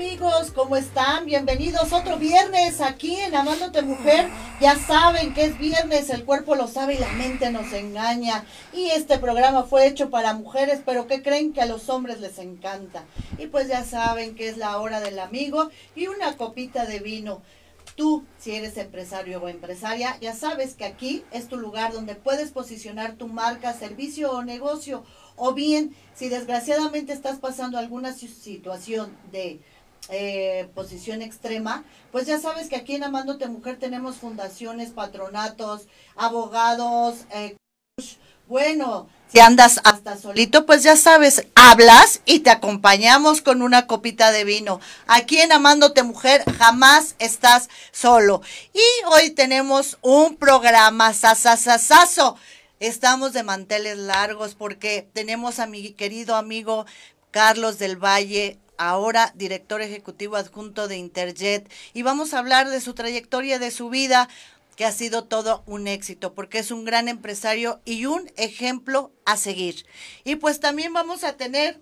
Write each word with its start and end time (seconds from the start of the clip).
amigos? 0.00 0.50
¿Cómo 0.54 0.78
están? 0.78 1.26
Bienvenidos 1.26 1.92
otro 1.92 2.16
viernes 2.16 2.80
aquí 2.80 3.16
en 3.16 3.34
Amándote 3.34 3.82
Mujer. 3.82 4.30
Ya 4.58 4.74
saben 4.74 5.34
que 5.34 5.44
es 5.44 5.58
viernes, 5.58 6.08
el 6.08 6.24
cuerpo 6.24 6.54
lo 6.54 6.68
sabe 6.68 6.94
y 6.94 6.98
la 6.98 7.12
mente 7.12 7.50
nos 7.50 7.70
engaña. 7.74 8.46
Y 8.72 8.86
este 8.86 9.18
programa 9.18 9.64
fue 9.64 9.86
hecho 9.86 10.08
para 10.08 10.32
mujeres, 10.32 10.80
pero 10.86 11.06
que 11.06 11.20
creen 11.20 11.52
que 11.52 11.60
a 11.60 11.66
los 11.66 11.90
hombres 11.90 12.18
les 12.20 12.38
encanta. 12.38 13.04
Y 13.36 13.48
pues 13.48 13.68
ya 13.68 13.84
saben 13.84 14.34
que 14.34 14.48
es 14.48 14.56
la 14.56 14.78
hora 14.78 15.02
del 15.02 15.18
amigo 15.18 15.68
y 15.94 16.06
una 16.06 16.34
copita 16.38 16.86
de 16.86 17.00
vino. 17.00 17.42
Tú, 17.94 18.24
si 18.38 18.54
eres 18.54 18.78
empresario 18.78 19.42
o 19.42 19.48
empresaria, 19.48 20.16
ya 20.22 20.34
sabes 20.34 20.76
que 20.76 20.86
aquí 20.86 21.24
es 21.30 21.46
tu 21.46 21.58
lugar 21.58 21.92
donde 21.92 22.14
puedes 22.14 22.52
posicionar 22.52 23.16
tu 23.16 23.28
marca, 23.28 23.74
servicio 23.74 24.32
o 24.32 24.42
negocio 24.42 25.04
o 25.36 25.54
bien, 25.54 25.94
si 26.14 26.28
desgraciadamente 26.28 27.12
estás 27.12 27.38
pasando 27.38 27.78
alguna 27.78 28.12
situación 28.12 29.16
de 29.32 29.60
eh, 30.08 30.68
posición 30.74 31.22
extrema, 31.22 31.84
pues 32.10 32.26
ya 32.26 32.40
sabes 32.40 32.68
que 32.68 32.76
aquí 32.76 32.94
en 32.94 33.04
Amándote 33.04 33.46
Mujer 33.48 33.78
tenemos 33.78 34.16
fundaciones, 34.16 34.90
patronatos, 34.90 35.86
abogados, 36.16 37.26
eh, 37.30 37.56
bueno, 38.48 39.08
si 39.32 39.38
andas 39.38 39.80
hasta 39.84 40.16
solito, 40.16 40.66
pues 40.66 40.82
ya 40.82 40.96
sabes, 40.96 41.46
hablas 41.54 42.20
y 42.24 42.40
te 42.40 42.50
acompañamos 42.50 43.42
con 43.42 43.62
una 43.62 43.86
copita 43.86 44.32
de 44.32 44.42
vino. 44.42 44.80
Aquí 45.06 45.38
en 45.38 45.52
Amándote 45.52 46.02
Mujer 46.02 46.42
jamás 46.58 47.14
estás 47.20 47.68
solo. 47.92 48.42
Y 48.72 49.06
hoy 49.06 49.30
tenemos 49.30 49.98
un 50.02 50.34
programa 50.34 51.14
sasasasazo. 51.14 52.36
Estamos 52.80 53.32
de 53.32 53.44
manteles 53.44 53.98
largos 53.98 54.56
porque 54.56 55.08
tenemos 55.12 55.60
a 55.60 55.66
mi 55.66 55.92
querido 55.92 56.34
amigo 56.34 56.86
Carlos 57.30 57.78
del 57.78 58.02
Valle, 58.02 58.58
ahora 58.80 59.32
director 59.36 59.82
ejecutivo 59.82 60.36
adjunto 60.36 60.88
de 60.88 60.96
Interjet, 60.96 61.70
y 61.92 62.02
vamos 62.02 62.32
a 62.32 62.38
hablar 62.38 62.70
de 62.70 62.80
su 62.80 62.94
trayectoria, 62.94 63.58
de 63.58 63.70
su 63.70 63.90
vida, 63.90 64.28
que 64.74 64.86
ha 64.86 64.92
sido 64.92 65.24
todo 65.24 65.62
un 65.66 65.86
éxito, 65.86 66.32
porque 66.32 66.58
es 66.58 66.70
un 66.70 66.86
gran 66.86 67.08
empresario 67.08 67.80
y 67.84 68.06
un 68.06 68.32
ejemplo 68.36 69.12
a 69.26 69.36
seguir. 69.36 69.84
Y 70.24 70.36
pues 70.36 70.58
también 70.58 70.94
vamos 70.94 71.22
a 71.22 71.36
tener 71.36 71.78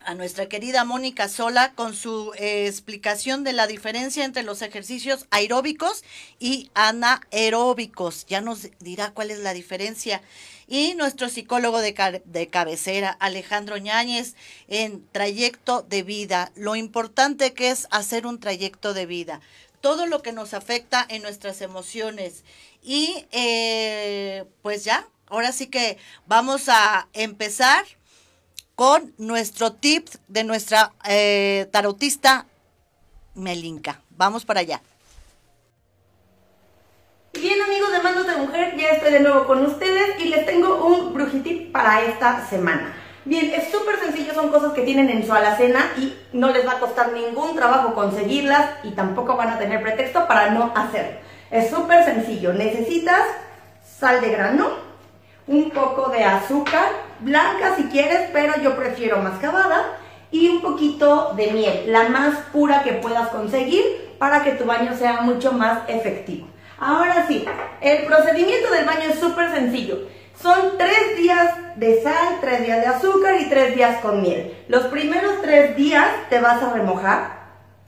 a 0.00 0.14
nuestra 0.14 0.48
querida 0.48 0.84
Mónica 0.84 1.28
Sola 1.28 1.72
con 1.74 1.94
su 1.94 2.32
eh, 2.36 2.66
explicación 2.66 3.44
de 3.44 3.52
la 3.52 3.66
diferencia 3.66 4.24
entre 4.24 4.42
los 4.42 4.62
ejercicios 4.62 5.26
aeróbicos 5.30 6.02
y 6.38 6.70
anaeróbicos. 6.74 8.26
Ya 8.26 8.40
nos 8.40 8.68
dirá 8.80 9.12
cuál 9.12 9.30
es 9.30 9.38
la 9.38 9.52
diferencia. 9.52 10.22
Y 10.70 10.94
nuestro 10.94 11.28
psicólogo 11.28 11.80
de, 11.80 12.22
de 12.24 12.46
cabecera, 12.46 13.10
Alejandro 13.18 13.76
Ñáñez, 13.76 14.36
en 14.68 15.04
trayecto 15.10 15.82
de 15.82 16.04
vida. 16.04 16.52
Lo 16.54 16.76
importante 16.76 17.52
que 17.54 17.70
es 17.70 17.88
hacer 17.90 18.24
un 18.24 18.38
trayecto 18.38 18.94
de 18.94 19.04
vida. 19.04 19.40
Todo 19.80 20.06
lo 20.06 20.22
que 20.22 20.30
nos 20.30 20.54
afecta 20.54 21.04
en 21.08 21.22
nuestras 21.22 21.60
emociones. 21.60 22.44
Y 22.84 23.26
eh, 23.32 24.44
pues 24.62 24.84
ya, 24.84 25.08
ahora 25.26 25.50
sí 25.50 25.66
que 25.66 25.98
vamos 26.26 26.68
a 26.68 27.08
empezar 27.14 27.84
con 28.76 29.12
nuestro 29.18 29.72
tip 29.72 30.08
de 30.28 30.44
nuestra 30.44 30.92
eh, 31.04 31.66
tarotista 31.72 32.46
Melinka. 33.34 34.02
Vamos 34.10 34.44
para 34.44 34.60
allá. 34.60 34.80
Bien 37.32 37.62
amigos 37.62 37.92
de 37.92 38.00
Mandos 38.00 38.26
de 38.26 38.36
Mujer, 38.36 38.76
ya 38.76 38.88
estoy 38.88 39.12
de 39.12 39.20
nuevo 39.20 39.46
con 39.46 39.64
ustedes 39.64 40.18
y 40.18 40.24
les 40.24 40.44
brujitip 41.40 41.72
para 41.72 42.02
esta 42.02 42.46
semana. 42.46 42.94
Bien, 43.24 43.52
es 43.54 43.70
súper 43.70 43.98
sencillo, 43.98 44.34
son 44.34 44.48
cosas 44.50 44.72
que 44.72 44.82
tienen 44.82 45.10
en 45.10 45.26
su 45.26 45.32
alacena 45.32 45.92
y 45.98 46.16
no 46.32 46.50
les 46.50 46.66
va 46.66 46.72
a 46.72 46.80
costar 46.80 47.12
ningún 47.12 47.54
trabajo 47.54 47.94
conseguirlas 47.94 48.70
y 48.82 48.92
tampoco 48.92 49.36
van 49.36 49.50
a 49.50 49.58
tener 49.58 49.82
pretexto 49.82 50.26
para 50.26 50.50
no 50.50 50.72
hacerlo. 50.74 51.18
Es 51.50 51.70
súper 51.70 52.04
sencillo, 52.04 52.52
necesitas 52.54 53.22
sal 53.84 54.20
de 54.20 54.30
grano, 54.30 54.68
un 55.46 55.70
poco 55.70 56.10
de 56.10 56.24
azúcar, 56.24 56.88
blanca 57.20 57.76
si 57.76 57.84
quieres, 57.84 58.30
pero 58.32 58.54
yo 58.62 58.76
prefiero 58.76 59.18
mascabada, 59.18 59.96
y 60.30 60.48
un 60.48 60.60
poquito 60.60 61.34
de 61.36 61.50
miel, 61.50 61.84
la 61.92 62.08
más 62.08 62.36
pura 62.52 62.84
que 62.84 62.92
puedas 62.92 63.28
conseguir 63.30 64.14
para 64.18 64.44
que 64.44 64.52
tu 64.52 64.64
baño 64.64 64.96
sea 64.96 65.22
mucho 65.22 65.52
más 65.52 65.80
efectivo. 65.88 66.46
Ahora 66.78 67.26
sí, 67.26 67.44
el 67.80 68.06
procedimiento 68.06 68.70
del 68.70 68.86
baño 68.86 69.10
es 69.10 69.18
súper 69.18 69.50
sencillo. 69.50 69.98
Son 70.42 70.78
tres 70.78 71.18
días 71.18 71.54
de 71.76 72.02
sal, 72.02 72.38
tres 72.40 72.62
días 72.62 72.80
de 72.80 72.86
azúcar 72.86 73.34
y 73.38 73.50
tres 73.50 73.74
días 73.74 74.00
con 74.00 74.22
miel. 74.22 74.56
Los 74.68 74.86
primeros 74.86 75.42
tres 75.42 75.76
días 75.76 76.06
te 76.30 76.40
vas 76.40 76.62
a 76.62 76.72
remojar. 76.72 77.40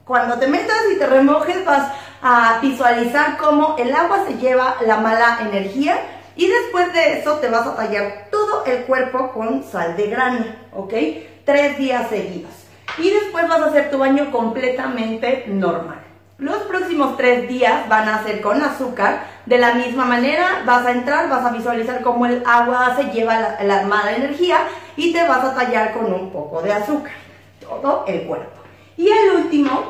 Cuando 0.04 0.38
te 0.38 0.48
metas 0.48 0.76
y 0.94 0.98
te 0.98 1.06
remojes 1.06 1.64
vas 1.64 1.92
a 2.20 2.58
visualizar 2.60 3.38
cómo 3.38 3.76
el 3.78 3.94
agua 3.94 4.24
se 4.26 4.34
lleva 4.34 4.76
la 4.84 4.98
mala 4.98 5.38
energía 5.40 5.96
y 6.36 6.46
después 6.46 6.92
de 6.92 7.20
eso 7.20 7.38
te 7.38 7.48
vas 7.48 7.66
a 7.66 7.74
tallar 7.74 8.28
todo 8.30 8.66
el 8.66 8.84
cuerpo 8.84 9.32
con 9.32 9.64
sal 9.64 9.96
de 9.96 10.08
grano, 10.08 10.44
¿ok? 10.74 10.92
Tres 11.46 11.78
días 11.78 12.10
seguidos. 12.10 12.52
Y 12.98 13.08
después 13.08 13.48
vas 13.48 13.60
a 13.60 13.66
hacer 13.66 13.90
tu 13.90 13.96
baño 13.96 14.30
completamente 14.30 15.44
normal. 15.48 16.01
Los 16.42 16.64
próximos 16.64 17.16
tres 17.16 17.48
días 17.48 17.88
van 17.88 18.08
a 18.08 18.24
ser 18.24 18.40
con 18.40 18.60
azúcar. 18.60 19.26
De 19.46 19.58
la 19.58 19.74
misma 19.74 20.04
manera, 20.04 20.64
vas 20.66 20.84
a 20.84 20.90
entrar, 20.90 21.28
vas 21.28 21.44
a 21.44 21.52
visualizar 21.52 22.02
cómo 22.02 22.26
el 22.26 22.42
agua 22.44 22.96
se 22.96 23.12
lleva 23.12 23.38
la, 23.38 23.62
la 23.62 23.82
mala 23.82 24.16
energía 24.16 24.58
y 24.96 25.12
te 25.12 25.22
vas 25.22 25.44
a 25.44 25.54
tallar 25.54 25.92
con 25.92 26.12
un 26.12 26.32
poco 26.32 26.60
de 26.60 26.72
azúcar. 26.72 27.12
Todo 27.60 28.04
el 28.08 28.22
cuerpo. 28.24 28.60
Y 28.96 29.06
el 29.08 29.36
último, 29.36 29.84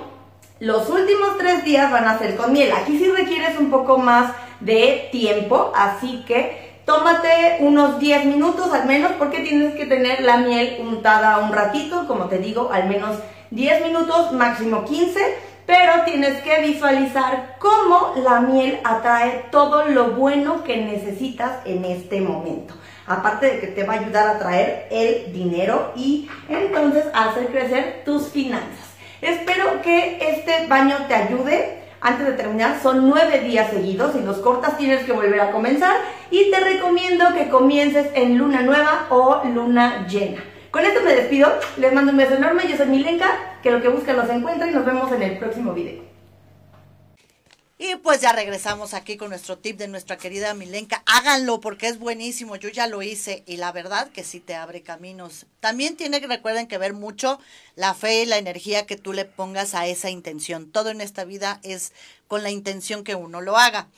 los 0.61 0.91
últimos 0.91 1.39
tres 1.39 1.65
días 1.65 1.91
van 1.91 2.05
a 2.05 2.19
ser 2.19 2.37
con 2.37 2.53
miel. 2.53 2.71
Aquí 2.73 2.99
sí 2.99 3.11
requieres 3.11 3.59
un 3.59 3.71
poco 3.71 3.97
más 3.97 4.33
de 4.61 5.09
tiempo, 5.11 5.73
así 5.75 6.23
que 6.27 6.83
tómate 6.85 7.61
unos 7.61 7.99
10 7.99 8.27
minutos 8.27 8.71
al 8.75 8.85
menos 8.87 9.13
porque 9.13 9.41
tienes 9.41 9.75
que 9.75 9.87
tener 9.87 10.21
la 10.21 10.37
miel 10.37 10.77
untada 10.81 11.39
un 11.39 11.51
ratito, 11.51 12.07
como 12.07 12.27
te 12.27 12.37
digo, 12.37 12.69
al 12.71 12.91
menos 12.91 13.17
10 13.53 13.87
minutos, 13.87 14.33
máximo 14.33 14.85
15, 14.85 15.52
pero 15.67 16.05
tienes 16.05 16.43
que 16.43 16.61
visualizar 16.63 17.57
cómo 17.59 18.15
la 18.17 18.41
miel 18.41 18.81
atrae 18.85 19.47
todo 19.51 19.87
lo 19.89 20.13
bueno 20.13 20.65
que 20.65 20.77
necesitas 20.77 21.59
en 21.65 21.85
este 21.85 22.21
momento. 22.21 22.75
Aparte 23.07 23.47
de 23.47 23.61
que 23.61 23.67
te 23.69 23.85
va 23.85 23.95
a 23.95 24.01
ayudar 24.01 24.29
a 24.29 24.39
traer 24.39 24.87
el 24.91 25.33
dinero 25.33 25.93
y 25.97 26.29
entonces 26.49 27.05
hacer 27.13 27.49
crecer 27.49 28.03
tus 28.05 28.29
finanzas. 28.29 28.93
Espero 29.21 29.83
que 29.83 30.19
este 30.21 30.67
baño 30.67 30.97
te 31.09 31.15
ayude 31.15 31.83
antes 32.05 32.27
de 32.27 32.33
terminar, 32.33 32.81
son 32.83 33.09
nueve 33.09 33.41
días 33.41 33.71
seguidos. 33.71 34.13
Si 34.13 34.21
los 34.21 34.39
cortas 34.39 34.77
tienes 34.77 35.05
que 35.05 35.13
volver 35.13 35.41
a 35.41 35.53
comenzar. 35.53 35.95
Y 36.33 36.51
te 36.51 36.59
recomiendo 36.59 37.33
que 37.33 37.49
comiences 37.49 38.09
en 38.15 38.39
luna 38.39 38.63
nueva 38.63 39.07
o 39.11 39.43
luna 39.45 40.07
llena. 40.09 40.43
Con 40.73 40.87
esto 40.87 41.03
me 41.03 41.15
despido. 41.15 41.53
Les 41.77 41.93
mando 41.93 42.13
un 42.13 42.17
beso 42.17 42.35
enorme. 42.35 42.67
Yo 42.67 42.79
soy 42.79 42.87
Milenka. 42.87 43.61
Que 43.63 43.71
lo 43.71 43.83
que 43.83 43.89
buscan 43.89 44.17
los 44.17 44.29
encuentra. 44.31 44.67
Y 44.67 44.73
nos 44.73 44.87
vemos 44.87 45.13
en 45.13 45.23
el 45.23 45.39
próximo 45.39 45.75
video. 45.75 46.03
Y 47.79 47.97
pues 47.97 48.23
ya 48.23 48.33
regresamos 48.33 48.95
aquí 48.95 49.19
con 49.19 49.29
nuestro 49.29 49.59
tip 49.59 49.77
de 49.77 49.87
nuestra 49.87 50.17
querida 50.17 50.55
Milenka. 50.55 51.03
Háganlo 51.05 51.61
porque 51.61 51.89
es 51.89 51.99
buenísimo. 51.99 52.57
Yo 52.57 52.71
ya 52.71 52.87
lo 52.87 53.03
hice 53.03 53.43
y 53.45 53.59
la 53.59 53.71
verdad 53.71 54.09
que 54.09 54.25
sí 54.25 54.41
te 54.41 54.55
abre 54.55 54.83
caminos. 54.83 55.45
También 55.61 55.97
tiene 55.97 56.23
que 56.23 56.27
recuerden 56.27 56.69
que 56.69 56.79
ver 56.79 56.95
mucho 56.95 57.39
la 57.77 57.93
fe 57.93 58.23
y 58.23 58.27
la 58.27 58.39
energía 58.39 58.87
que 58.87 58.97
tú 58.97 59.13
le 59.13 59.27
pongas 59.27 59.75
a 59.75 59.87
esa 59.87 60.09
intención. 60.09 60.71
Todo 60.71 60.89
en 60.89 61.03
esta 61.03 61.25
vida 61.25 61.61
es 61.65 61.93
con 62.29 62.43
la 62.43 62.51
intención 62.51 63.05
que 63.05 63.15
uno 63.15 63.43
lo 63.43 63.59
haga, 63.59 63.89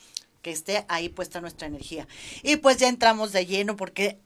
que 0.41 0.51
esté 0.51 0.83
ahí 0.89 1.07
puesta 1.07 1.39
nuestra 1.39 1.67
energía. 1.67 2.05
Y 2.43 2.57
pues 2.57 2.77
ya 2.77 2.89
entramos 2.89 3.31
de 3.31 3.45
lleno 3.45 3.77
porque 3.77 4.17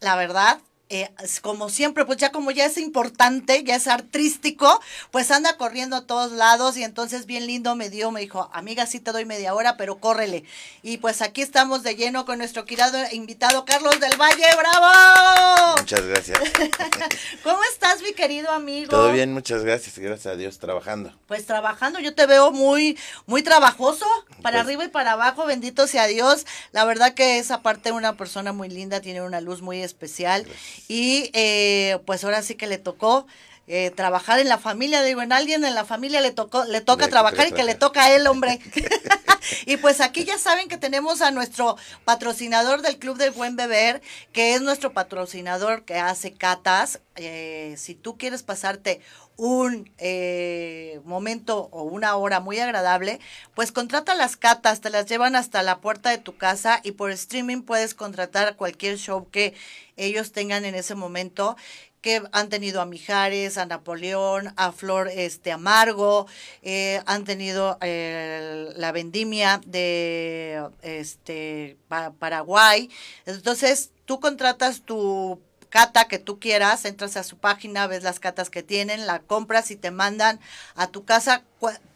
la 0.00 0.16
verdad 0.16 0.60
eh, 0.90 1.10
como 1.40 1.70
siempre, 1.70 2.04
pues 2.04 2.18
ya 2.18 2.30
como 2.30 2.50
ya 2.50 2.66
es 2.66 2.76
importante, 2.76 3.64
ya 3.64 3.76
es 3.76 3.88
artístico, 3.88 4.80
pues 5.10 5.30
anda 5.30 5.56
corriendo 5.56 5.96
a 5.96 6.06
todos 6.06 6.32
lados 6.32 6.76
y 6.76 6.84
entonces 6.84 7.24
bien 7.24 7.46
lindo 7.46 7.74
me 7.74 7.88
dio, 7.88 8.10
me 8.10 8.20
dijo, 8.20 8.50
amiga, 8.52 8.84
sí 8.84 9.00
te 9.00 9.10
doy 9.10 9.24
media 9.24 9.54
hora, 9.54 9.76
pero 9.78 9.96
córrele. 9.98 10.44
Y 10.82 10.98
pues 10.98 11.22
aquí 11.22 11.40
estamos 11.40 11.82
de 11.82 11.96
lleno 11.96 12.26
con 12.26 12.38
nuestro 12.38 12.64
querido 12.66 12.84
invitado 13.12 13.64
Carlos 13.64 13.98
del 13.98 14.16
Valle, 14.20 14.44
bravo. 14.58 15.76
Muchas 15.78 16.02
gracias. 16.02 16.38
¿Cómo 17.42 17.58
estás, 17.72 18.02
mi 18.02 18.12
querido 18.12 18.50
amigo? 18.50 18.90
Todo 18.90 19.12
bien, 19.12 19.32
muchas 19.32 19.64
gracias, 19.64 19.98
gracias 19.98 20.34
a 20.34 20.36
Dios, 20.36 20.58
trabajando. 20.58 21.12
Pues 21.26 21.46
trabajando, 21.46 21.98
yo 22.00 22.14
te 22.14 22.26
veo 22.26 22.52
muy, 22.52 22.98
muy 23.26 23.42
trabajoso, 23.42 24.06
para 24.42 24.58
pues 24.58 24.66
arriba 24.66 24.84
y 24.84 24.88
para 24.88 25.12
abajo, 25.12 25.46
bendito 25.46 25.86
sea 25.86 26.06
Dios. 26.06 26.46
La 26.72 26.84
verdad 26.84 27.14
que 27.14 27.38
es 27.38 27.50
aparte 27.50 27.92
una 27.92 28.16
persona 28.16 28.52
muy 28.52 28.68
linda, 28.68 29.00
tiene 29.00 29.22
una 29.22 29.40
luz 29.40 29.62
muy 29.62 29.80
especial. 29.80 30.46
Y 30.88 31.30
eh, 31.34 31.98
pues 32.06 32.24
ahora 32.24 32.42
sí 32.42 32.54
que 32.54 32.66
le 32.66 32.78
tocó 32.78 33.26
eh, 33.66 33.90
trabajar 33.90 34.38
en 34.38 34.48
la 34.48 34.58
familia, 34.58 35.02
digo, 35.02 35.22
en 35.22 35.32
alguien 35.32 35.64
en 35.64 35.74
la 35.74 35.84
familia 35.84 36.20
le 36.20 36.32
tocó, 36.32 36.64
le 36.64 36.80
toca 36.80 37.08
trabajar 37.08 37.48
y 37.48 37.52
que 37.52 37.64
le 37.64 37.74
toca 37.74 38.04
a 38.04 38.14
él, 38.14 38.26
hombre. 38.26 38.60
y 39.66 39.76
pues 39.76 40.00
aquí 40.00 40.24
ya 40.24 40.38
saben 40.38 40.68
que 40.68 40.76
tenemos 40.76 41.22
a 41.22 41.30
nuestro 41.30 41.76
patrocinador 42.04 42.82
del 42.82 42.98
Club 42.98 43.16
del 43.16 43.30
Buen 43.30 43.56
Beber, 43.56 44.02
que 44.32 44.54
es 44.54 44.62
nuestro 44.62 44.92
patrocinador 44.92 45.84
que 45.84 45.96
hace 45.96 46.32
catas. 46.32 47.00
Eh, 47.16 47.74
si 47.78 47.94
tú 47.94 48.16
quieres 48.16 48.42
pasarte 48.42 49.00
un 49.36 49.90
eh, 49.98 51.00
momento 51.04 51.68
o 51.72 51.82
una 51.82 52.16
hora 52.16 52.40
muy 52.40 52.58
agradable, 52.58 53.20
pues 53.54 53.72
contrata 53.72 54.14
las 54.14 54.36
catas, 54.36 54.80
te 54.80 54.90
las 54.90 55.06
llevan 55.06 55.36
hasta 55.36 55.62
la 55.62 55.80
puerta 55.80 56.10
de 56.10 56.18
tu 56.18 56.36
casa 56.36 56.80
y 56.84 56.92
por 56.92 57.10
streaming 57.10 57.62
puedes 57.62 57.94
contratar 57.94 58.56
cualquier 58.56 58.98
show 58.98 59.28
que 59.30 59.54
ellos 59.96 60.32
tengan 60.32 60.64
en 60.64 60.74
ese 60.74 60.94
momento 60.94 61.56
que 62.04 62.22
han 62.32 62.50
tenido 62.50 62.82
a 62.82 62.84
Mijares, 62.84 63.56
a 63.56 63.64
Napoleón, 63.64 64.52
a 64.56 64.72
Flor 64.72 65.08
este 65.08 65.52
Amargo, 65.52 66.26
eh, 66.60 67.00
han 67.06 67.24
tenido 67.24 67.78
eh, 67.80 68.68
la 68.76 68.92
vendimia 68.92 69.62
de 69.64 70.68
este 70.82 71.78
Paraguay. 72.18 72.90
Entonces, 73.24 73.90
tú 74.04 74.20
contratas 74.20 74.82
tu 74.82 75.40
cata 75.74 76.06
que 76.06 76.20
tú 76.20 76.38
quieras, 76.38 76.84
entras 76.84 77.16
a 77.16 77.24
su 77.24 77.36
página, 77.36 77.88
ves 77.88 78.04
las 78.04 78.20
catas 78.20 78.48
que 78.48 78.62
tienen, 78.62 79.08
la 79.08 79.18
compras 79.18 79.72
y 79.72 79.76
te 79.76 79.90
mandan 79.90 80.38
a 80.76 80.86
tu 80.86 81.04
casa. 81.04 81.42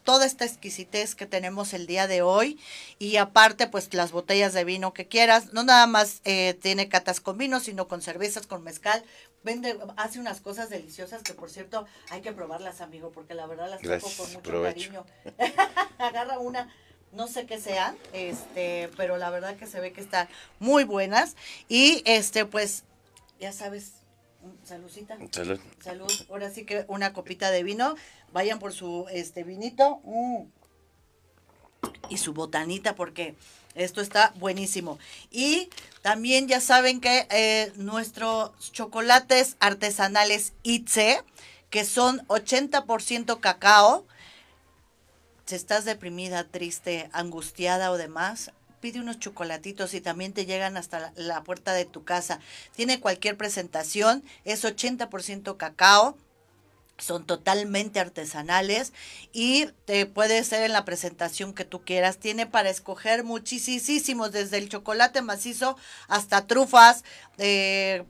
Toda 0.03 0.27
esta 0.27 0.45
exquisitez 0.45 1.15
que 1.15 1.27
tenemos 1.27 1.73
el 1.73 1.87
día 1.87 2.09
de 2.09 2.21
hoy. 2.21 2.59
Y 2.99 3.19
aparte 3.19 3.69
pues 3.69 3.95
las 3.95 4.11
botellas 4.11 4.53
de 4.53 4.65
vino 4.65 4.93
que 4.93 5.07
quieras, 5.07 5.53
no 5.53 5.63
nada 5.63 5.87
más 5.87 6.23
eh, 6.25 6.59
tiene 6.61 6.89
catas 6.89 7.21
con 7.21 7.39
vino, 7.39 7.61
sino 7.61 7.87
con 7.87 8.03
cervezas, 8.03 8.49
con 8.49 8.65
mezcal, 8.65 9.05
vende, 9.45 9.79
hace 9.97 10.19
unas 10.19 10.41
cosas 10.41 10.71
deliciosas 10.71 11.23
que 11.23 11.35
por 11.35 11.49
cierto 11.49 11.87
hay 12.11 12.21
que 12.21 12.33
probarlas 12.33 12.81
amigo, 12.81 13.13
porque 13.13 13.35
la 13.35 13.47
verdad 13.47 13.71
las 13.71 13.81
toco 13.81 14.13
con 14.17 14.33
mucho 14.33 14.61
cariño. 14.61 15.07
Agarra 15.99 16.41
una 16.41 16.69
no 17.13 17.29
sé 17.29 17.47
qué 17.47 17.61
sean, 17.61 17.97
este, 18.13 18.91
pero 18.97 19.19
la 19.19 19.31
verdad 19.31 19.57
que 19.57 19.69
se 19.69 19.79
ve 19.79 19.93
que 19.93 20.01
están 20.01 20.29
muy 20.59 20.83
buenas. 20.83 21.37
Y 21.69 22.03
este 22.07 22.45
pues 22.45 22.83
ya 23.41 23.53
sabes, 23.53 23.93
saludcita. 24.65 25.17
Salud. 25.31 25.61
Salud. 25.83 26.13
Ahora 26.29 26.51
sí 26.51 26.65
que 26.65 26.85
una 26.89 27.13
copita 27.13 27.51
de 27.51 27.63
vino. 27.63 27.95
Vayan 28.33 28.59
por 28.59 28.73
su 28.73 29.07
este 29.11 29.45
vinito. 29.45 30.01
Mm. 30.05 30.45
Y 32.09 32.19
su 32.19 32.33
botanita 32.33 32.95
porque 32.95 33.37
esto 33.75 34.01
está 34.01 34.33
buenísimo. 34.37 34.99
Y 35.31 35.71
también 36.03 36.49
ya 36.49 36.61
saben 36.61 37.01
que 37.01 37.27
eh, 37.31 37.73
nuestros 37.77 38.73
chocolates 38.73 39.57
artesanales 39.61 40.53
Itze, 40.65 41.23
que 41.71 41.85
son 41.85 42.27
80% 42.27 43.39
cacao, 43.41 44.07
si 45.47 45.55
estás 45.55 45.85
deprimida, 45.85 46.45
triste, 46.45 47.09
angustiada 47.13 47.91
o 47.91 47.97
demás, 47.97 48.51
pide 48.81 49.01
unos 49.01 49.19
chocolatitos 49.19 49.95
y 49.95 50.01
también 50.01 50.33
te 50.33 50.47
llegan 50.47 50.77
hasta 50.77 51.13
la, 51.17 51.43
puerta 51.43 51.73
de 51.73 51.85
tu 51.85 52.05
casa. 52.05 52.41
Tiene 52.75 53.01
cualquier 53.01 53.37
presentación, 53.37 54.23
es 54.45 54.65
80% 54.65 55.57
cacao, 55.57 56.17
son 56.99 57.25
totalmente 57.25 58.01
artesanales 58.01 58.93
y 59.33 59.67
te 59.85 60.05
puede 60.07 60.43
ser 60.43 60.65
en 60.65 60.73
la 60.73 60.85
presentación 60.85 61.55
que 61.55 61.65
tú 61.65 61.83
quieras. 61.83 62.19
Tiene 62.19 62.47
para 62.47 62.71
escoger 62.71 63.25
muchísimos, 63.25 64.33
desde 64.33 64.59
el 64.59 64.69
chocolate 64.69 65.23
macizo 65.23 65.77
hasta 66.09 66.47
trufas, 66.47 67.05
eh, 67.39 68.05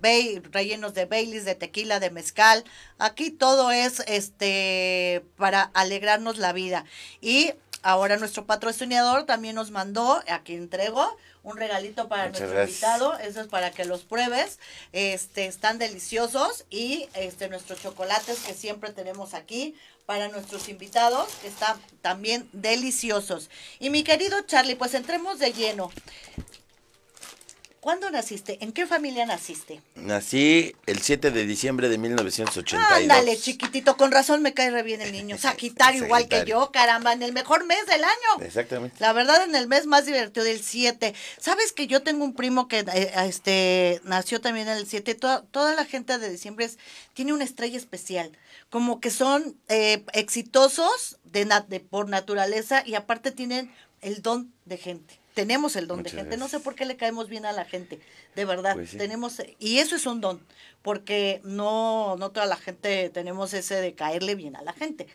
rellenos 0.51 0.95
de 0.95 1.05
Baileys, 1.05 1.45
de 1.45 1.55
tequila, 1.55 2.01
de 2.01 2.11
mezcal. 2.11 2.65
Aquí 2.99 3.31
todo 3.31 3.71
es 3.71 4.01
este 4.07 5.23
para 5.37 5.63
alegrarnos 5.75 6.39
la 6.39 6.53
vida. 6.53 6.85
Y 7.21 7.53
Ahora 7.83 8.17
nuestro 8.17 8.45
patrocinador 8.45 9.25
también 9.25 9.55
nos 9.55 9.71
mandó, 9.71 10.23
aquí 10.29 10.55
entrego, 10.55 11.17
un 11.43 11.57
regalito 11.57 12.09
para 12.09 12.29
nuestro 12.29 12.63
invitado, 12.63 13.17
eso 13.19 13.41
es 13.41 13.47
para 13.47 13.71
que 13.71 13.85
los 13.85 14.03
pruebes. 14.03 14.59
Este 14.93 15.47
están 15.47 15.79
deliciosos 15.79 16.65
y 16.71 17.09
este 17.15 17.49
nuestros 17.49 17.81
chocolates 17.81 18.41
que 18.41 18.55
siempre 18.55 18.93
tenemos 18.93 19.35
aquí 19.35 19.77
para 20.07 20.29
nuestros 20.29 20.69
invitados 20.69 21.29
están 21.45 21.81
también 22.01 22.49
deliciosos. 22.53 23.51
Y 23.79 23.91
mi 23.91 24.03
querido 24.05 24.41
Charlie, 24.43 24.75
pues 24.75 24.95
entremos 24.95 25.39
de 25.39 25.53
lleno. 25.53 25.93
¿Cuándo 27.89 28.11
naciste? 28.11 28.59
¿En 28.61 28.73
qué 28.73 28.87
familia 28.87 29.25
naciste? 29.25 29.81
Nací 29.95 30.77
el 30.85 31.01
7 31.01 31.31
de 31.31 31.47
diciembre 31.47 31.89
de 31.89 31.97
1982. 31.97 32.87
Ándale, 32.87 33.35
chiquitito, 33.39 33.97
con 33.97 34.13
razón 34.13 34.43
me 34.43 34.53
cae 34.53 34.71
re 34.71 34.83
bien 34.83 35.01
el 35.01 35.11
niño. 35.11 35.39
Sagitario, 35.41 36.05
igual 36.05 36.29
que 36.29 36.45
yo, 36.45 36.71
caramba, 36.71 37.15
en 37.15 37.23
el 37.23 37.33
mejor 37.33 37.65
mes 37.65 37.87
del 37.87 38.05
año. 38.05 38.45
Exactamente. 38.45 38.99
La 39.01 39.15
verdad, 39.15 39.43
en 39.43 39.55
el 39.55 39.69
mes 39.69 39.87
más 39.87 40.05
divertido 40.05 40.45
del 40.45 40.61
7. 40.61 41.15
¿Sabes 41.41 41.73
que 41.73 41.87
yo 41.87 42.03
tengo 42.03 42.27
un 42.27 42.35
primo 42.35 42.69
que 42.69 42.81
eh, 42.81 43.11
este 43.27 44.03
nació 44.05 44.43
también 44.43 44.69
en 44.69 44.77
el 44.77 44.87
7? 44.87 45.15
Toda, 45.15 45.41
toda 45.45 45.75
la 45.75 45.87
gente 45.87 46.19
de 46.19 46.29
diciembre 46.29 46.69
tiene 47.15 47.33
una 47.33 47.45
estrella 47.45 47.79
especial. 47.79 48.33
Como 48.69 49.01
que 49.01 49.09
son 49.11 49.57
eh, 49.71 50.05
exitosos 50.13 51.17
de, 51.25 51.49
de, 51.69 51.81
por 51.81 52.11
naturaleza 52.11 52.83
y 52.85 52.97
aparte 52.97 53.33
tienen 53.33 53.73
el 54.03 54.21
don 54.21 54.53
de 54.67 54.77
gente 54.77 55.18
tenemos 55.39 55.77
el 55.77 55.87
don 55.87 56.03
de 56.03 56.11
gente. 56.11 56.37
No 56.37 56.49
sé 56.49 56.59
por 56.59 56.75
qué 56.75 56.85
le 56.85 56.97
caemos 56.97 57.29
bien 57.29 57.47
a 57.47 57.53
la 57.53 57.65
gente, 57.65 58.01
de 58.35 58.45
verdad. 58.45 58.75
Pues 58.75 58.97
tenemos 58.97 59.41
y 59.61 59.79
eso 59.79 59.95
es 59.95 60.05
un 60.05 60.21
don, 60.21 60.45
porque 60.83 61.41
no 61.45 62.17
no 62.17 62.33
toda 62.33 62.47
la 62.47 62.57
gente 62.57 63.09
tenemos 63.11 63.55
ese 63.55 63.77
de 63.77 63.95
caerle 63.95 64.35
bien 64.35 64.57
a 64.57 64.63
la 64.63 64.73
gente. 64.73 65.07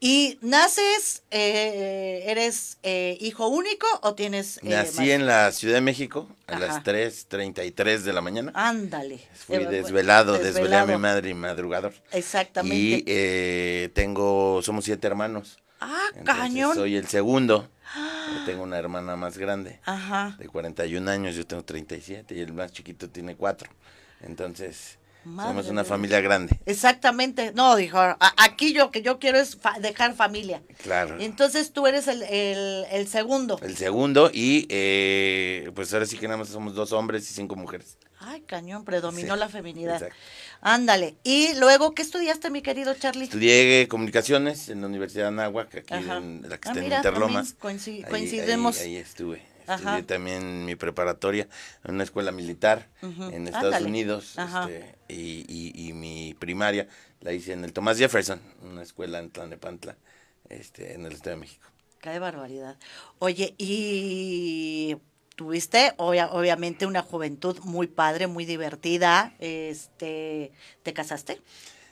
¿Y 0.00 0.38
naces, 0.40 1.24
eh, 1.30 2.24
eres 2.26 2.78
eh, 2.82 3.18
hijo 3.20 3.48
único 3.48 3.86
o 4.02 4.14
tienes... 4.14 4.58
Eh, 4.58 4.70
Nací 4.70 5.10
en 5.10 5.26
la 5.26 5.52
Ciudad 5.52 5.74
de 5.74 5.80
México 5.82 6.26
a 6.46 6.58
las 6.58 6.82
3.33 6.82 7.98
de 7.98 8.12
la 8.14 8.20
mañana. 8.22 8.52
Ándale. 8.54 9.20
Fui 9.46 9.64
desvelado, 9.64 10.38
desvelé 10.38 10.76
a 10.76 10.86
mi 10.86 10.96
madre 10.96 11.30
y 11.30 11.34
madrugador. 11.34 11.92
Exactamente. 12.12 13.04
Y 13.06 13.88
tengo, 13.90 14.60
somos 14.62 14.86
siete 14.86 15.06
hermanos. 15.06 15.58
Ah, 15.80 16.08
cañón. 16.24 16.74
Soy 16.74 16.96
el 16.96 17.08
segundo. 17.08 17.68
Yo 17.94 18.44
tengo 18.44 18.62
una 18.62 18.78
hermana 18.78 19.16
más 19.16 19.38
grande, 19.38 19.80
Ajá. 19.84 20.36
de 20.38 20.48
41 20.48 21.10
años, 21.10 21.34
yo 21.34 21.46
tengo 21.46 21.64
37 21.64 22.34
y 22.34 22.40
el 22.40 22.52
más 22.52 22.72
chiquito 22.72 23.08
tiene 23.08 23.36
4. 23.36 23.70
Entonces, 24.22 24.98
somos 25.24 25.68
una 25.68 25.84
familia 25.84 26.20
grande. 26.20 26.58
Exactamente. 26.66 27.52
No, 27.54 27.76
dijo, 27.76 27.98
aquí 28.36 28.72
yo 28.72 28.90
que 28.90 29.02
yo 29.02 29.18
quiero 29.18 29.38
es 29.38 29.58
dejar 29.80 30.14
familia. 30.14 30.62
Claro. 30.82 31.16
Entonces 31.18 31.72
tú 31.72 31.86
eres 31.86 32.08
el, 32.08 32.22
el, 32.22 33.08
segundo. 33.08 33.58
El 33.62 33.76
segundo 33.76 34.30
y 34.32 34.66
eh, 34.68 35.70
pues 35.74 35.92
ahora 35.94 36.06
sí 36.06 36.18
que 36.18 36.26
nada 36.26 36.38
más 36.38 36.48
somos 36.48 36.74
dos 36.74 36.92
hombres 36.92 37.30
y 37.30 37.34
cinco 37.34 37.56
mujeres. 37.56 37.98
Ay, 38.20 38.42
cañón, 38.42 38.84
predominó 38.84 39.36
la 39.36 39.48
feminidad. 39.48 39.96
Exacto. 39.96 40.16
Ándale. 40.60 41.16
Y 41.24 41.54
luego, 41.56 41.94
¿qué 41.94 42.02
estudiaste, 42.02 42.50
mi 42.50 42.62
querido 42.62 42.94
Charlie? 42.94 43.24
Estudié 43.24 43.86
comunicaciones 43.88 44.68
en 44.68 44.80
la 44.80 44.86
Universidad 44.86 45.24
de 45.24 45.28
Anáhuac, 45.28 45.74
aquí 45.74 45.94
en 45.94 46.42
la 46.48 46.58
que 46.58 46.68
ah, 46.68 46.72
está 46.72 46.84
en 46.84 46.92
Interlomas. 46.92 47.54
coincidimos. 47.54 48.80
Ahí, 48.80 48.96
estuve. 48.96 49.42
Estudié 49.66 50.02
también 50.02 50.64
mi 50.64 50.76
preparatoria 50.76 51.48
en 51.84 51.94
una 51.94 52.04
escuela 52.04 52.32
militar 52.32 52.88
en 53.02 53.46
Estados 53.48 53.80
Unidos. 53.80 54.36
Este, 54.38 54.94
y, 55.08 55.72
y, 55.88 55.92
mi 55.92 56.34
primaria 56.34 56.88
la 57.20 57.32
hice 57.32 57.52
en 57.52 57.64
el 57.64 57.72
Tomás 57.72 57.98
Jefferson, 57.98 58.40
una 58.62 58.82
escuela 58.82 59.18
en 59.18 59.30
Tlanepantla, 59.30 59.96
este, 60.48 60.94
en 60.94 61.06
el 61.06 61.12
Estado 61.12 61.36
de 61.36 61.40
México. 61.40 61.66
Qué 62.00 62.18
barbaridad. 62.18 62.76
Oye, 63.18 63.54
y 63.56 64.98
tuviste 65.34 65.92
obviamente 65.96 66.86
una 66.86 67.02
juventud 67.02 67.58
muy 67.64 67.86
padre, 67.86 68.26
muy 68.26 68.44
divertida. 68.44 69.34
Este, 69.38 70.52
¿te 70.82 70.92
casaste? 70.92 71.40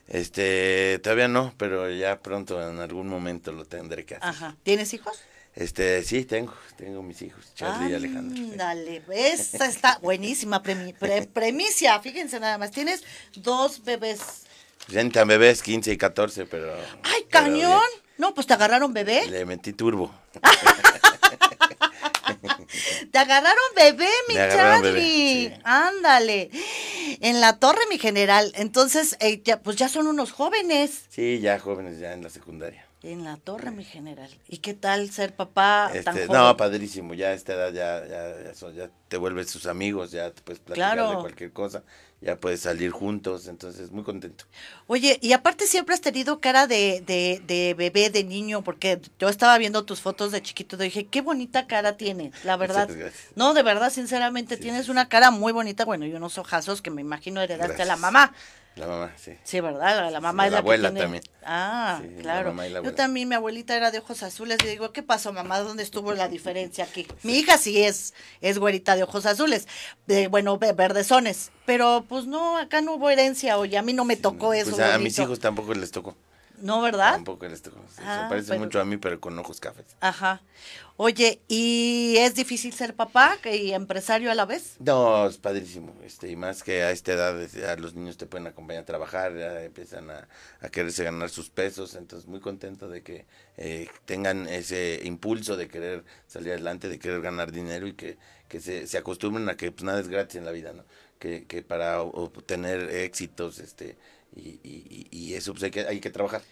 Este, 0.09 0.99
todavía 1.03 1.29
no, 1.29 1.55
pero 1.57 1.91
ya 1.91 2.21
pronto 2.21 2.69
en 2.69 2.81
algún 2.81 3.09
momento 3.09 3.53
lo 3.53 3.65
tendré 3.65 4.05
que 4.05 4.17
hacer. 4.17 4.29
Ajá. 4.29 4.57
¿Tienes 4.63 4.93
hijos? 4.95 5.19
Este, 5.55 6.03
sí, 6.03 6.25
tengo, 6.25 6.55
tengo 6.77 7.03
mis 7.03 7.21
hijos, 7.21 7.55
Charlie 7.55 7.93
y 7.93 7.95
Alejandro. 7.95 8.57
Dale, 8.57 9.03
esa 9.13 9.67
está 9.67 9.99
buenísima 10.01 10.63
premicia, 10.63 12.01
fíjense 12.01 12.41
nada 12.41 12.57
más, 12.57 12.71
tienes 12.71 13.05
dos 13.35 13.85
bebés. 13.85 14.45
Sientan 14.89 15.29
bebés, 15.29 15.63
15 15.63 15.93
y 15.93 15.97
14, 15.99 16.47
pero... 16.47 16.75
¡Ay, 17.03 17.25
cañón! 17.29 17.83
no, 18.17 18.35
pues 18.35 18.47
te 18.47 18.55
agarraron 18.55 18.93
bebé. 18.93 19.27
Le 19.29 19.45
metí 19.45 19.73
turbo. 19.73 20.13
Te 23.11 23.19
agarraron 23.19 23.63
bebé, 23.77 24.09
mi 24.29 24.35
Charlie. 24.35 25.59
Ándale. 25.65 26.51
En 27.21 27.41
la 27.41 27.59
torre, 27.59 27.81
mi 27.91 27.99
general. 27.99 28.53
Entonces, 28.57 29.17
eh, 29.21 29.43
pues 29.63 29.77
ya 29.77 29.89
son 29.89 30.07
unos 30.07 30.33
jóvenes. 30.33 31.05
Sí, 31.09 31.41
ya 31.41 31.59
jóvenes, 31.59 31.99
ya 31.99 32.13
en 32.13 32.23
la 32.23 32.31
secundaria. 32.31 32.87
En 33.03 33.25
la 33.25 33.37
torre, 33.37 33.73
mi 33.73 33.85
general. 33.85 34.31
¿Y 34.49 34.59
qué 34.59 34.75
tal 34.75 35.11
ser 35.11 35.35
papá 35.35 35.91
tan 36.05 36.17
este, 36.17 36.33
No, 36.33 36.57
padrísimo. 36.57 37.15
Ya 37.15 37.29
a 37.29 37.33
esta 37.33 37.55
edad 37.55 37.73
ya, 37.73 38.07
ya, 38.07 38.71
ya, 38.71 38.91
te 39.09 39.17
vuelves 39.17 39.51
sus 39.51 39.67
amigos, 39.67 40.13
ya 40.13 40.31
te 40.31 40.41
puedes 40.43 40.61
platicar 40.61 41.09
de 41.09 41.21
cualquier 41.21 41.53
cosa 41.53 41.83
ya 42.23 42.39
puedes 42.39 42.61
salir 42.61 42.93
juntos, 42.93 43.49
entonces 43.49 43.91
muy 43.91 44.05
contento. 44.05 44.45
Oye, 44.87 45.19
y 45.21 45.33
aparte 45.33 45.67
siempre 45.67 45.95
has 45.95 46.01
tenido 46.01 46.41
cara 46.41 46.67
de, 46.69 47.03
de, 47.05 47.43
de 47.47 47.75
bebé, 47.75 48.11
de 48.11 48.23
niño, 48.23 48.63
porque 48.63 49.01
yo 49.19 49.29
estaba 49.29 49.59
viendo 49.59 49.85
tus 49.85 50.01
fotos 50.01 50.31
de 50.31 50.41
chiquito 50.41 50.77
y 50.77 50.85
dije, 50.85 51.07
qué 51.07 51.21
bonita 51.21 51.67
cara 51.67 51.97
tiene, 51.97 52.31
la 52.45 52.57
verdad. 52.57 52.89
No, 53.35 53.55
de 53.55 53.63
verdad, 53.65 53.91
sinceramente, 53.91 54.57
tienes 54.57 54.89
una 54.89 55.09
cara 55.09 55.33
muy 55.33 55.53
bonita, 55.53 55.85
bueno, 55.85 56.07
y 56.07 56.15
unos 56.15 56.39
ojazos 56.39 56.81
que 56.81 56.91
me 56.91 57.01
imagino 57.01 57.41
heredaste 57.41 57.83
a 57.83 57.87
la 57.87 57.97
mamá. 57.97 58.33
La 58.77 58.87
mamá, 58.87 59.13
sí. 59.17 59.33
Sí, 59.45 59.61
¿verdad? 59.61 60.11
La, 60.11 60.21
mamá 60.21 60.47
es 60.47 60.53
la, 60.53 60.59
abuela 60.59 60.95
también. 60.95 61.23
Ah, 61.45 62.01
claro. 62.21 62.55
Yo 62.83 62.95
también, 62.95 63.29
mi 63.29 63.35
abuelita 63.35 63.77
era 63.77 63.91
de 63.91 63.99
ojos 63.99 64.23
azules. 64.23 64.59
Y 64.65 64.67
digo, 64.67 64.93
¿qué 64.93 65.03
pasó, 65.03 65.33
mamá? 65.33 65.61
¿Dónde 65.61 65.83
estuvo 65.83 66.15
la 66.15 66.29
diferencia 66.29 66.85
aquí? 66.85 67.07
Mi 67.23 67.35
hija 67.35 67.59
sí 67.59 67.83
es, 67.83 68.15
es 68.41 68.59
güerita 68.59 68.97
de 68.97 69.03
ojos 69.03 69.27
azules, 69.27 69.69
de, 70.07 70.29
bueno, 70.29 70.59
verdezones. 70.59 71.51
Pero 71.67 72.07
pues 72.09 72.27
no, 72.27 72.57
acá 72.57 72.81
no 72.81 72.95
hubo 72.95 73.11
herencia, 73.11 73.59
oye, 73.59 73.77
a 73.77 73.83
mí 73.83 73.93
no 73.93 74.07
me 74.07 74.17
tocó 74.17 74.49
pues, 74.49 74.69
eso. 74.69 74.83
a 74.83 74.99
mis 74.99 75.19
hijos 75.19 75.39
tampoco 75.39 75.75
les 75.75 75.91
tocó. 75.91 76.17
¿No, 76.63 76.81
verdad? 76.81 77.15
Tampoco 77.15 77.47
les 77.49 77.61
tocó. 77.61 77.81
Se 77.89 78.03
ah, 78.05 78.27
parece 78.29 78.57
mucho 78.57 78.81
a 78.81 78.85
mí, 78.85 78.97
pero 78.97 79.21
con 79.21 79.37
ojos 79.37 79.59
cafés. 79.59 79.97
Ajá. 80.01 80.41
Oye, 80.97 81.41
¿y 81.49 82.15
es 82.19 82.37
difícil 82.37 82.73
ser 82.73 82.95
papá 82.95 83.37
y 83.45 83.73
empresario 83.73 84.31
a 84.31 84.35
la 84.37 84.45
vez? 84.45 84.77
No, 84.79 85.27
es 85.27 85.39
padrísimo. 85.39 85.93
Este, 86.05 86.31
y 86.31 86.37
más 86.37 86.63
que 86.63 86.85
a 86.85 86.93
esta 86.93 87.13
edad 87.15 87.79
los 87.79 87.95
niños 87.95 88.17
te 88.17 88.27
pueden 88.27 88.47
acompañar 88.47 88.85
a 88.85 88.87
trabajar, 88.87 89.37
ya 89.37 89.61
empiezan 89.65 90.09
a, 90.11 90.29
quererse 90.71 91.03
ganar 91.03 91.31
sus 91.31 91.51
pesos. 91.51 91.97
Entonces, 91.97 92.29
muy 92.29 92.39
contento 92.39 92.89
de 92.89 93.03
que 93.03 93.27
eh, 93.57 93.89
tengan 94.05 94.47
ese 94.47 95.01
impulso 95.03 95.57
de 95.57 95.67
querer 95.67 96.05
salir 96.29 96.53
adelante, 96.53 96.89
de 96.89 97.01
querer 97.01 97.21
ganar 97.23 97.51
dinero 97.51 97.89
y 97.89 97.95
que, 97.95 98.19
que 98.49 98.61
se, 98.61 98.87
se 98.87 98.99
acostumbren 98.99 99.49
a 99.49 99.57
que 99.57 99.73
pues, 99.73 99.83
nada 99.83 99.99
es 99.99 100.07
gratis 100.07 100.37
en 100.37 100.45
la 100.45 100.53
vida, 100.53 100.73
¿no? 100.73 100.85
Que, 101.23 101.63
para 101.63 102.03
obtener 102.03 102.91
éxitos, 102.91 103.61
este, 103.61 103.97
y 104.35 105.35
eso 105.35 105.53
pues 105.53 105.63
hay 105.63 105.71
que, 105.71 105.81
hay 105.87 106.01
que 106.01 106.11
trabajar. 106.11 106.43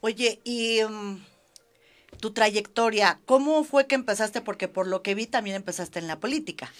Oye, 0.00 0.40
y 0.44 0.80
mm, 0.88 1.24
tu 2.20 2.32
trayectoria, 2.32 3.18
¿cómo 3.24 3.64
fue 3.64 3.88
que 3.88 3.96
empezaste? 3.96 4.40
Porque 4.40 4.68
por 4.68 4.86
lo 4.86 5.02
que 5.02 5.16
vi 5.16 5.26
también 5.26 5.56
empezaste 5.56 5.98
en 5.98 6.06
la 6.06 6.20
política. 6.20 6.72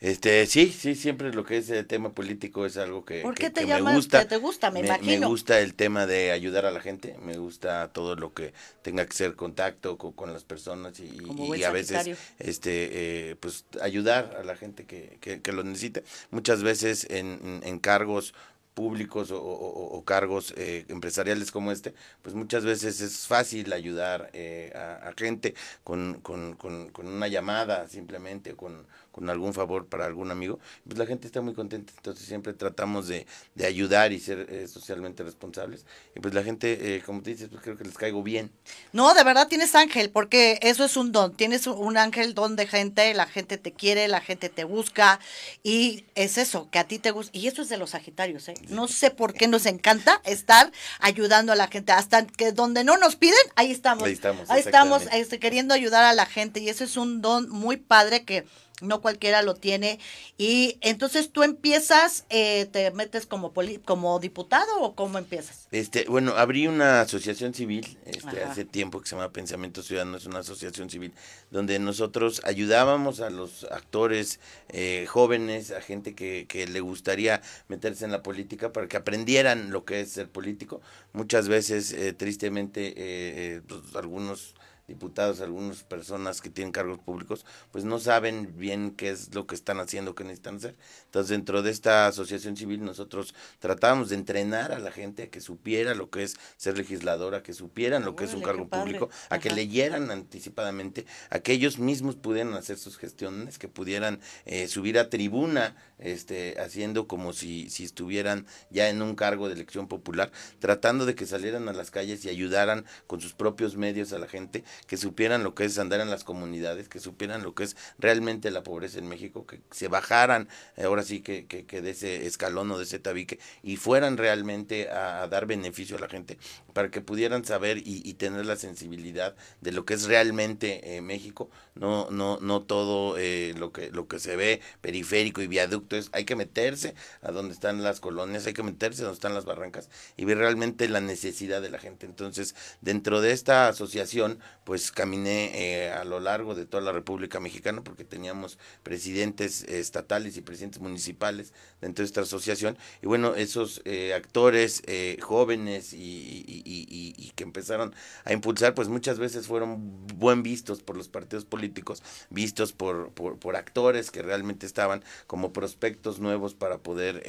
Este, 0.00 0.46
sí, 0.46 0.70
sí, 0.70 0.94
siempre 0.94 1.32
lo 1.32 1.44
que 1.44 1.58
es 1.58 1.70
el 1.70 1.86
tema 1.86 2.12
político 2.12 2.66
es 2.66 2.76
algo 2.76 3.04
que, 3.04 3.22
¿Por 3.22 3.34
qué 3.34 3.50
te 3.50 3.64
me 3.64 3.94
gusta. 3.94 4.26
te 4.26 4.36
gusta, 4.36 4.70
me, 4.70 4.80
imagino. 4.80 5.20
Me 5.20 5.26
gusta 5.26 5.60
el 5.60 5.74
tema 5.74 6.06
de 6.06 6.32
ayudar 6.32 6.66
a 6.66 6.70
la 6.70 6.80
gente, 6.80 7.16
me 7.22 7.36
gusta 7.38 7.88
todo 7.92 8.16
lo 8.16 8.34
que 8.34 8.52
tenga 8.82 9.06
que 9.06 9.14
ser 9.14 9.34
contacto 9.34 9.96
con, 9.96 10.32
las 10.32 10.44
personas 10.44 10.98
y, 11.00 11.18
y 11.56 11.64
a 11.64 11.70
veces, 11.70 12.18
este, 12.38 13.30
eh, 13.30 13.36
pues 13.36 13.64
ayudar 13.80 14.36
a 14.38 14.44
la 14.44 14.56
gente 14.56 14.84
que, 14.84 15.18
que, 15.20 15.40
que 15.40 15.52
lo 15.52 15.64
necesite. 15.64 16.04
Muchas 16.30 16.62
veces 16.62 17.06
en, 17.10 17.60
en 17.64 17.78
cargos 17.78 18.34
públicos 18.74 19.30
o, 19.32 20.02
cargos 20.04 20.52
eh, 20.56 20.84
empresariales 20.88 21.50
como 21.50 21.72
este, 21.72 21.94
pues 22.22 22.34
muchas 22.34 22.64
veces 22.64 23.00
es 23.00 23.26
fácil 23.26 23.72
ayudar 23.72 24.30
eh, 24.32 24.72
a, 24.74 25.12
gente 25.16 25.54
con, 25.84 26.20
con, 26.20 26.54
con, 26.56 26.90
con, 26.90 27.06
una 27.06 27.28
llamada 27.28 27.88
simplemente, 27.88 28.54
con, 28.54 28.86
con 29.14 29.30
algún 29.30 29.54
favor 29.54 29.86
para 29.86 30.06
algún 30.06 30.32
amigo, 30.32 30.58
pues 30.84 30.98
la 30.98 31.06
gente 31.06 31.28
está 31.28 31.40
muy 31.40 31.54
contenta. 31.54 31.92
Entonces 31.96 32.26
siempre 32.26 32.52
tratamos 32.52 33.06
de, 33.06 33.28
de 33.54 33.64
ayudar 33.64 34.12
y 34.12 34.18
ser 34.18 34.48
eh, 34.50 34.66
socialmente 34.66 35.22
responsables. 35.22 35.86
Y 36.16 36.20
pues 36.20 36.34
la 36.34 36.42
gente, 36.42 36.96
eh, 36.96 37.02
como 37.06 37.22
te 37.22 37.30
dices, 37.30 37.48
pues 37.48 37.62
creo 37.62 37.76
que 37.76 37.84
les 37.84 37.96
caigo 37.96 38.24
bien. 38.24 38.50
No, 38.92 39.14
de 39.14 39.22
verdad 39.22 39.46
tienes 39.46 39.76
ángel, 39.76 40.10
porque 40.10 40.58
eso 40.62 40.84
es 40.84 40.96
un 40.96 41.12
don. 41.12 41.32
Tienes 41.36 41.68
un 41.68 41.96
ángel 41.96 42.34
don 42.34 42.56
de 42.56 42.66
gente, 42.66 43.14
la 43.14 43.26
gente 43.26 43.56
te 43.56 43.72
quiere, 43.72 44.08
la 44.08 44.20
gente 44.20 44.48
te 44.48 44.64
busca. 44.64 45.20
Y 45.62 46.06
es 46.16 46.36
eso, 46.36 46.68
que 46.72 46.80
a 46.80 46.84
ti 46.84 46.98
te 46.98 47.12
gusta. 47.12 47.38
Y 47.38 47.46
eso 47.46 47.62
es 47.62 47.68
de 47.68 47.76
los 47.76 47.90
Sagitarios, 47.90 48.48
¿eh? 48.48 48.54
No 48.68 48.88
sé 48.88 49.12
por 49.12 49.32
qué 49.32 49.46
nos 49.46 49.66
encanta 49.66 50.20
estar 50.24 50.72
ayudando 50.98 51.52
a 51.52 51.56
la 51.56 51.68
gente. 51.68 51.92
Hasta 51.92 52.26
que 52.26 52.50
donde 52.50 52.82
no 52.82 52.96
nos 52.96 53.14
piden, 53.14 53.36
ahí 53.54 53.70
estamos. 53.70 54.02
Ahí 54.02 54.14
estamos. 54.14 54.50
Ahí 54.50 54.60
estamos 54.60 55.02
este, 55.12 55.38
queriendo 55.38 55.72
ayudar 55.72 56.02
a 56.02 56.14
la 56.14 56.26
gente. 56.26 56.58
Y 56.58 56.68
eso 56.68 56.82
es 56.82 56.96
un 56.96 57.22
don 57.22 57.48
muy 57.48 57.76
padre 57.76 58.24
que 58.24 58.44
no 58.80 59.00
cualquiera 59.00 59.42
lo 59.42 59.54
tiene. 59.54 59.98
Y 60.36 60.78
entonces 60.80 61.30
tú 61.30 61.42
empiezas, 61.42 62.24
eh, 62.30 62.66
te 62.66 62.90
metes 62.90 63.26
como 63.26 63.52
como 63.84 64.18
diputado 64.18 64.80
o 64.80 64.94
cómo 64.94 65.18
empiezas? 65.18 65.68
Este, 65.70 66.06
bueno, 66.08 66.32
abrí 66.36 66.66
una 66.66 67.02
asociación 67.02 67.54
civil 67.54 67.98
este, 68.04 68.42
hace 68.42 68.64
tiempo 68.64 69.00
que 69.00 69.08
se 69.08 69.16
llama 69.16 69.32
Pensamiento 69.32 69.82
Ciudadano, 69.82 70.16
es 70.16 70.26
una 70.26 70.40
asociación 70.40 70.90
civil 70.90 71.12
donde 71.50 71.78
nosotros 71.78 72.40
ayudábamos 72.44 73.20
a 73.20 73.30
los 73.30 73.64
actores 73.64 74.40
eh, 74.68 75.06
jóvenes, 75.08 75.70
a 75.70 75.80
gente 75.80 76.14
que, 76.14 76.46
que 76.48 76.66
le 76.66 76.80
gustaría 76.80 77.42
meterse 77.68 78.04
en 78.04 78.10
la 78.10 78.22
política 78.22 78.72
para 78.72 78.88
que 78.88 78.96
aprendieran 78.96 79.70
lo 79.70 79.84
que 79.84 80.00
es 80.00 80.10
ser 80.10 80.28
político. 80.28 80.80
Muchas 81.12 81.48
veces, 81.48 81.92
eh, 81.92 82.12
tristemente, 82.12 83.62
pues, 83.68 83.94
algunos 83.94 84.54
diputados, 84.86 85.40
algunas 85.40 85.82
personas 85.82 86.40
que 86.40 86.50
tienen 86.50 86.72
cargos 86.72 86.98
públicos, 86.98 87.46
pues 87.72 87.84
no 87.84 87.98
saben 87.98 88.54
bien 88.58 88.90
qué 88.90 89.10
es 89.10 89.34
lo 89.34 89.46
que 89.46 89.54
están 89.54 89.80
haciendo, 89.80 90.14
qué 90.14 90.24
necesitan 90.24 90.56
hacer. 90.56 90.76
Entonces, 91.06 91.30
dentro 91.30 91.62
de 91.62 91.70
esta 91.70 92.06
asociación 92.06 92.56
civil, 92.56 92.84
nosotros 92.84 93.34
tratábamos 93.60 94.10
de 94.10 94.16
entrenar 94.16 94.72
a 94.72 94.78
la 94.78 94.92
gente 94.92 95.24
a 95.24 95.30
que 95.30 95.40
supiera 95.40 95.94
lo 95.94 96.10
que 96.10 96.24
es 96.24 96.36
ser 96.56 96.76
legisladora, 96.76 97.38
a 97.38 97.42
que 97.42 97.54
supieran 97.54 98.04
lo 98.04 98.14
que 98.14 98.24
es 98.24 98.34
un 98.34 98.42
cargo 98.42 98.68
público, 98.68 99.08
a 99.30 99.38
que 99.38 99.50
leyeran 99.50 100.10
anticipadamente, 100.10 101.06
a 101.30 101.38
que 101.38 101.52
ellos 101.52 101.78
mismos 101.78 102.16
pudieran 102.16 102.52
hacer 102.54 102.76
sus 102.76 102.98
gestiones, 102.98 103.58
que 103.58 103.68
pudieran 103.68 104.20
eh, 104.44 104.68
subir 104.68 104.98
a 104.98 105.08
tribuna, 105.08 105.76
este, 105.98 106.60
haciendo 106.60 107.06
como 107.08 107.32
si, 107.32 107.70
si 107.70 107.84
estuvieran 107.84 108.46
ya 108.70 108.90
en 108.90 109.00
un 109.00 109.14
cargo 109.14 109.48
de 109.48 109.54
elección 109.54 109.88
popular, 109.88 110.30
tratando 110.58 111.06
de 111.06 111.14
que 111.14 111.24
salieran 111.24 111.68
a 111.68 111.72
las 111.72 111.90
calles 111.90 112.24
y 112.24 112.28
ayudaran 112.28 112.84
con 113.06 113.20
sus 113.20 113.32
propios 113.32 113.76
medios 113.76 114.12
a 114.12 114.18
la 114.18 114.28
gente 114.28 114.64
que 114.86 114.96
supieran 114.96 115.42
lo 115.42 115.54
que 115.54 115.64
es 115.64 115.78
andar 115.78 116.00
en 116.00 116.10
las 116.10 116.24
comunidades, 116.24 116.88
que 116.88 117.00
supieran 117.00 117.42
lo 117.42 117.54
que 117.54 117.64
es 117.64 117.76
realmente 117.98 118.50
la 118.50 118.62
pobreza 118.62 118.98
en 118.98 119.08
México, 119.08 119.46
que 119.46 119.60
se 119.70 119.88
bajaran 119.88 120.48
ahora 120.82 121.02
sí 121.02 121.20
que, 121.20 121.46
que, 121.46 121.82
de 121.82 121.90
ese 121.90 122.26
escalón 122.26 122.70
o 122.70 122.78
de 122.78 122.84
ese 122.84 122.98
tabique 122.98 123.38
y 123.62 123.76
fueran 123.76 124.16
realmente 124.16 124.88
a, 124.90 125.26
dar 125.28 125.46
beneficio 125.46 125.96
a 125.96 126.00
la 126.00 126.08
gente 126.08 126.38
para 126.72 126.90
que 126.90 127.00
pudieran 127.00 127.44
saber 127.44 127.78
y, 127.84 128.14
tener 128.14 128.46
la 128.46 128.56
sensibilidad 128.56 129.34
de 129.60 129.72
lo 129.72 129.84
que 129.84 129.94
es 129.94 130.04
realmente 130.04 130.96
eh, 130.96 131.00
México, 131.00 131.50
no, 131.74 132.08
no, 132.10 132.38
no 132.40 132.62
todo 132.62 133.18
eh, 133.18 133.52
lo 133.58 133.72
que 133.72 133.90
lo 133.90 134.06
que 134.06 134.20
se 134.20 134.36
ve 134.36 134.60
periférico 134.80 135.42
y 135.42 135.48
viaducto 135.48 135.96
es, 135.96 136.10
hay 136.12 136.24
que 136.24 136.36
meterse 136.36 136.94
a 137.22 137.32
donde 137.32 137.54
están 137.54 137.82
las 137.82 138.00
colonias, 138.00 138.46
hay 138.46 138.52
que 138.52 138.62
meterse 138.62 139.02
a 139.02 139.04
donde 139.06 139.16
están 139.16 139.34
las 139.34 139.44
barrancas 139.44 139.88
y 140.16 140.24
ver 140.24 140.38
realmente 140.38 140.88
la 140.88 141.00
necesidad 141.00 141.62
de 141.62 141.70
la 141.70 141.78
gente. 141.78 142.06
Entonces, 142.06 142.54
dentro 142.80 143.20
de 143.20 143.32
esta 143.32 143.68
asociación, 143.68 144.38
pues 144.64 144.90
caminé 144.90 145.52
eh, 145.54 145.90
a 145.92 146.04
lo 146.04 146.20
largo 146.20 146.54
de 146.54 146.66
toda 146.66 146.82
la 146.82 146.92
República 146.92 147.38
Mexicana 147.38 147.84
porque 147.84 148.04
teníamos 148.04 148.58
presidentes 148.82 149.62
estatales 149.64 150.36
y 150.36 150.40
presidentes 150.40 150.80
municipales 150.80 151.52
dentro 151.80 152.02
de 152.02 152.06
esta 152.06 152.22
asociación. 152.22 152.76
Y 153.02 153.06
bueno, 153.06 153.34
esos 153.34 153.82
eh, 153.84 154.14
actores 154.14 154.82
eh, 154.86 155.18
jóvenes 155.20 155.92
y, 155.92 157.32
que 157.36 157.44
empezaron 157.44 157.94
a 158.24 158.32
impulsar, 158.32 158.74
pues 158.74 158.88
muchas 158.88 159.18
veces 159.18 159.46
fueron 159.46 160.06
buen 160.18 160.42
vistos 160.42 160.82
por 160.82 160.96
los 160.96 161.08
partidos 161.08 161.44
políticos, 161.44 162.02
vistos 162.30 162.72
por, 162.72 163.10
por, 163.10 163.56
actores 163.56 164.10
que 164.10 164.22
realmente 164.22 164.66
estaban 164.66 165.02
como 165.26 165.52
prospectos 165.52 166.20
nuevos 166.20 166.54
para 166.54 166.78
poder 166.78 167.22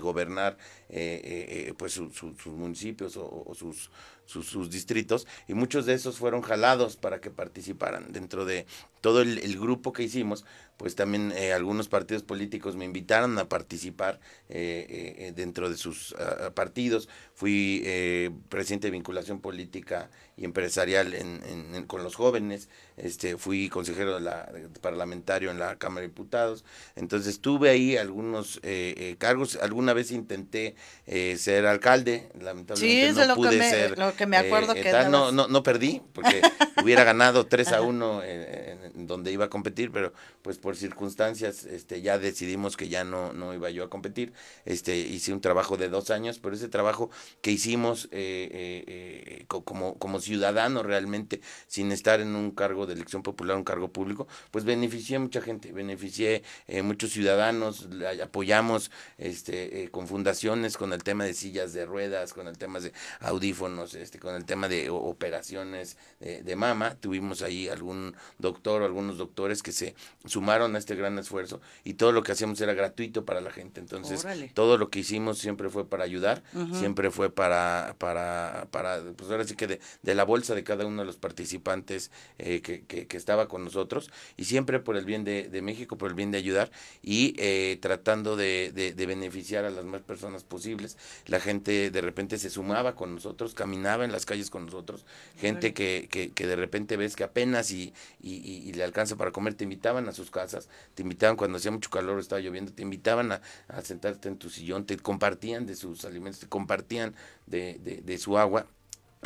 gobernar 0.00 0.56
pues 1.76 1.92
sus 1.92 2.46
municipios 2.46 3.16
o 3.16 3.52
sus 3.54 3.90
sus, 4.30 4.70
distritos 4.70 5.26
y 5.48 5.54
muchos 5.54 5.86
de 5.86 5.94
esos 5.94 6.18
fueron 6.18 6.42
jalados 6.42 6.96
para 6.96 7.20
que 7.20 7.30
participaran 7.30 8.12
dentro 8.12 8.44
de 8.44 8.66
todo 9.00 9.22
el, 9.22 9.58
grupo 9.58 9.92
que 9.92 10.04
hicimos 10.04 10.44
pues 10.80 10.94
también 10.94 11.30
eh, 11.36 11.52
algunos 11.52 11.88
partidos 11.88 12.22
políticos 12.22 12.74
me 12.74 12.86
invitaron 12.86 13.38
a 13.38 13.50
participar 13.50 14.18
eh, 14.48 15.14
eh, 15.18 15.32
dentro 15.36 15.68
de 15.68 15.76
sus 15.76 16.14
ah, 16.18 16.52
partidos. 16.54 17.06
Fui 17.34 17.82
presidente 18.48 18.86
de 18.86 18.92
vinculación 18.92 19.40
política 19.40 20.10
y 20.38 20.44
empresarial 20.44 21.12
en, 21.12 21.84
con 21.86 22.02
los 22.02 22.14
jóvenes. 22.14 22.70
Este 22.96 23.36
fui 23.36 23.68
consejero 23.68 24.14
de 24.14 24.20
la, 24.22 24.50
parlamentario 24.80 25.50
en 25.50 25.58
la 25.58 25.76
Cámara 25.76 26.00
de 26.02 26.08
Diputados. 26.08 26.64
Entonces 26.96 27.40
tuve 27.40 27.68
ahí 27.68 27.96
algunos 27.98 28.60
cargos. 29.18 29.56
Alguna 29.56 29.92
vez 29.92 30.10
intenté 30.10 30.76
ser 31.36 31.66
alcalde. 31.66 32.30
Lamentablemente 32.40 33.26
no 33.26 33.34
pude 33.34 33.70
ser 33.70 33.96
que 34.16 34.26
me 34.26 34.36
acuerdo 34.36 34.74
eh, 34.74 34.82
que 34.82 34.92
no, 35.08 35.32
no, 35.32 35.48
no 35.48 35.62
perdí, 35.62 36.02
porque 36.12 36.40
hubiera 36.82 37.04
ganado 37.04 37.46
3 37.46 37.72
a 37.72 37.82
1 37.82 38.22
en, 38.24 39.06
donde 39.06 39.32
iba 39.32 39.46
a 39.46 39.50
competir, 39.50 39.90
pero 39.90 40.12
pues 40.42 40.58
por 40.58 40.69
circunstancias 40.76 41.64
este 41.64 42.02
ya 42.02 42.18
decidimos 42.18 42.76
que 42.76 42.88
ya 42.88 43.04
no, 43.04 43.32
no 43.32 43.54
iba 43.54 43.70
yo 43.70 43.84
a 43.84 43.90
competir. 43.90 44.32
Este 44.64 44.96
hice 44.96 45.32
un 45.32 45.40
trabajo 45.40 45.76
de 45.76 45.88
dos 45.88 46.10
años, 46.10 46.38
pero 46.38 46.54
ese 46.54 46.68
trabajo 46.68 47.10
que 47.40 47.50
hicimos 47.50 48.08
eh, 48.10 48.84
eh, 48.86 49.44
como, 49.48 49.98
como 49.98 50.20
ciudadano 50.20 50.82
realmente, 50.82 51.40
sin 51.66 51.92
estar 51.92 52.20
en 52.20 52.34
un 52.34 52.50
cargo 52.50 52.86
de 52.86 52.94
elección 52.94 53.22
popular, 53.22 53.56
un 53.56 53.64
cargo 53.64 53.88
público, 53.92 54.28
pues 54.50 54.64
beneficié 54.64 55.16
a 55.16 55.20
mucha 55.20 55.40
gente, 55.40 55.72
beneficié 55.72 56.42
muchos 56.82 57.10
ciudadanos, 57.10 57.88
apoyamos 58.22 58.90
este 59.18 59.90
con 59.90 60.06
fundaciones, 60.06 60.76
con 60.76 60.92
el 60.92 61.02
tema 61.02 61.24
de 61.24 61.34
sillas 61.34 61.72
de 61.72 61.86
ruedas, 61.86 62.32
con 62.32 62.48
el 62.48 62.58
tema 62.58 62.80
de 62.80 62.92
audífonos, 63.20 63.94
este, 63.94 64.18
con 64.18 64.34
el 64.34 64.44
tema 64.44 64.68
de 64.68 64.90
operaciones 64.90 65.96
de, 66.20 66.56
mama, 66.56 66.96
tuvimos 67.00 67.42
ahí 67.42 67.68
algún 67.68 68.14
doctor 68.38 68.82
o 68.82 68.84
algunos 68.84 69.18
doctores 69.18 69.62
que 69.62 69.72
se 69.72 69.94
sumaron 70.26 70.59
a 70.64 70.78
este 70.78 70.94
gran 70.94 71.18
esfuerzo 71.18 71.60
y 71.84 71.94
todo 71.94 72.12
lo 72.12 72.22
que 72.22 72.32
hacíamos 72.32 72.60
era 72.60 72.74
gratuito 72.74 73.24
para 73.24 73.40
la 73.40 73.50
gente. 73.50 73.80
Entonces, 73.80 74.26
todo 74.54 74.78
lo 74.78 74.90
que 74.90 75.00
hicimos 75.00 75.38
siempre 75.38 75.70
fue 75.70 75.88
para 75.88 76.04
ayudar, 76.04 76.42
siempre 76.72 77.10
fue 77.10 77.30
para, 77.30 77.94
para, 77.98 78.68
para, 78.70 79.00
pues 79.16 79.30
ahora 79.30 79.44
sí 79.44 79.54
que 79.54 79.66
de, 79.66 79.80
de, 80.02 80.14
la 80.14 80.24
bolsa 80.24 80.54
de 80.54 80.64
cada 80.64 80.86
uno 80.86 81.02
de 81.02 81.06
los 81.06 81.16
participantes 81.16 82.10
eh, 82.38 82.60
que, 82.60 82.84
que, 82.84 83.16
estaba 83.16 83.48
con 83.48 83.64
nosotros. 83.64 84.10
Y 84.36 84.44
siempre 84.44 84.80
por 84.80 84.96
el 84.96 85.04
bien 85.04 85.24
de, 85.24 85.48
de 85.48 85.62
México, 85.62 85.96
por 85.96 86.10
el 86.10 86.14
bien 86.14 86.30
de 86.30 86.38
ayudar 86.38 86.70
y 87.02 87.34
eh, 87.38 87.78
tratando 87.80 88.36
de, 88.36 88.72
de, 88.72 89.06
beneficiar 89.06 89.64
a 89.64 89.70
las 89.70 89.84
más 89.84 90.02
personas 90.02 90.44
posibles. 90.44 90.96
La 91.26 91.40
gente 91.40 91.90
de 91.90 92.00
repente 92.00 92.38
se 92.38 92.50
sumaba 92.50 92.94
con 92.94 93.14
nosotros, 93.14 93.54
caminaba 93.54 94.04
en 94.04 94.12
las 94.12 94.26
calles 94.26 94.50
con 94.50 94.66
nosotros, 94.66 95.04
gente 95.36 95.74
que, 95.74 96.08
que, 96.10 96.30
que 96.30 96.46
de 96.46 96.56
repente 96.56 96.96
ves 96.96 97.16
que 97.16 97.24
apenas 97.24 97.70
y, 97.70 97.92
y, 98.22 98.72
le 98.72 98.84
alcanza 98.84 99.16
para 99.16 99.30
comer, 99.30 99.54
te 99.54 99.64
invitaban 99.64 100.08
a 100.08 100.12
sus 100.12 100.30
casas, 100.30 100.39
te 100.94 101.02
invitaban 101.02 101.36
cuando 101.36 101.58
hacía 101.58 101.70
mucho 101.70 101.90
calor, 101.90 102.18
estaba 102.18 102.40
lloviendo, 102.40 102.72
te 102.72 102.82
invitaban 102.82 103.32
a, 103.32 103.40
a 103.68 103.82
sentarte 103.82 104.28
en 104.28 104.38
tu 104.38 104.50
sillón, 104.50 104.86
te 104.86 104.96
compartían 104.96 105.66
de 105.66 105.76
sus 105.76 106.04
alimentos, 106.04 106.40
te 106.40 106.48
compartían 106.48 107.14
de, 107.46 107.78
de, 107.82 108.02
de 108.02 108.18
su 108.18 108.38
agua 108.38 108.66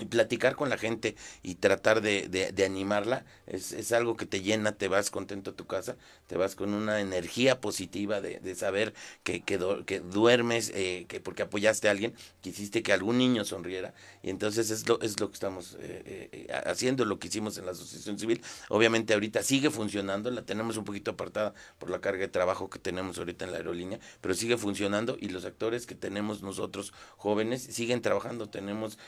y 0.00 0.06
platicar 0.06 0.56
con 0.56 0.70
la 0.70 0.76
gente 0.76 1.14
y 1.42 1.54
tratar 1.54 2.00
de, 2.00 2.28
de, 2.28 2.64
animarla 2.64 3.24
es, 3.46 3.72
es, 3.72 3.92
algo 3.92 4.16
que 4.16 4.26
te 4.26 4.42
llena, 4.42 4.72
te 4.72 4.88
vas 4.88 5.10
contento 5.10 5.52
a 5.52 5.54
tu 5.54 5.66
casa, 5.66 5.96
te 6.26 6.36
vas 6.36 6.56
con 6.56 6.74
una 6.74 7.00
energía 7.00 7.60
positiva 7.60 8.20
de, 8.20 8.40
de 8.40 8.54
saber 8.56 8.92
que, 9.22 9.42
que, 9.42 9.56
que 9.86 10.00
duermes, 10.00 10.72
eh, 10.74 11.06
que 11.08 11.20
porque 11.20 11.42
apoyaste 11.42 11.86
a 11.86 11.92
alguien, 11.92 12.12
que 12.42 12.50
hiciste 12.50 12.82
que 12.82 12.92
algún 12.92 13.18
niño 13.18 13.44
sonriera 13.44 13.94
y 14.22 14.30
entonces 14.30 14.70
es 14.70 14.88
lo, 14.88 15.00
es 15.00 15.20
lo 15.20 15.28
que 15.28 15.34
estamos 15.34 15.76
eh, 15.78 16.28
eh, 16.32 16.46
haciendo, 16.66 17.04
lo 17.04 17.20
que 17.20 17.28
hicimos 17.28 17.56
en 17.58 17.66
la 17.66 17.72
asociación 17.72 18.18
civil. 18.18 18.42
Obviamente 18.70 19.14
ahorita 19.14 19.44
sigue 19.44 19.70
funcionando, 19.70 20.28
la 20.32 20.42
tenemos 20.42 20.76
un 20.76 20.84
poquito 20.84 21.12
apartada 21.12 21.54
por 21.78 21.90
la 21.90 22.00
carga 22.00 22.22
de 22.22 22.28
trabajo 22.28 22.68
que 22.68 22.80
tenemos 22.80 23.18
ahorita 23.18 23.44
en 23.44 23.52
la 23.52 23.58
aerolínea, 23.58 24.00
pero 24.20 24.34
sigue 24.34 24.56
funcionando 24.56 25.16
y 25.20 25.28
los 25.28 25.44
actores 25.44 25.86
que 25.86 25.94
tenemos 25.94 26.42
nosotros 26.42 26.92
jóvenes 27.16 27.62
siguen 27.62 28.02
trabajando, 28.02 28.48
tenemos 28.48 28.98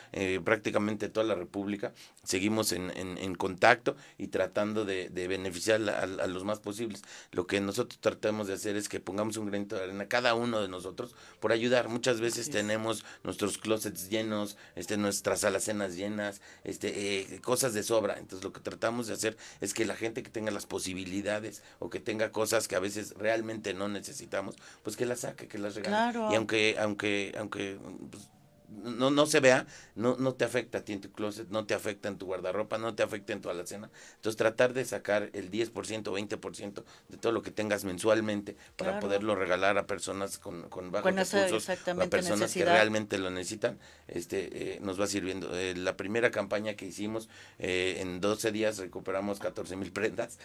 prácticamente 0.45 0.76
toda 1.09 1.25
la 1.25 1.35
República, 1.35 1.93
seguimos 2.23 2.71
en, 2.71 2.91
en, 2.95 3.35
contacto 3.35 3.95
y 4.17 4.27
tratando 4.27 4.85
de, 4.85 5.09
de 5.09 5.27
beneficiar 5.27 5.81
a, 5.89 6.01
a, 6.03 6.27
los 6.27 6.43
más 6.43 6.59
posibles. 6.59 7.03
Lo 7.31 7.47
que 7.47 7.61
nosotros 7.61 7.99
tratamos 7.99 8.47
de 8.47 8.53
hacer 8.53 8.75
es 8.75 8.89
que 8.89 8.99
pongamos 8.99 9.37
un 9.37 9.47
granito 9.47 9.75
de 9.75 9.83
arena, 9.83 10.07
cada 10.07 10.33
uno 10.33 10.61
de 10.61 10.67
nosotros, 10.67 11.15
por 11.39 11.51
ayudar. 11.51 11.89
Muchas 11.89 12.19
veces 12.19 12.49
tenemos 12.49 13.05
nuestros 13.23 13.57
closets 13.57 14.09
llenos, 14.09 14.57
este, 14.75 14.97
nuestras 14.97 15.43
alacenas 15.43 15.95
llenas, 15.95 16.41
este, 16.63 17.21
eh, 17.21 17.41
cosas 17.41 17.73
de 17.73 17.83
sobra. 17.83 18.17
Entonces 18.17 18.43
lo 18.43 18.53
que 18.53 18.59
tratamos 18.59 19.07
de 19.07 19.13
hacer 19.13 19.37
es 19.61 19.73
que 19.73 19.85
la 19.85 19.95
gente 19.95 20.23
que 20.23 20.29
tenga 20.29 20.51
las 20.51 20.65
posibilidades 20.65 21.63
o 21.79 21.89
que 21.89 21.99
tenga 21.99 22.31
cosas 22.31 22.67
que 22.67 22.75
a 22.75 22.79
veces 22.79 23.13
realmente 23.17 23.73
no 23.73 23.87
necesitamos, 23.87 24.55
pues 24.83 24.95
que 24.95 25.05
las 25.05 25.21
saque, 25.21 25.47
que 25.47 25.57
las 25.57 25.75
regale. 25.75 26.19
Y 26.31 26.35
aunque, 26.35 26.75
aunque, 26.79 27.33
aunque 27.37 27.77
pues, 28.11 28.29
no, 28.69 29.11
no 29.11 29.25
se 29.25 29.39
vea, 29.39 29.65
no, 29.95 30.15
no 30.17 30.33
te 30.33 30.45
afecta 30.45 30.79
a 30.79 30.81
ti 30.81 30.93
en 30.93 31.01
tu 31.01 31.11
closet, 31.11 31.49
no 31.49 31.65
te 31.65 31.73
afecta 31.73 32.09
en 32.09 32.17
tu 32.17 32.25
guardarropa, 32.25 32.77
no 32.77 32.95
te 32.95 33.03
afecta 33.03 33.33
en 33.33 33.41
tu 33.41 33.49
alacena. 33.49 33.89
Entonces 34.15 34.37
tratar 34.37 34.73
de 34.73 34.85
sacar 34.85 35.29
el 35.33 35.49
10%, 35.51 35.71
20% 35.71 36.83
de 37.09 37.17
todo 37.17 37.31
lo 37.31 37.41
que 37.41 37.51
tengas 37.51 37.85
mensualmente 37.85 38.55
para 38.75 38.99
poderlo 38.99 39.35
regalar 39.35 39.77
a 39.77 39.87
personas 39.87 40.37
con, 40.37 40.69
con 40.69 40.91
bajos 40.91 41.13
recursos, 41.13 41.69
a 41.69 42.07
personas 42.07 42.53
que 42.53 42.65
realmente 42.65 43.17
lo 43.17 43.29
necesitan, 43.29 43.79
este 44.07 44.73
eh, 44.75 44.79
nos 44.81 44.99
va 44.99 45.07
sirviendo. 45.07 45.57
Eh, 45.57 45.75
la 45.75 45.95
primera 45.95 46.31
campaña 46.31 46.75
que 46.75 46.85
hicimos, 46.85 47.29
eh, 47.59 47.97
en 47.99 48.19
12 48.19 48.51
días 48.51 48.77
recuperamos 48.77 49.39
14 49.39 49.75
mil 49.75 49.91
prendas 49.91 50.39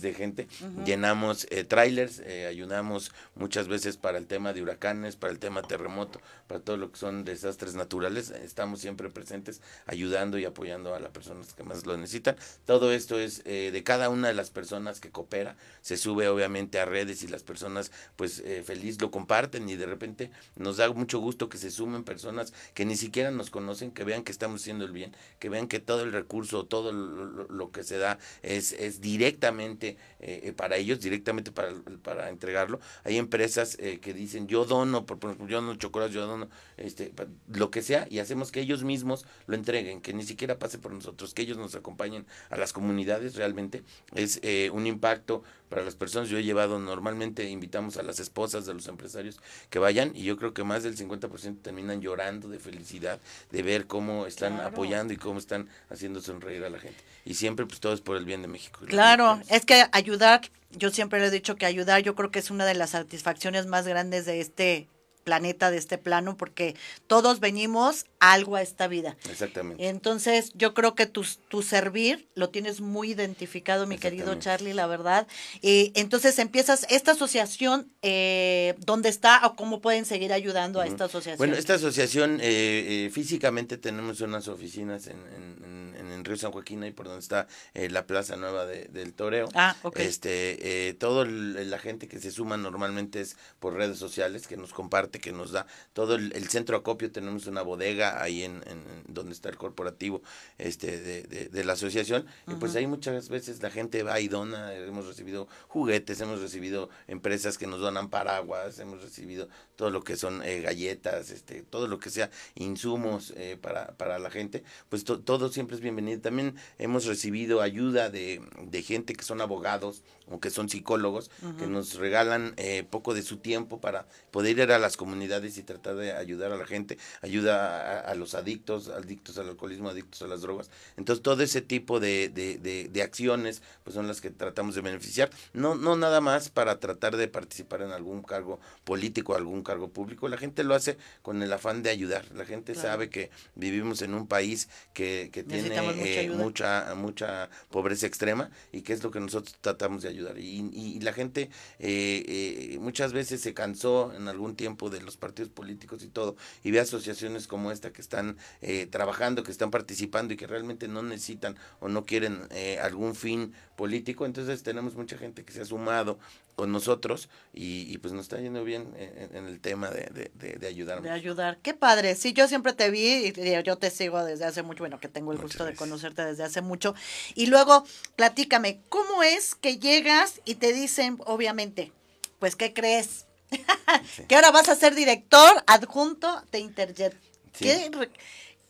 de 0.00 0.14
gente, 0.14 0.48
llenamos 0.84 1.46
trailers, 1.68 2.20
ayudamos 2.20 3.12
muchas 3.34 3.68
veces 3.68 3.96
para 3.96 4.18
el 4.18 4.26
tema 4.26 4.52
de 4.52 4.62
huracanes, 4.62 5.16
para 5.16 5.32
el 5.32 5.38
tema 5.38 5.62
terremoto, 5.62 6.20
para 6.46 6.60
todo 6.60 6.76
lo 6.76 6.92
que 6.92 6.98
son 6.98 7.24
de 7.24 7.39
desastres 7.42 7.74
naturales, 7.74 8.30
estamos 8.30 8.80
siempre 8.80 9.10
presentes 9.10 9.60
ayudando 9.86 10.38
y 10.38 10.44
apoyando 10.44 10.94
a 10.94 11.00
las 11.00 11.10
personas 11.10 11.54
que 11.54 11.62
más 11.62 11.86
lo 11.86 11.96
necesitan. 11.96 12.36
Todo 12.66 12.92
esto 12.92 13.18
es 13.18 13.42
eh, 13.44 13.70
de 13.72 13.82
cada 13.82 14.08
una 14.08 14.28
de 14.28 14.34
las 14.34 14.50
personas 14.50 15.00
que 15.00 15.10
coopera, 15.10 15.56
se 15.80 15.96
sube 15.96 16.28
obviamente 16.28 16.78
a 16.78 16.84
redes 16.84 17.22
y 17.22 17.28
las 17.28 17.42
personas 17.42 17.90
pues 18.16 18.40
eh, 18.40 18.62
feliz 18.64 19.00
lo 19.00 19.10
comparten 19.10 19.68
y 19.68 19.76
de 19.76 19.86
repente 19.86 20.30
nos 20.56 20.76
da 20.76 20.90
mucho 20.92 21.18
gusto 21.18 21.48
que 21.48 21.58
se 21.58 21.70
sumen 21.70 22.04
personas 22.04 22.52
que 22.74 22.84
ni 22.84 22.96
siquiera 22.96 23.30
nos 23.30 23.50
conocen, 23.50 23.90
que 23.90 24.04
vean 24.04 24.22
que 24.22 24.32
estamos 24.32 24.60
haciendo 24.60 24.84
el 24.84 24.92
bien, 24.92 25.14
que 25.38 25.48
vean 25.48 25.68
que 25.68 25.80
todo 25.80 26.02
el 26.02 26.12
recurso, 26.12 26.66
todo 26.66 26.92
lo, 26.92 27.70
que 27.70 27.84
se 27.84 27.98
da 27.98 28.18
es, 28.42 28.72
es 28.72 29.00
directamente 29.00 29.96
eh, 30.20 30.52
para 30.56 30.76
ellos, 30.76 31.00
directamente 31.00 31.52
para, 31.52 31.72
para 32.02 32.28
entregarlo. 32.28 32.80
Hay 33.04 33.16
empresas 33.16 33.76
que 33.76 34.14
dicen 34.14 34.46
yo 34.46 34.64
dono, 34.64 35.06
por 35.06 35.18
ejemplo, 35.18 35.46
yo 35.46 35.60
dono 35.60 35.74
chocolate, 35.76 36.12
yo 36.12 36.26
dono 36.26 36.48
este, 36.76 37.12
lo 37.52 37.70
que 37.70 37.82
sea 37.82 38.06
y 38.10 38.18
hacemos 38.18 38.52
que 38.52 38.60
ellos 38.60 38.84
mismos 38.84 39.26
lo 39.46 39.54
entreguen, 39.54 40.00
que 40.00 40.12
ni 40.12 40.22
siquiera 40.22 40.58
pase 40.58 40.78
por 40.78 40.92
nosotros, 40.92 41.34
que 41.34 41.42
ellos 41.42 41.56
nos 41.56 41.74
acompañen 41.74 42.26
a 42.50 42.56
las 42.56 42.72
comunidades 42.72 43.36
realmente. 43.36 43.82
Es 44.14 44.40
eh, 44.42 44.70
un 44.72 44.86
impacto 44.86 45.42
para 45.68 45.82
las 45.82 45.94
personas. 45.94 46.28
Yo 46.28 46.38
he 46.38 46.42
llevado, 46.42 46.78
normalmente 46.78 47.48
invitamos 47.48 47.96
a 47.96 48.02
las 48.02 48.20
esposas 48.20 48.66
de 48.66 48.74
los 48.74 48.86
empresarios 48.88 49.38
que 49.70 49.78
vayan 49.78 50.12
y 50.14 50.24
yo 50.24 50.36
creo 50.36 50.52
que 50.52 50.64
más 50.64 50.82
del 50.82 50.96
50% 50.96 51.62
terminan 51.62 52.00
llorando 52.00 52.48
de 52.48 52.58
felicidad 52.58 53.20
de 53.50 53.62
ver 53.62 53.86
cómo 53.86 54.26
están 54.26 54.60
apoyando 54.60 55.12
y 55.12 55.16
cómo 55.16 55.38
están 55.38 55.68
haciendo 55.88 56.20
sonreír 56.20 56.64
a 56.64 56.70
la 56.70 56.78
gente. 56.78 57.02
Y 57.24 57.34
siempre 57.34 57.66
pues 57.66 57.80
todo 57.80 57.92
es 57.92 58.00
por 58.00 58.16
el 58.16 58.24
bien 58.24 58.42
de 58.42 58.48
México. 58.48 58.80
Claro, 58.86 59.40
es 59.48 59.64
que 59.64 59.86
ayudar, 59.92 60.42
yo 60.70 60.90
siempre 60.90 61.20
le 61.20 61.26
he 61.26 61.30
dicho 61.30 61.56
que 61.56 61.66
ayudar 61.66 62.02
yo 62.02 62.14
creo 62.14 62.30
que 62.30 62.38
es 62.38 62.50
una 62.50 62.66
de 62.66 62.74
las 62.74 62.90
satisfacciones 62.90 63.66
más 63.66 63.86
grandes 63.86 64.26
de 64.26 64.40
este 64.40 64.88
planeta, 65.24 65.70
de 65.70 65.78
este 65.78 65.98
plano, 65.98 66.36
porque 66.36 66.76
todos 67.06 67.40
venimos 67.40 68.06
algo 68.20 68.56
a 68.56 68.62
esta 68.62 68.86
vida. 68.86 69.16
Exactamente. 69.30 69.88
Entonces, 69.88 70.52
yo 70.54 70.74
creo 70.74 70.94
que 70.94 71.06
tu, 71.06 71.24
tu 71.48 71.62
servir 71.62 72.28
lo 72.34 72.50
tienes 72.50 72.82
muy 72.82 73.12
identificado, 73.12 73.86
mi 73.86 73.98
querido 73.98 74.34
Charlie, 74.34 74.74
la 74.74 74.86
verdad. 74.86 75.26
Y 75.62 75.90
entonces 75.94 76.38
empiezas, 76.38 76.86
esta 76.90 77.12
asociación, 77.12 77.90
eh, 78.02 78.74
¿dónde 78.80 79.08
está 79.08 79.46
o 79.46 79.56
cómo 79.56 79.80
pueden 79.80 80.04
seguir 80.04 80.34
ayudando 80.34 80.80
a 80.80 80.86
esta 80.86 81.06
asociación? 81.06 81.38
Bueno, 81.38 81.54
esta 81.54 81.74
asociación, 81.74 82.40
eh, 82.42 83.06
eh, 83.06 83.10
físicamente 83.10 83.78
tenemos 83.78 84.20
unas 84.20 84.48
oficinas 84.48 85.06
en, 85.06 85.16
en, 85.16 85.94
en, 85.96 86.24
Río 86.24 86.36
San 86.36 86.52
Joaquín, 86.52 86.82
ahí 86.82 86.92
por 86.92 87.06
donde 87.06 87.20
está 87.20 87.48
eh, 87.72 87.88
la 87.88 88.06
Plaza 88.06 88.36
Nueva 88.36 88.66
de, 88.66 88.84
del 88.84 89.14
Toreo. 89.14 89.48
Ah, 89.54 89.74
ok. 89.82 89.98
Este, 90.00 90.94
todo 90.98 91.24
la 91.24 91.78
gente 91.78 92.06
que 92.06 92.20
se 92.20 92.30
suma 92.30 92.58
normalmente 92.58 93.22
es 93.22 93.36
por 93.58 93.74
redes 93.74 93.98
sociales, 93.98 94.46
que 94.46 94.58
nos 94.58 94.74
comparte, 94.74 95.18
que 95.18 95.32
nos 95.32 95.52
da 95.52 95.66
todo 95.94 96.16
el, 96.16 96.32
el 96.34 96.48
centro 96.48 96.76
acopio, 96.76 97.10
tenemos 97.10 97.46
una 97.46 97.62
bodega 97.62 98.09
ahí 98.10 98.44
en, 98.44 98.62
donde 99.08 99.32
está 99.32 99.48
el 99.48 99.56
corporativo 99.56 100.22
este 100.58 101.00
de, 101.00 101.48
de, 101.48 101.64
la 101.64 101.74
asociación 101.74 102.26
y 102.46 102.54
pues 102.54 102.74
ahí 102.76 102.86
muchas 102.86 103.28
veces 103.28 103.62
la 103.62 103.70
gente 103.70 104.02
va 104.02 104.20
y 104.20 104.28
dona 104.28 104.72
hemos 104.74 105.06
recibido 105.06 105.48
juguetes 105.68 106.20
hemos 106.20 106.40
recibido 106.40 106.88
empresas 107.08 107.58
que 107.58 107.66
nos 107.66 107.80
donan 107.80 108.08
paraguas 108.08 108.78
hemos 108.78 109.02
recibido 109.02 109.48
todo 109.76 109.90
lo 109.90 110.02
que 110.02 110.16
son 110.16 110.42
eh, 110.42 110.60
galletas 110.60 111.30
este 111.30 111.62
todo 111.62 111.86
lo 111.86 111.98
que 111.98 112.10
sea 112.10 112.30
insumos 112.54 113.32
eh, 113.36 113.58
para, 113.60 113.92
para 113.96 114.18
la 114.18 114.30
gente 114.30 114.64
pues 114.88 115.04
todo 115.04 115.50
siempre 115.50 115.76
es 115.76 115.82
bienvenido. 115.82 116.20
También 116.20 116.54
hemos 116.78 117.04
recibido 117.06 117.60
ayuda 117.60 118.10
de, 118.10 118.40
de 118.62 118.82
gente 118.82 119.14
que 119.14 119.24
son 119.24 119.40
abogados 119.40 120.02
o 120.30 120.40
que 120.40 120.50
son 120.50 120.68
psicólogos 120.68 121.30
que 121.58 121.66
nos 121.66 121.94
regalan 121.94 122.54
eh, 122.56 122.84
poco 122.88 123.14
de 123.14 123.22
su 123.22 123.38
tiempo 123.38 123.80
para 123.80 124.06
poder 124.30 124.58
ir 124.58 124.72
a 124.72 124.78
las 124.78 124.96
comunidades 124.96 125.58
y 125.58 125.62
tratar 125.62 125.96
de 125.96 126.12
ayudar 126.12 126.52
a 126.52 126.56
la 126.56 126.66
gente 126.66 126.98
ayuda 127.22 128.00
a 128.04 128.10
a 128.10 128.14
los 128.14 128.34
adictos, 128.34 128.88
adictos 128.88 129.38
al 129.38 129.48
alcoholismo, 129.48 129.88
adictos 129.88 130.22
a 130.22 130.26
las 130.26 130.42
drogas. 130.42 130.70
Entonces, 130.96 131.22
todo 131.22 131.42
ese 131.42 131.62
tipo 131.62 132.00
de, 132.00 132.28
de, 132.28 132.58
de, 132.88 133.02
acciones 133.02 133.62
pues 133.84 133.94
son 133.94 134.06
las 134.06 134.20
que 134.20 134.30
tratamos 134.30 134.74
de 134.74 134.80
beneficiar. 134.82 135.30
No, 135.52 135.74
no 135.74 135.96
nada 135.96 136.20
más 136.20 136.50
para 136.50 136.78
tratar 136.80 137.16
de 137.16 137.28
participar 137.28 137.82
en 137.82 137.92
algún 137.92 138.22
cargo 138.22 138.60
político, 138.84 139.34
algún 139.34 139.62
cargo 139.62 139.88
público. 139.88 140.28
La 140.28 140.36
gente 140.36 140.64
lo 140.64 140.74
hace 140.74 140.96
con 141.22 141.42
el 141.42 141.52
afán 141.52 141.82
de 141.82 141.90
ayudar. 141.90 142.24
La 142.34 142.44
gente 142.44 142.74
sabe 142.74 143.08
que 143.08 143.30
vivimos 143.54 144.02
en 144.02 144.14
un 144.14 144.26
país 144.26 144.68
que, 144.92 145.30
que 145.32 145.42
tiene 145.42 145.76
eh, 145.76 146.30
mucha, 146.30 146.94
mucha 146.94 147.48
pobreza 147.70 148.06
extrema 148.06 148.50
y 148.72 148.82
que 148.82 148.92
es 148.92 149.02
lo 149.02 149.10
que 149.10 149.20
nosotros 149.20 149.56
tratamos 149.60 150.02
de 150.02 150.08
ayudar. 150.08 150.19
Y, 150.36 150.70
y, 150.72 151.00
la 151.00 151.12
gente 151.12 151.50
eh, 151.78 152.24
eh, 152.26 152.78
muchas 152.80 153.12
veces 153.12 153.40
se 153.40 153.54
cansó 153.54 154.12
en 154.14 154.28
algún 154.28 154.54
tiempo 154.54 154.90
de 154.90 155.00
los 155.00 155.16
partidos 155.16 155.50
políticos 155.50 156.02
y 156.02 156.08
todo 156.08 156.36
y 156.62 156.70
ve 156.70 156.80
asociaciones 156.80 157.46
como 157.46 157.72
esta 157.72 157.92
que 157.92 158.02
están 158.02 158.36
eh, 158.60 158.86
trabajando, 158.86 159.42
que 159.42 159.52
están 159.52 159.70
participando 159.70 160.34
y 160.34 160.36
que 160.36 160.46
realmente 160.46 160.88
no 160.88 161.02
necesitan 161.02 161.56
o 161.80 161.88
no 161.88 162.04
quieren 162.04 162.40
eh, 162.50 162.78
algún 162.80 163.14
fin 163.14 163.52
político. 163.76 164.26
Entonces 164.26 164.62
tenemos 164.62 164.94
mucha 164.94 165.16
gente 165.16 165.44
que 165.44 165.52
se 165.52 165.62
ha 165.62 165.64
sumado 165.64 166.18
con 166.56 166.72
nosotros 166.72 167.30
y, 167.54 167.96
pues 167.98 168.12
nos 168.12 168.24
está 168.24 168.38
yendo 168.38 168.64
bien 168.64 168.92
en, 168.96 169.46
el 169.46 169.60
tema 169.60 169.88
de, 169.88 170.30
de, 170.34 170.58
de, 170.58 170.66
ayudar. 170.66 171.00
De 171.00 171.08
ayudar. 171.08 171.56
Qué 171.62 171.72
padre. 171.72 172.14
Sí, 172.14 172.34
yo 172.34 172.48
siempre 172.48 172.74
te 172.74 172.90
vi 172.90 173.32
y 173.34 173.62
yo 173.62 173.78
te 173.78 173.90
sigo 173.90 174.22
desde 174.22 174.44
hace 174.44 174.62
mucho, 174.62 174.82
bueno, 174.82 175.00
que 175.00 175.08
tengo 175.08 175.32
el 175.32 175.38
gusto 175.38 175.64
de 175.64 175.74
conocerte 175.74 176.22
desde 176.22 176.44
hace 176.44 176.60
mucho. 176.60 176.94
Y 177.34 177.46
luego, 177.46 177.86
platícame, 178.14 178.82
¿cómo 178.90 179.22
es 179.22 179.54
que 179.54 179.78
llegas 180.10 180.40
y 180.44 180.56
te 180.56 180.72
dicen, 180.72 181.18
obviamente, 181.26 181.92
pues, 182.38 182.56
¿qué 182.56 182.72
crees? 182.72 183.26
que 184.28 184.34
ahora 184.34 184.50
vas 184.50 184.68
a 184.68 184.76
ser 184.76 184.94
director 184.94 185.62
adjunto 185.66 186.42
de 186.52 186.60
Interjet. 186.60 187.16
¿Qué, 187.58 187.90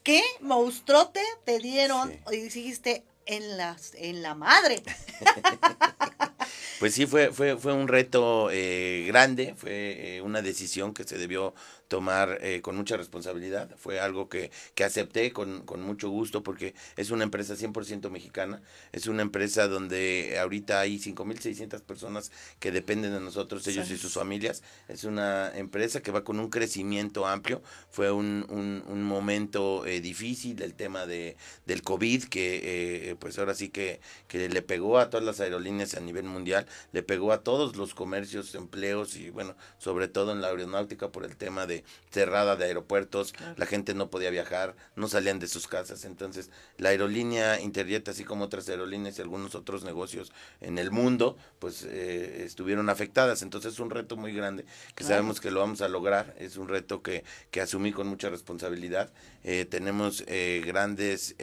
¿Qué 0.03 0.23
monstruote 0.41 1.21
te 1.45 1.59
dieron 1.59 2.11
y 2.31 2.37
dijiste 2.37 3.03
en, 3.25 3.57
las, 3.57 3.93
en 3.95 4.21
la 4.21 4.35
madre? 4.35 4.83
Pues 6.79 6.95
sí, 6.95 7.05
fue, 7.05 7.31
fue, 7.31 7.57
fue 7.57 7.73
un 7.73 7.87
reto 7.87 8.49
eh, 8.51 9.03
grande, 9.05 9.53
fue 9.55 10.15
eh, 10.15 10.21
una 10.23 10.41
decisión 10.41 10.95
que 10.95 11.03
se 11.03 11.19
debió 11.19 11.53
tomar 11.91 12.37
eh, 12.39 12.61
con 12.61 12.77
mucha 12.77 12.95
responsabilidad. 12.95 13.75
Fue 13.75 13.99
algo 13.99 14.29
que, 14.29 14.49
que 14.75 14.85
acepté 14.85 15.33
con, 15.33 15.63
con, 15.65 15.81
mucho 15.81 16.09
gusto 16.09 16.41
porque 16.41 16.73
es 16.95 17.11
una 17.11 17.25
empresa 17.25 17.55
100% 17.55 18.09
mexicana. 18.09 18.61
Es 18.93 19.07
una 19.07 19.23
empresa 19.23 19.67
donde 19.67 20.37
ahorita 20.39 20.79
hay 20.79 20.99
5.600 20.99 21.81
personas 21.81 22.31
que 22.59 22.71
dependen 22.71 23.11
de 23.11 23.19
nosotros, 23.19 23.67
ellos 23.67 23.91
y 23.91 23.97
sus 23.97 24.13
familias. 24.13 24.63
Es 24.87 25.03
una 25.03 25.51
empresa 25.53 26.01
que 26.01 26.11
va 26.11 26.23
con 26.23 26.39
un 26.39 26.49
crecimiento 26.49 27.27
amplio. 27.27 27.61
Fue 27.89 28.09
un, 28.09 28.45
un, 28.47 28.85
un 28.87 29.03
momento 29.03 29.85
eh, 29.85 29.99
difícil 29.99 30.61
el 30.61 30.75
tema 30.75 31.05
de, 31.05 31.35
del 31.65 31.81
COVID, 31.81 32.23
que 32.29 33.09
eh, 33.09 33.15
pues 33.19 33.37
ahora 33.37 33.53
sí 33.53 33.67
que, 33.67 33.99
que 34.29 34.47
le 34.47 34.61
pegó 34.61 34.97
a 34.97 35.09
todas 35.09 35.25
las 35.25 35.41
aerolíneas 35.41 35.95
a 35.95 35.99
nivel 35.99 36.23
mundial, 36.23 36.67
le 36.93 37.03
pegó 37.03 37.33
a 37.33 37.43
todos 37.43 37.75
los 37.75 37.93
comercios, 37.93 38.55
empleos 38.55 39.17
y 39.17 39.29
bueno, 39.29 39.57
sobre 39.77 40.07
todo 40.07 40.31
en 40.31 40.39
la 40.39 40.47
aeronáutica 40.47 41.11
por 41.11 41.25
el 41.25 41.35
tema 41.35 41.65
de 41.67 41.80
cerrada 42.09 42.55
de 42.55 42.65
aeropuertos, 42.65 43.33
la 43.57 43.65
gente 43.65 43.93
no 43.93 44.09
podía 44.09 44.29
viajar, 44.29 44.75
no 44.95 45.07
salían 45.07 45.39
de 45.39 45.47
sus 45.47 45.67
casas. 45.67 46.05
Entonces, 46.05 46.49
la 46.77 46.89
aerolínea 46.89 47.59
Interjet, 47.61 48.07
así 48.09 48.23
como 48.23 48.45
otras 48.45 48.67
aerolíneas 48.69 49.17
y 49.17 49.21
algunos 49.21 49.55
otros 49.55 49.83
negocios 49.83 50.31
en 50.59 50.77
el 50.77 50.91
mundo, 50.91 51.37
pues 51.59 51.83
eh, 51.83 52.43
estuvieron 52.45 52.89
afectadas. 52.89 53.41
Entonces, 53.41 53.73
es 53.73 53.79
un 53.79 53.89
reto 53.89 54.17
muy 54.17 54.33
grande 54.33 54.65
que 54.95 55.03
sabemos 55.03 55.39
que 55.39 55.51
lo 55.51 55.59
vamos 55.59 55.81
a 55.81 55.87
lograr. 55.87 56.35
Es 56.37 56.57
un 56.57 56.67
reto 56.67 57.01
que, 57.01 57.23
que 57.49 57.61
asumí 57.61 57.91
con 57.91 58.07
mucha 58.07 58.29
responsabilidad. 58.29 59.11
Eh, 59.43 59.65
tenemos 59.65 60.23
eh, 60.27 60.61
grandes 60.65 61.35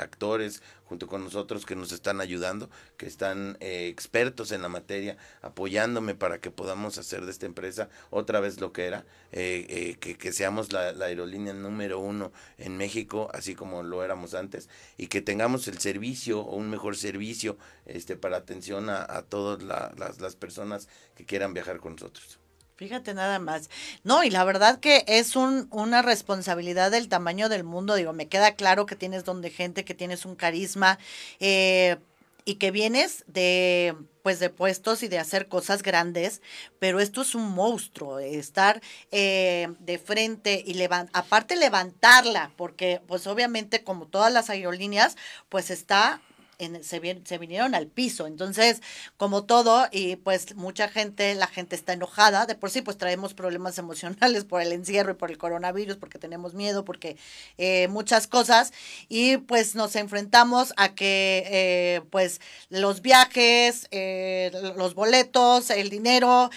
actores, 0.00 0.62
junto 0.88 1.06
con 1.06 1.24
nosotros 1.24 1.66
que 1.66 1.76
nos 1.76 1.92
están 1.92 2.20
ayudando, 2.20 2.70
que 2.96 3.06
están 3.06 3.56
eh, 3.60 3.88
expertos 3.88 4.52
en 4.52 4.62
la 4.62 4.68
materia, 4.68 5.16
apoyándome 5.42 6.14
para 6.14 6.40
que 6.40 6.50
podamos 6.50 6.98
hacer 6.98 7.24
de 7.24 7.32
esta 7.32 7.46
empresa 7.46 7.88
otra 8.10 8.40
vez 8.40 8.60
lo 8.60 8.72
que 8.72 8.86
era, 8.86 9.04
eh, 9.32 9.66
eh, 9.68 9.96
que, 10.00 10.16
que, 10.16 10.32
seamos 10.32 10.72
la, 10.72 10.88
aerolínea 11.04 11.52
número 11.52 11.98
uno 11.98 12.32
en 12.58 12.76
México, 12.76 13.28
así 13.32 13.54
como 13.54 13.82
lo 13.82 14.02
éramos 14.04 14.34
antes, 14.34 14.68
y 14.96 15.08
que 15.08 15.20
tengamos 15.20 15.68
el 15.68 15.78
servicio 15.78 16.40
o 16.40 16.56
un 16.56 16.70
mejor 16.70 16.96
servicio 16.96 17.56
este, 17.86 18.16
para 18.16 18.36
atención 18.36 18.88
a, 18.90 19.02
a 19.02 19.22
todas 19.22 19.62
las, 19.62 20.20
las 20.20 20.36
personas 20.36 20.88
que 21.16 21.24
quieran 21.24 21.54
viajar 21.54 21.78
con 21.78 21.92
nosotros. 21.92 22.38
Fíjate 22.76 23.14
nada 23.14 23.38
más. 23.38 23.70
No, 24.04 24.22
y 24.22 24.28
la 24.28 24.44
verdad 24.44 24.80
que 24.80 25.02
es 25.06 25.34
un, 25.34 25.66
una 25.70 26.02
responsabilidad 26.02 26.90
del 26.90 27.08
tamaño 27.08 27.48
del 27.48 27.64
mundo. 27.64 27.94
Digo, 27.94 28.12
me 28.12 28.28
queda 28.28 28.54
claro 28.54 28.84
que 28.84 28.96
tienes 28.96 29.24
don 29.24 29.40
de 29.40 29.50
gente, 29.50 29.84
que 29.84 29.94
tienes 29.94 30.26
un 30.26 30.36
carisma 30.36 30.98
eh, 31.40 31.96
y 32.44 32.56
que 32.56 32.70
vienes 32.70 33.24
de 33.28 33.96
pues 34.22 34.40
de 34.40 34.50
puestos 34.50 35.04
y 35.04 35.08
de 35.08 35.20
hacer 35.20 35.46
cosas 35.46 35.84
grandes, 35.84 36.42
pero 36.80 36.98
esto 36.98 37.22
es 37.22 37.36
un 37.36 37.48
monstruo, 37.52 38.18
estar 38.18 38.82
eh, 39.12 39.68
de 39.78 39.98
frente 39.98 40.64
y 40.66 40.74
levant 40.74 41.08
aparte 41.12 41.54
levantarla, 41.54 42.50
porque 42.56 43.00
pues 43.06 43.28
obviamente 43.28 43.84
como 43.84 44.06
todas 44.06 44.32
las 44.32 44.50
aerolíneas, 44.50 45.16
pues 45.48 45.70
está 45.70 46.20
se, 46.82 47.38
vinieron 47.38 47.74
al 47.74 47.86
piso. 47.86 48.26
Entonces, 48.26 48.80
como 49.16 49.44
todo, 49.44 49.86
y 49.90 50.16
pues 50.16 50.54
mucha 50.56 50.88
gente, 50.88 51.34
la 51.34 51.46
gente 51.46 51.76
está 51.76 51.92
enojada. 51.92 52.46
De 52.46 52.54
por 52.54 52.70
sí, 52.70 52.82
pues 52.82 52.96
traemos 52.96 53.34
problemas 53.34 53.78
emocionales 53.86 54.44
por 54.44 54.62
el 54.62 54.72
encierro 54.72 55.12
y 55.12 55.14
por 55.14 55.30
el 55.30 55.38
coronavirus, 55.38 55.96
porque 55.96 56.18
tenemos 56.18 56.54
miedo, 56.54 56.84
porque 56.84 57.16
eh, 57.58 57.88
muchas 57.88 58.26
cosas. 58.26 58.72
Y 59.08 59.38
pues 59.38 59.74
nos 59.74 59.96
enfrentamos 59.96 60.72
a 60.76 60.94
que, 60.94 61.44
eh, 61.46 62.02
pues, 62.10 62.40
los 62.70 63.02
viajes, 63.02 63.88
eh, 63.90 64.50
los 64.76 64.94
boletos, 64.94 65.70
el 65.70 65.90
dinero, 65.90 66.50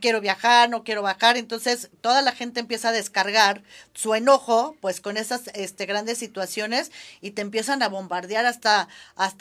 quiero 0.00 0.20
viajar, 0.20 0.70
no 0.70 0.84
quiero 0.84 1.02
bajar. 1.02 1.36
Entonces, 1.36 1.90
toda 2.00 2.22
la 2.22 2.32
gente 2.32 2.60
empieza 2.60 2.90
a 2.90 2.92
descargar 2.92 3.62
su 3.94 4.14
enojo, 4.14 4.76
pues, 4.80 5.00
con 5.00 5.16
esas 5.16 5.48
este, 5.54 5.86
grandes 5.86 6.18
situaciones 6.18 6.90
y 7.20 7.32
te 7.32 7.42
empiezan 7.42 7.82
a 7.82 7.88
bombardear 7.88 8.46
hasta 8.46 8.88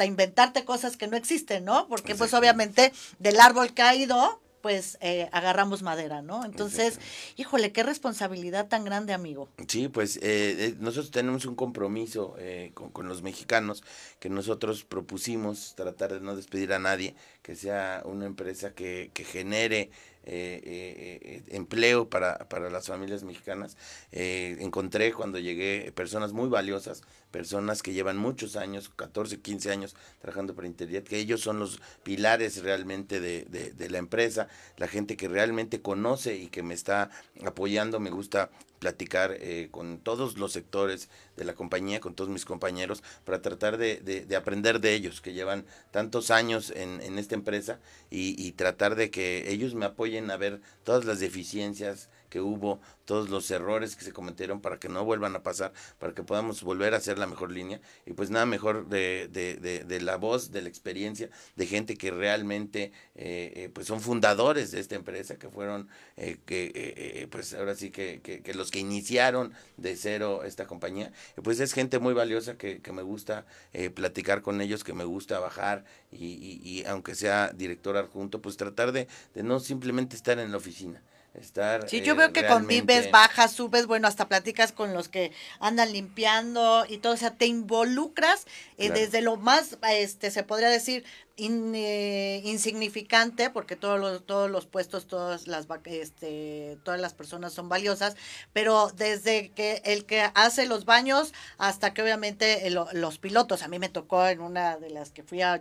inventarte 0.05 0.65
cosas 0.65 0.97
que 0.97 1.07
no 1.07 1.17
existen, 1.17 1.65
¿no? 1.65 1.87
Porque 1.87 2.15
pues 2.15 2.33
obviamente 2.33 2.93
del 3.19 3.39
árbol 3.39 3.73
caído, 3.73 4.39
pues 4.61 4.97
eh, 5.01 5.29
agarramos 5.31 5.81
madera, 5.81 6.21
¿no? 6.21 6.43
Entonces, 6.45 6.99
híjole, 7.37 7.71
qué 7.71 7.83
responsabilidad 7.83 8.67
tan 8.67 8.83
grande, 8.83 9.13
amigo. 9.13 9.49
Sí, 9.67 9.87
pues 9.87 10.17
eh, 10.17 10.21
eh, 10.23 10.75
nosotros 10.79 11.11
tenemos 11.11 11.45
un 11.45 11.55
compromiso 11.55 12.35
con, 12.73 12.89
con, 12.91 13.07
los 13.07 13.21
mexicanos 13.21 13.83
que 14.19 14.29
nosotros 14.29 14.83
propusimos 14.83 15.73
tratar 15.75 16.13
de 16.13 16.19
no 16.19 16.35
despedir 16.35 16.73
a 16.73 16.79
nadie, 16.79 17.15
que 17.41 17.55
sea 17.55 18.01
una 18.05 18.25
empresa 18.25 18.73
que, 18.73 19.11
que 19.13 19.23
genere 19.23 19.91
eh, 20.31 20.61
eh, 20.63 21.19
eh, 21.21 21.55
empleo 21.55 22.07
para, 22.07 22.37
para, 22.49 22.69
las 22.69 22.85
familias 22.85 23.23
mexicanas. 23.23 23.77
encontré 24.11 25.11
cuando 25.11 25.39
llegué 25.39 25.91
personas 25.95 26.33
muy 26.33 26.49
valiosas, 26.49 27.01
personas 27.31 27.83
que 27.83 27.93
llevan 27.93 28.17
muchos 28.17 28.55
años, 28.55 28.89
14, 28.95 29.39
15 29.39 29.71
años 29.71 29.95
trabajando 30.19 30.55
para 30.55 30.67
Internet, 30.67 31.07
que 31.07 31.17
ellos 31.17 31.41
son 31.41 31.59
los 31.59 31.81
pilares 32.03 32.63
realmente 32.63 33.19
de, 33.19 33.45
de, 33.45 33.71
de 33.71 33.89
la 33.89 33.97
empresa, 33.97 34.47
la 34.77 34.87
gente 34.87 35.17
que 35.17 35.27
realmente 35.27 35.81
conoce 35.81 36.37
y 36.37 36.47
que 36.47 36.63
me 36.63 36.73
está 36.73 37.09
apoyando, 37.45 37.99
me 37.99 38.09
gusta 38.09 38.49
platicar 38.79 39.35
eh, 39.39 39.67
con 39.71 39.99
todos 39.99 40.37
los 40.37 40.53
sectores 40.53 41.09
de 41.35 41.43
la 41.43 41.53
compañía, 41.53 41.99
con 41.99 42.15
todos 42.15 42.29
mis 42.29 42.45
compañeros, 42.45 43.03
para 43.25 43.41
tratar 43.41 43.77
de, 43.77 43.97
de, 43.97 44.35
aprender 44.35 44.79
de 44.79 44.93
ellos, 44.93 45.21
que 45.21 45.33
llevan 45.33 45.65
tantos 45.91 46.31
años 46.31 46.71
en, 46.75 47.01
en 47.01 47.19
esta 47.19 47.35
empresa, 47.35 47.79
y, 48.09 48.41
y, 48.41 48.53
tratar 48.53 48.95
de 48.95 49.11
que 49.11 49.51
ellos 49.51 49.75
me 49.75 49.85
apoyen 49.85 50.31
a 50.31 50.37
ver 50.37 50.61
todas 50.83 51.05
las 51.05 51.19
deficiencias 51.19 52.09
que 52.29 52.41
hubo, 52.41 52.79
todos 53.09 53.31
los 53.31 53.49
errores 53.49 53.95
que 53.95 54.05
se 54.05 54.13
cometieron 54.13 54.61
para 54.61 54.77
que 54.77 54.87
no 54.87 55.03
vuelvan 55.03 55.35
a 55.35 55.41
pasar, 55.41 55.73
para 55.97 56.13
que 56.13 56.21
podamos 56.21 56.61
volver 56.61 56.93
a 56.93 56.97
hacer 56.97 57.17
la 57.17 57.25
mejor 57.25 57.51
línea. 57.51 57.81
Y 58.05 58.13
pues 58.13 58.29
nada 58.29 58.45
mejor 58.45 58.87
de, 58.87 59.27
de, 59.31 59.55
de, 59.55 59.83
de 59.83 60.01
la 60.01 60.17
voz, 60.17 60.51
de 60.51 60.61
la 60.61 60.69
experiencia, 60.69 61.29
de 61.55 61.65
gente 61.65 61.97
que 61.97 62.11
realmente 62.11 62.91
eh, 63.15 63.51
eh, 63.55 63.69
pues 63.73 63.87
son 63.87 63.99
fundadores 63.99 64.69
de 64.69 64.79
esta 64.79 64.93
empresa, 64.93 65.37
que 65.37 65.49
fueron, 65.49 65.89
eh, 66.17 66.37
que 66.45 67.27
pues 67.31 67.55
ahora 67.55 67.73
sí 67.73 67.89
que, 67.89 68.21
que, 68.21 68.53
los 68.53 68.69
que 68.69 68.77
iniciaron 68.77 69.53
de 69.77 69.95
cero 69.95 70.43
esta 70.43 70.67
compañía. 70.67 71.11
Pues 71.43 71.59
es 71.59 71.73
gente 71.73 71.97
muy 71.97 72.13
valiosa 72.13 72.57
que, 72.57 72.79
que 72.79 72.91
me 72.91 73.01
gusta 73.01 73.47
platicar 73.95 74.43
con 74.43 74.61
ellos, 74.61 74.83
que 74.83 74.93
me 74.93 75.03
gusta 75.03 75.39
bajar 75.39 75.83
y, 76.11 76.27
y, 76.27 76.61
y 76.63 76.85
aunque 76.85 77.15
sea 77.15 77.51
director 77.55 77.97
adjunto, 77.97 78.39
pues 78.39 78.55
tratar 78.55 78.91
de, 78.91 79.07
de 79.33 79.41
no 79.41 79.59
simplemente 79.59 80.15
estar 80.15 80.37
en 80.37 80.51
la 80.51 80.57
oficina 80.57 81.01
estar. 81.39 81.89
Sí, 81.89 82.01
yo 82.01 82.15
veo 82.15 82.33
que 82.33 82.45
convives, 82.45 83.11
bajas, 83.11 83.51
subes, 83.51 83.87
bueno, 83.87 84.07
hasta 84.07 84.27
platicas 84.27 84.71
con 84.71 84.93
los 84.93 85.09
que 85.09 85.31
andan 85.59 85.91
limpiando 85.91 86.85
y 86.87 86.97
todo, 86.97 87.13
o 87.13 87.17
sea, 87.17 87.31
te 87.31 87.45
involucras 87.45 88.45
eh, 88.77 88.89
desde 88.89 89.21
lo 89.21 89.37
más, 89.37 89.77
este, 89.89 90.31
se 90.31 90.43
podría 90.43 90.69
decir, 90.69 91.03
eh, 91.39 92.41
insignificante 92.43 93.49
porque 93.49 93.75
todos 93.75 93.99
los 93.99 94.25
todos 94.25 94.49
los 94.49 94.65
puestos 94.65 95.07
todas 95.07 95.47
las 95.47 95.67
este 95.85 96.77
todas 96.83 96.99
las 96.99 97.13
personas 97.13 97.53
son 97.53 97.69
valiosas 97.69 98.15
pero 98.53 98.91
desde 98.95 99.51
que 99.51 99.81
el 99.85 100.05
que 100.05 100.29
hace 100.33 100.65
los 100.65 100.85
baños 100.85 101.33
hasta 101.57 101.93
que 101.93 102.01
obviamente 102.01 102.69
los 102.69 103.17
pilotos. 103.17 103.63
A 103.63 103.67
mí 103.67 103.79
me 103.79 103.89
tocó 103.89 104.27
en 104.27 104.41
una 104.41 104.77
de 104.77 104.89
las 104.89 105.11
que 105.11 105.23
fui 105.23 105.41
a 105.41 105.59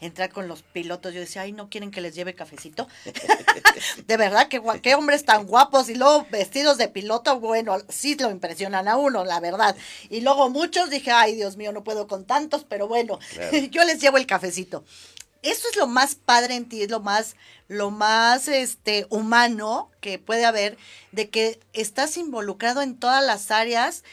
entrar 0.00 0.30
con 0.30 0.48
los 0.48 0.62
pilotos. 0.62 1.14
Yo 1.14 1.20
decía 1.20 1.42
ay 1.42 1.52
no 1.52 1.68
quieren 1.68 1.90
que 1.90 2.00
les 2.00 2.14
lleve 2.14 2.34
cafecito 2.34 2.88
de 4.06 4.16
verdad 4.16 4.48
que 4.48 4.60
qué 4.82 4.94
hombres 4.94 5.24
tan 5.24 5.46
guapos 5.46 5.88
y 5.88 5.94
luego 5.94 6.26
vestidos 6.30 6.78
de 6.78 6.88
piloto 6.88 7.40
bueno 7.40 7.78
sí 7.88 8.16
lo 8.18 8.30
impresionan 8.30 8.88
a 8.88 8.96
uno 8.96 9.24
la 9.24 9.40
verdad. 9.40 9.76
Y 10.08 10.20
luego 10.20 10.50
muchos 10.50 10.90
dije 10.90 11.10
ay 11.10 11.34
Dios 11.34 11.56
mío 11.56 11.72
no 11.72 11.84
puedo 11.84 12.06
con 12.06 12.24
tantos 12.24 12.64
pero 12.64 12.88
bueno 12.88 13.18
yo 13.70 13.84
les 13.84 14.00
llevo 14.00 14.16
el 14.16 14.26
cafecito 14.26 14.84
eso 15.42 15.68
es 15.70 15.76
lo 15.76 15.86
más 15.86 16.14
padre 16.14 16.56
en 16.56 16.68
ti, 16.68 16.82
es 16.82 16.90
lo 16.90 17.00
más, 17.00 17.36
lo 17.68 17.90
más 17.90 18.48
este, 18.48 19.06
humano 19.10 19.90
que 20.00 20.18
puede 20.18 20.44
haber, 20.44 20.76
de 21.12 21.30
que 21.30 21.60
estás 21.72 22.16
involucrado 22.16 22.82
en 22.82 22.96
todas 22.96 23.24
las 23.24 23.50
áreas, 23.50 24.04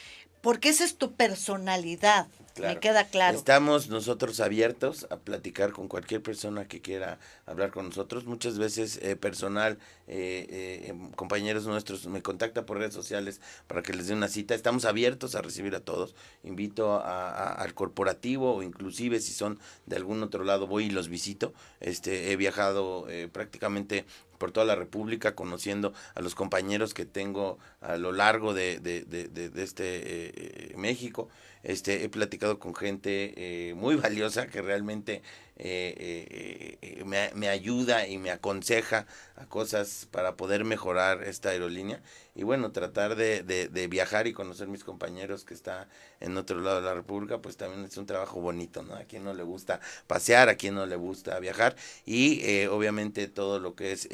porque 0.42 0.70
esa 0.70 0.84
es 0.86 0.98
tu 0.98 1.14
personalidad. 1.14 2.28
Me 2.60 2.80
queda 2.80 3.06
claro. 3.06 3.38
Estamos 3.38 3.90
nosotros 3.90 4.40
abiertos 4.40 5.08
a 5.10 5.18
platicar 5.18 5.72
con 5.72 5.88
cualquier 5.88 6.22
persona 6.22 6.68
que 6.68 6.82
quiera 6.82 7.20
hablar 7.46 7.72
con 7.72 7.86
nosotros. 7.86 8.26
Muchas 8.26 8.58
veces 8.58 9.00
eh, 9.02 9.16
personal, 9.16 9.78
eh, 10.08 10.48
eh, 10.50 10.86
em, 10.90 11.12
compañeros 11.12 11.66
nuestros 11.66 12.06
me 12.08 12.22
contacta 12.22 12.66
por 12.66 12.78
redes 12.78 12.94
sociales 12.94 13.42
para 13.68 13.82
que 13.84 13.94
les 13.94 14.08
dé 14.08 14.14
una 14.14 14.28
cita. 14.28 14.56
Estamos 14.56 14.86
abiertos 14.86 15.36
a 15.36 15.42
recibir 15.42 15.76
a 15.76 15.82
todos. 15.82 16.16
Invito 16.44 17.02
al 17.04 17.74
corporativo 17.74 18.56
o 18.56 18.64
inclusive 18.64 19.20
si 19.20 19.34
son 19.34 19.60
de 19.86 19.96
algún 19.96 20.24
otro 20.24 20.44
lado 20.44 20.68
voy 20.68 20.86
y 20.86 20.90
los 20.90 21.10
visito. 21.10 21.54
Este, 21.80 22.32
he 22.32 22.36
viajado 22.36 23.08
prácticamente 23.32 24.06
por 24.38 24.52
toda 24.52 24.66
la 24.68 24.76
República, 24.76 25.34
conociendo 25.34 25.94
a 26.14 26.22
los 26.22 26.36
compañeros 26.36 26.94
que 26.94 27.06
tengo 27.06 27.58
a 27.82 27.98
lo 27.98 28.12
largo 28.12 28.54
de, 28.54 28.80
de, 28.80 29.04
de, 29.04 29.28
de 29.28 29.64
este 29.64 30.74
México. 30.78 31.28
Este, 31.68 32.06
he 32.06 32.10
platicado 32.10 32.60
con 32.60 32.74
gente 32.74 33.34
eh, 33.36 33.74
muy 33.74 33.96
valiosa 34.06 34.48
que 34.48 34.62
realmente 34.62 35.22
eh, 35.60 36.78
eh, 36.82 37.04
me, 37.04 37.32
me, 37.34 37.50
ayuda 37.50 38.08
y 38.08 38.20
me 38.20 38.30
aconseja 38.30 39.08
a 39.36 39.48
cosas 39.48 40.08
para 40.12 40.38
poder 40.38 40.64
mejorar 40.66 41.24
esta 41.24 41.50
aerolínea 41.50 42.00
y 42.36 42.44
bueno, 42.44 42.72
tratar 42.72 43.16
de, 43.16 43.42
de, 43.42 43.88
viajar 43.88 44.28
y 44.28 44.34
conocer 44.34 44.68
mis 44.68 44.84
compañeros 44.84 45.44
que 45.44 45.56
está 45.56 45.90
en 46.20 46.38
otro 46.38 46.60
lado 46.62 46.76
de 46.76 46.84
la 46.84 46.94
República, 46.94 47.42
pues 47.42 47.58
también 47.58 47.84
es 47.84 47.98
un 47.98 48.06
trabajo 48.06 48.40
bonito, 48.40 48.84
¿no? 48.84 48.94
A 48.94 49.06
quien 49.06 49.24
no 49.24 49.34
le 49.34 49.42
gusta 49.42 49.80
pasear, 50.06 50.48
a 50.48 50.56
quien 50.56 50.76
no 50.76 50.86
le 50.86 50.96
gusta 50.96 51.40
viajar 51.40 51.76
y 52.06 52.42
eh, 52.42 52.68
obviamente 52.68 53.28
todo 53.28 53.60
lo 53.60 53.76
que 53.76 53.94
es 53.94 54.08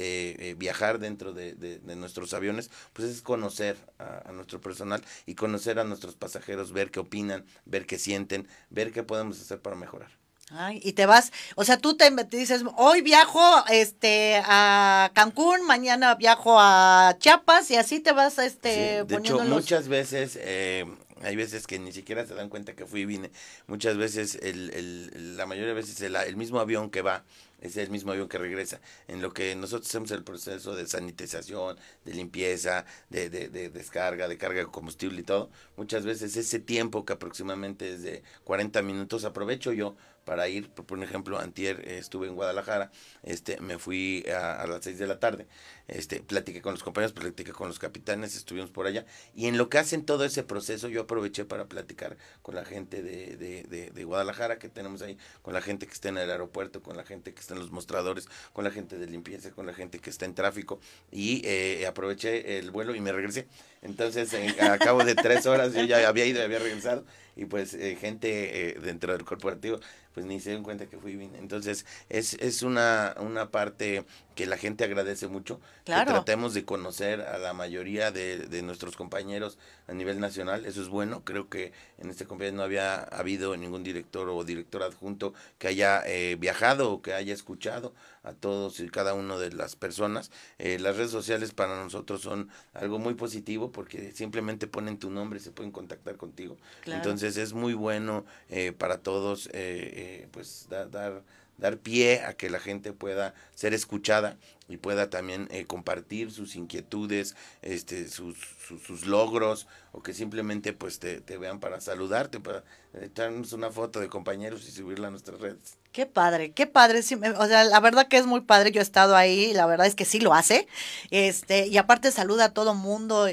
viajar 0.57 0.99
dentro 0.99 1.33
de, 1.33 1.55
de, 1.55 1.95
nuestros 1.97 2.33
aviones, 2.33 2.71
pues 2.93 3.09
es 3.09 3.21
conocer 3.21 3.75
a, 3.99 4.29
a 4.29 4.31
nuestro 4.31 4.61
personal 4.61 5.03
y 5.25 5.35
conocer 5.35 5.77
a 5.79 5.83
nuestros 5.83 6.15
pasajeros, 6.15 6.71
ver 6.71 6.89
qué 6.89 7.01
opinan, 7.01 7.42
ver 7.65 7.85
qué 7.85 7.97
sienten, 7.97 8.47
ver 8.69 8.91
qué 8.91 9.03
podemos 9.03 9.39
hacer 9.39 9.61
para 9.61 9.75
mejorar. 9.75 10.09
Ay, 10.49 10.79
y 10.83 10.93
te 10.93 11.05
vas, 11.05 11.31
o 11.55 11.63
sea, 11.63 11.77
tú 11.77 11.95
te, 11.95 12.11
dices, 12.29 12.63
hoy 12.77 13.01
viajo 13.01 13.41
este 13.69 14.41
a 14.45 15.09
Cancún, 15.15 15.65
mañana 15.65 16.13
viajo 16.15 16.59
a 16.59 17.15
Chiapas 17.17 17.71
y 17.71 17.77
así 17.77 17.99
te 17.99 18.11
vas 18.11 18.37
este 18.37 19.03
de 19.03 19.15
hecho, 19.15 19.39
muchas 19.45 19.87
veces 19.87 20.37
eh, 20.39 20.85
hay 21.23 21.35
veces 21.35 21.65
que 21.65 21.79
ni 21.79 21.91
siquiera 21.91 22.25
se 22.25 22.35
dan 22.35 22.49
cuenta 22.49 22.73
que 22.73 22.85
fui 22.85 23.01
y 23.01 23.05
vine. 23.05 23.31
Muchas 23.67 23.97
veces, 23.97 24.37
el, 24.41 24.69
el, 24.71 25.37
la 25.37 25.45
mayoría 25.45 25.69
de 25.69 25.75
veces, 25.75 25.99
el, 26.01 26.15
el 26.15 26.35
mismo 26.35 26.59
avión 26.59 26.89
que 26.89 27.01
va 27.01 27.23
es 27.63 27.77
el 27.77 27.89
mismo 27.89 28.11
avión 28.11 28.27
que 28.27 28.37
regresa. 28.37 28.81
En 29.07 29.21
lo 29.21 29.33
que 29.33 29.55
nosotros 29.55 29.87
hacemos 29.87 30.11
el 30.11 30.23
proceso 30.23 30.75
de 30.75 30.85
sanitización, 30.85 31.77
de 32.03 32.13
limpieza, 32.13 32.85
de, 33.09 33.29
de, 33.29 33.47
de, 33.47 33.69
descarga, 33.69 34.27
de 34.27 34.37
carga 34.37 34.59
de 34.59 34.67
combustible 34.67 35.21
y 35.21 35.23
todo, 35.23 35.49
muchas 35.77 36.05
veces 36.05 36.35
ese 36.35 36.59
tiempo 36.59 37.05
que 37.05 37.13
aproximadamente 37.13 37.93
es 37.93 38.03
de 38.03 38.21
40 38.43 38.81
minutos, 38.81 39.23
aprovecho 39.23 39.71
yo 39.71 39.95
para 40.25 40.47
ir, 40.47 40.69
por 40.69 41.01
ejemplo, 41.03 41.39
antier 41.39 41.81
eh, 41.87 41.97
estuve 41.97 42.27
en 42.27 42.35
Guadalajara, 42.35 42.91
este, 43.23 43.59
me 43.59 43.77
fui 43.77 44.25
a, 44.29 44.65
las 44.67 44.83
6 44.83 44.97
de 44.97 45.07
la 45.07 45.19
tarde, 45.19 45.47
este, 45.87 46.21
platiqué 46.21 46.61
con 46.61 46.73
los 46.73 46.83
compañeros, 46.83 47.13
platiqué 47.13 47.51
con 47.51 47.67
los 47.67 47.79
capitanes, 47.79 48.35
estuvimos 48.35 48.71
por 48.71 48.87
allá, 48.87 49.05
y 49.35 49.47
en 49.47 49.57
lo 49.57 49.69
que 49.69 49.77
hacen 49.77 50.05
todo 50.05 50.25
ese 50.25 50.43
proceso, 50.43 50.87
yo 50.87 51.01
aproveché 51.01 51.45
para 51.45 51.65
platicar 51.65 52.17
con 52.41 52.55
la 52.55 52.65
gente 52.65 53.01
de, 53.01 53.37
de, 53.37 53.91
de, 53.91 54.03
Guadalajara 54.03 54.59
que 54.59 54.69
tenemos 54.69 55.01
ahí, 55.01 55.17
con 55.41 55.53
la 55.53 55.61
gente 55.61 55.87
que 55.87 55.93
está 55.93 56.09
en 56.09 56.17
el 56.17 56.29
aeropuerto, 56.29 56.81
con 56.81 56.97
la 56.97 57.03
gente 57.03 57.33
que 57.33 57.39
está 57.39 57.53
en 57.53 57.59
los 57.59 57.71
mostradores, 57.71 58.27
con 58.51 58.63
la 58.63 58.71
gente 58.71 58.97
de 58.97 59.07
limpieza, 59.07 59.51
con 59.51 59.65
la 59.65 59.73
gente 59.73 59.99
que 59.99 60.09
está 60.09 60.25
en 60.25 60.35
tráfico, 60.35 60.79
y 61.11 61.41
eh, 61.45 61.85
aproveché 61.87 62.59
el 62.59 62.71
vuelo 62.71 62.95
y 62.95 63.01
me 63.01 63.11
regresé. 63.11 63.47
Entonces, 63.83 64.33
a 64.59 64.77
cabo 64.79 65.03
de 65.03 65.13
tres 65.15 65.45
horas 65.45 65.73
yo 65.73 65.83
ya 65.83 66.07
había 66.07 66.25
ido 66.25 66.39
y 66.39 66.43
había 66.43 66.59
regresado, 66.59 67.05
y 67.35 67.45
pues 67.45 67.73
eh, 67.73 67.97
gente 67.99 68.77
dentro 68.81 69.13
del 69.13 69.25
corporativo 69.25 69.79
pues 70.13 70.25
ni 70.25 70.39
se 70.39 70.51
den 70.51 70.63
cuenta 70.63 70.85
que 70.85 70.97
fui 70.97 71.15
bien. 71.15 71.35
Entonces, 71.35 71.85
es, 72.09 72.35
es 72.35 72.61
una, 72.61 73.15
una 73.19 73.49
parte 73.49 74.05
que 74.35 74.45
la 74.45 74.57
gente 74.57 74.83
agradece 74.83 75.27
mucho. 75.27 75.59
Claro. 75.83 76.05
Que 76.05 76.13
tratemos 76.13 76.53
de 76.53 76.65
conocer 76.65 77.21
a 77.21 77.37
la 77.37 77.53
mayoría 77.53 78.11
de, 78.11 78.39
de, 78.47 78.61
nuestros 78.61 78.95
compañeros 78.95 79.57
a 79.87 79.93
nivel 79.93 80.19
nacional. 80.19 80.65
Eso 80.65 80.81
es 80.81 80.89
bueno. 80.89 81.23
Creo 81.23 81.49
que 81.49 81.73
en 81.97 82.09
este 82.09 82.25
compañero 82.25 82.57
no 82.57 82.63
había 82.63 83.03
habido 83.03 83.55
ningún 83.57 83.83
director 83.83 84.29
o 84.29 84.43
director 84.43 84.83
adjunto 84.83 85.33
que 85.57 85.67
haya 85.67 86.01
eh, 86.05 86.37
viajado 86.39 86.91
o 86.91 87.01
que 87.01 87.13
haya 87.13 87.33
escuchado 87.33 87.93
a 88.23 88.33
todos 88.33 88.79
y 88.79 88.89
cada 88.89 89.13
uno 89.13 89.37
de 89.37 89.51
las 89.51 89.75
personas. 89.75 90.31
Eh, 90.57 90.79
las 90.79 90.95
redes 90.97 91.11
sociales 91.11 91.53
para 91.53 91.75
nosotros 91.83 92.21
son 92.21 92.49
algo 92.73 92.97
muy 92.97 93.13
positivo 93.13 93.71
porque 93.71 94.11
simplemente 94.13 94.67
ponen 94.67 94.97
tu 94.97 95.09
nombre 95.09 95.39
y 95.39 95.41
se 95.41 95.51
pueden 95.51 95.71
contactar 95.71 96.15
contigo. 96.15 96.57
Entonces 96.85 97.37
es 97.37 97.53
muy 97.53 97.73
bueno 97.73 98.25
eh, 98.49 98.71
para 98.71 98.99
todos 98.99 99.49
eh, 99.53 100.27
pues 100.31 100.67
dar 100.69 101.21
dar 101.57 101.77
pie 101.77 102.21
a 102.23 102.33
que 102.33 102.49
la 102.49 102.59
gente 102.59 102.93
pueda 102.93 103.33
ser 103.55 103.73
escuchada 103.73 104.37
y 104.67 104.77
pueda 104.77 105.09
también 105.09 105.47
eh, 105.51 105.65
compartir 105.65 106.31
sus 106.31 106.55
inquietudes, 106.55 107.35
este, 107.61 108.07
sus, 108.07 108.37
sus, 108.85 109.05
logros, 109.05 109.67
o 109.91 110.01
que 110.01 110.13
simplemente 110.13 110.73
pues 110.73 110.99
te, 110.99 111.21
te, 111.21 111.37
vean 111.37 111.59
para 111.59 111.81
saludarte, 111.81 112.39
para 112.39 112.63
echarnos 113.01 113.53
una 113.53 113.69
foto 113.71 113.99
de 113.99 114.07
compañeros 114.07 114.67
y 114.67 114.71
subirla 114.71 115.09
a 115.09 115.11
nuestras 115.11 115.39
redes. 115.39 115.77
Qué 115.91 116.05
padre, 116.05 116.51
qué 116.53 116.65
padre, 116.65 117.01
o 117.01 117.45
sea, 117.45 117.65
la 117.65 117.79
verdad 117.79 118.07
que 118.07 118.17
es 118.17 118.25
muy 118.25 118.41
padre, 118.41 118.71
yo 118.71 118.79
he 118.79 118.83
estado 118.83 119.15
ahí, 119.15 119.53
la 119.53 119.67
verdad 119.67 119.85
es 119.85 119.93
que 119.93 120.05
sí 120.05 120.19
lo 120.19 120.33
hace, 120.33 120.67
este, 121.11 121.67
y 121.67 121.77
aparte 121.77 122.11
saluda 122.11 122.45
a 122.45 122.53
todo 122.53 122.73
mundo, 122.73 123.27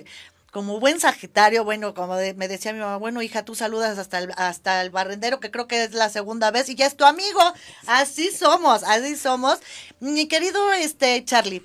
como 0.51 0.81
buen 0.81 1.01
Sagitario, 1.01 1.65
bueno, 1.65 1.95
como 1.95 2.15
me 2.15 2.49
decía 2.49 2.73
mi 2.73 2.81
mamá, 2.81 2.97
bueno, 2.97 3.23
hija, 3.23 3.45
tú 3.45 3.55
saludas 3.55 3.99
hasta 3.99 4.19
el, 4.19 4.33
hasta 4.37 4.83
el 4.83 4.91
barrendero, 4.91 5.41
que 5.41 5.51
creo 5.51 5.67
que 5.67 5.85
es 5.85 5.93
la 5.93 6.09
segunda 6.09 6.51
vez, 6.51 6.69
y 6.69 6.75
ya 6.75 6.87
es 6.87 6.97
tu 6.97 7.05
amigo. 7.05 7.41
Así 7.87 8.31
somos, 8.31 8.83
así 8.83 9.17
somos. 9.17 9.59
Mi 10.01 10.27
querido 10.27 10.73
este 10.73 11.25
Charlie, 11.25 11.63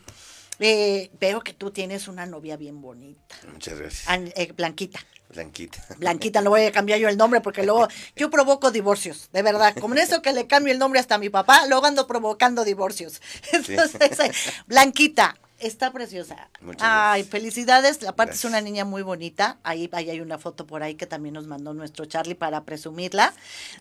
eh, 0.59 1.09
veo 1.19 1.41
que 1.41 1.53
tú 1.53 1.71
tienes 1.71 2.07
una 2.07 2.25
novia 2.25 2.57
bien 2.57 2.81
bonita. 2.81 3.35
Muchas 3.51 3.79
gracias. 3.79 4.05
Eh, 4.35 4.53
Blanquita. 4.55 4.99
Blanquita. 5.29 5.83
Blanquita, 5.97 6.41
no 6.41 6.51
voy 6.51 6.61
a 6.61 6.71
cambiar 6.71 6.99
yo 6.99 7.09
el 7.09 7.17
nombre 7.17 7.41
porque 7.41 7.63
luego 7.63 7.87
yo 8.15 8.29
provoco 8.29 8.71
divorcios, 8.71 9.29
de 9.33 9.41
verdad. 9.41 9.75
Como 9.79 9.95
en 9.95 10.01
eso 10.01 10.21
que 10.21 10.31
le 10.31 10.47
cambio 10.47 10.71
el 10.71 10.79
nombre 10.79 10.99
hasta 10.99 11.15
a 11.15 11.17
mi 11.17 11.29
papá, 11.29 11.65
luego 11.67 11.85
ando 11.85 12.07
provocando 12.07 12.63
divorcios. 12.63 13.21
Entonces, 13.51 14.53
Blanquita, 14.67 15.37
Está 15.59 15.91
preciosa. 15.91 16.49
Ay, 16.79 17.23
felicidades. 17.23 18.03
Aparte 18.03 18.33
es 18.33 18.43
una 18.43 18.59
niña 18.59 18.83
muy 18.83 19.03
bonita. 19.03 19.57
Ahí, 19.63 19.89
ahí, 19.93 20.09
hay 20.09 20.19
una 20.19 20.37
foto 20.37 20.67
por 20.67 20.83
ahí 20.83 20.95
que 20.95 21.05
también 21.05 21.33
nos 21.33 21.47
mandó 21.47 21.73
nuestro 21.73 22.05
Charlie 22.05 22.35
para 22.35 22.65
presumirla. 22.65 23.33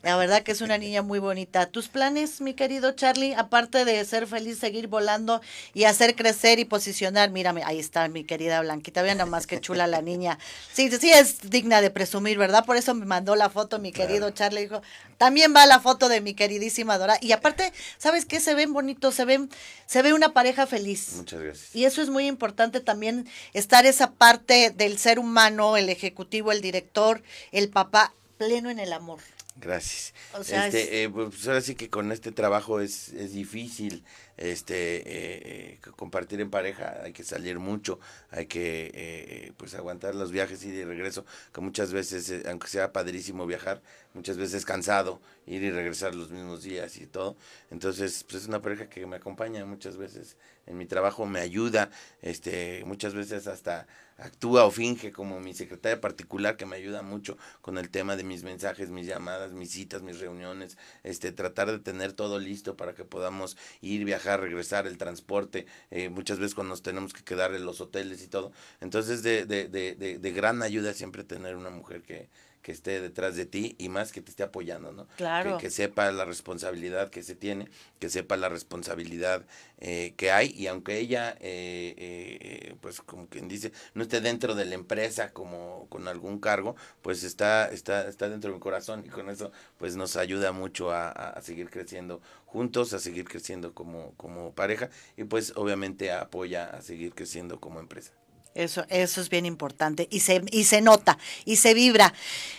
La 0.02 0.16
verdad 0.16 0.44
que 0.44 0.52
es 0.52 0.60
una 0.60 0.78
niña 0.78 1.02
muy 1.02 1.18
bonita. 1.18 1.66
¿Tus 1.66 1.88
planes, 1.88 2.40
mi 2.40 2.54
querido 2.54 2.92
Charlie? 2.92 3.34
Aparte 3.34 3.84
de 3.84 4.04
ser 4.04 4.28
feliz, 4.28 4.58
seguir 4.58 4.87
volando 4.87 5.40
y 5.74 5.84
hacer 5.84 6.14
crecer 6.14 6.60
y 6.60 6.64
posicionar. 6.64 7.30
Mírame, 7.30 7.64
ahí 7.64 7.80
está 7.80 8.06
mi 8.08 8.22
querida 8.22 8.60
Blanquita. 8.60 9.02
Vean 9.02 9.18
nomás 9.18 9.48
qué 9.48 9.60
chula 9.60 9.88
la 9.88 10.00
niña. 10.00 10.38
Sí, 10.72 10.88
sí 10.92 11.10
es 11.10 11.50
digna 11.50 11.80
de 11.80 11.90
presumir, 11.90 12.38
¿verdad? 12.38 12.64
Por 12.64 12.76
eso 12.76 12.94
me 12.94 13.04
mandó 13.04 13.34
la 13.34 13.50
foto 13.50 13.80
mi 13.80 13.90
querido 13.90 14.30
Charlie. 14.30 14.60
Dijo, 14.62 14.80
también 15.18 15.52
va 15.54 15.66
la 15.66 15.80
foto 15.80 16.08
de 16.08 16.20
mi 16.20 16.34
queridísima 16.34 16.98
Dora. 16.98 17.18
Y 17.20 17.32
aparte, 17.32 17.72
¿sabes 17.98 18.26
qué? 18.26 18.38
Se 18.38 18.54
ven 18.54 18.72
bonitos, 18.72 19.16
se 19.16 19.24
ven, 19.24 19.50
se 19.87 20.02
ve 20.02 20.12
una 20.12 20.32
pareja 20.32 20.68
feliz. 20.68 21.14
Muchas 21.16 21.40
gracias. 21.40 21.73
Y 21.74 21.84
eso 21.84 22.00
es 22.00 22.08
muy 22.08 22.26
importante 22.26 22.80
también, 22.80 23.28
estar 23.52 23.84
esa 23.84 24.12
parte 24.12 24.70
del 24.70 24.96
ser 24.98 25.18
humano, 25.18 25.76
el 25.76 25.90
ejecutivo, 25.90 26.52
el 26.52 26.60
director, 26.60 27.22
el 27.52 27.68
papá, 27.68 28.14
pleno 28.38 28.70
en 28.70 28.78
el 28.78 28.92
amor. 28.92 29.20
Gracias. 29.56 30.14
este, 30.48 31.02
eh, 31.02 31.10
pues 31.10 31.46
ahora 31.46 31.60
sí 31.60 31.74
que 31.74 31.88
con 31.88 32.10
este 32.10 32.32
trabajo 32.32 32.80
es, 32.80 33.08
es 33.10 33.32
difícil 33.32 34.04
este 34.36 35.02
eh, 35.06 35.78
compartir 35.96 36.40
en 36.40 36.50
pareja, 36.50 37.00
hay 37.02 37.12
que 37.12 37.24
salir 37.24 37.58
mucho, 37.58 38.00
hay 38.30 38.46
que 38.46 38.90
eh, 38.94 39.52
pues 39.56 39.74
aguantar 39.74 40.14
los 40.14 40.32
viajes 40.32 40.64
y 40.64 40.70
de 40.70 40.84
regreso, 40.84 41.24
que 41.52 41.60
muchas 41.60 41.92
veces, 41.92 42.44
aunque 42.46 42.68
sea 42.68 42.92
padrísimo 42.92 43.46
viajar, 43.46 43.82
muchas 44.14 44.36
veces 44.36 44.64
cansado 44.64 45.20
ir 45.46 45.62
y 45.62 45.70
regresar 45.70 46.14
los 46.14 46.30
mismos 46.30 46.62
días 46.62 46.96
y 46.96 47.06
todo. 47.06 47.36
Entonces, 47.70 48.24
pues 48.24 48.42
es 48.42 48.48
una 48.48 48.62
pareja 48.62 48.88
que 48.88 49.06
me 49.06 49.16
acompaña 49.16 49.64
muchas 49.64 49.96
veces 49.96 50.36
en 50.66 50.78
mi 50.78 50.86
trabajo, 50.86 51.26
me 51.26 51.40
ayuda, 51.40 51.90
este, 52.22 52.82
muchas 52.86 53.14
veces 53.14 53.46
hasta 53.46 53.86
actúa 54.16 54.64
o 54.64 54.70
finge 54.70 55.12
como 55.12 55.40
mi 55.40 55.54
secretaria 55.54 56.00
particular 56.00 56.56
que 56.56 56.66
me 56.66 56.76
ayuda 56.76 57.02
mucho 57.02 57.36
con 57.60 57.78
el 57.78 57.90
tema 57.90 58.16
de 58.16 58.24
mis 58.24 58.44
mensajes, 58.44 58.90
mis 58.90 59.06
llamadas, 59.06 59.52
mis 59.52 59.72
citas, 59.72 60.02
mis 60.02 60.20
reuniones, 60.20 60.78
este 61.02 61.32
tratar 61.32 61.70
de 61.70 61.80
tener 61.80 62.12
todo 62.12 62.38
listo 62.38 62.76
para 62.76 62.94
que 62.94 63.04
podamos 63.04 63.56
ir, 63.80 64.04
viajar, 64.04 64.23
regresar, 64.24 64.87
el 64.87 64.98
transporte, 64.98 65.66
eh, 65.90 66.08
muchas 66.08 66.38
veces 66.38 66.54
cuando 66.54 66.70
nos 66.70 66.82
tenemos 66.82 67.12
que 67.12 67.22
quedar 67.22 67.54
en 67.54 67.64
los 67.64 67.80
hoteles 67.80 68.22
y 68.22 68.28
todo. 68.28 68.52
Entonces 68.80 69.22
de, 69.22 69.46
de, 69.46 69.68
de, 69.68 69.94
de, 70.18 70.32
gran 70.32 70.62
ayuda 70.62 70.94
siempre 70.94 71.24
tener 71.24 71.56
una 71.56 71.70
mujer 71.70 72.02
que, 72.02 72.28
que 72.64 72.72
esté 72.72 73.03
detrás 73.03 73.37
de 73.37 73.44
ti 73.44 73.77
y 73.79 73.90
más 73.90 74.11
que 74.11 74.22
te 74.22 74.31
esté 74.31 74.42
apoyando, 74.42 74.90
¿no? 74.90 75.07
Claro. 75.18 75.59
Que, 75.59 75.68
sepa 75.68 76.11
la 76.11 76.24
responsabilidad 76.24 77.11
que 77.11 77.22
se 77.22 77.35
tiene, 77.35 77.68
que 77.98 78.09
sepa 78.09 78.38
la 78.38 78.48
responsabilidad 78.48 79.44
eh, 79.79 80.14
que 80.16 80.31
hay 80.33 80.50
y 80.57 80.66
aunque 80.66 80.98
ella, 80.98 81.37
eh, 81.40 81.94
eh, 81.98 82.74
pues 82.81 83.03
como 83.03 83.29
quien 83.29 83.48
dice, 83.48 83.70
no 83.92 84.03
esté 84.03 84.22
dentro 84.22 84.55
de 84.55 84.64
la 84.64 84.77
empresa 84.77 85.31
como 85.35 85.87
con 85.90 86.09
algún 86.09 86.40
cargo, 86.40 86.74
pues 87.03 87.22
está, 87.22 87.66
está, 87.68 88.09
está 88.09 88.31
dentro 88.31 88.50
de 88.50 88.57
mi 88.57 88.61
corazón 88.61 89.05
y 89.05 89.11
con 89.11 89.29
eso 89.29 89.53
pues 89.77 89.94
nos 89.94 90.16
ayuda 90.16 90.53
mucho 90.53 90.90
a, 90.90 91.11
a 91.11 91.42
seguir 91.42 91.68
creciendo 91.68 92.22
juntos, 92.46 92.94
a 92.94 92.98
seguir 92.98 93.27
creciendo 93.27 93.74
como, 93.74 94.14
como 94.16 94.55
pareja 94.55 94.88
y 95.18 95.24
pues 95.24 95.53
obviamente 95.57 96.12
apoya 96.12 96.64
a 96.70 96.81
seguir 96.81 97.14
creciendo 97.14 97.61
como 97.61 97.79
empresa. 97.79 98.12
Eso, 98.54 98.84
eso 98.88 99.20
es 99.20 99.28
bien 99.28 99.46
importante 99.46 100.06
y 100.10 100.20
se, 100.20 100.42
y 100.52 100.64
se 100.64 100.80
nota 100.80 101.18
y 101.44 101.56
se 101.56 101.74
vibra. 101.74 102.14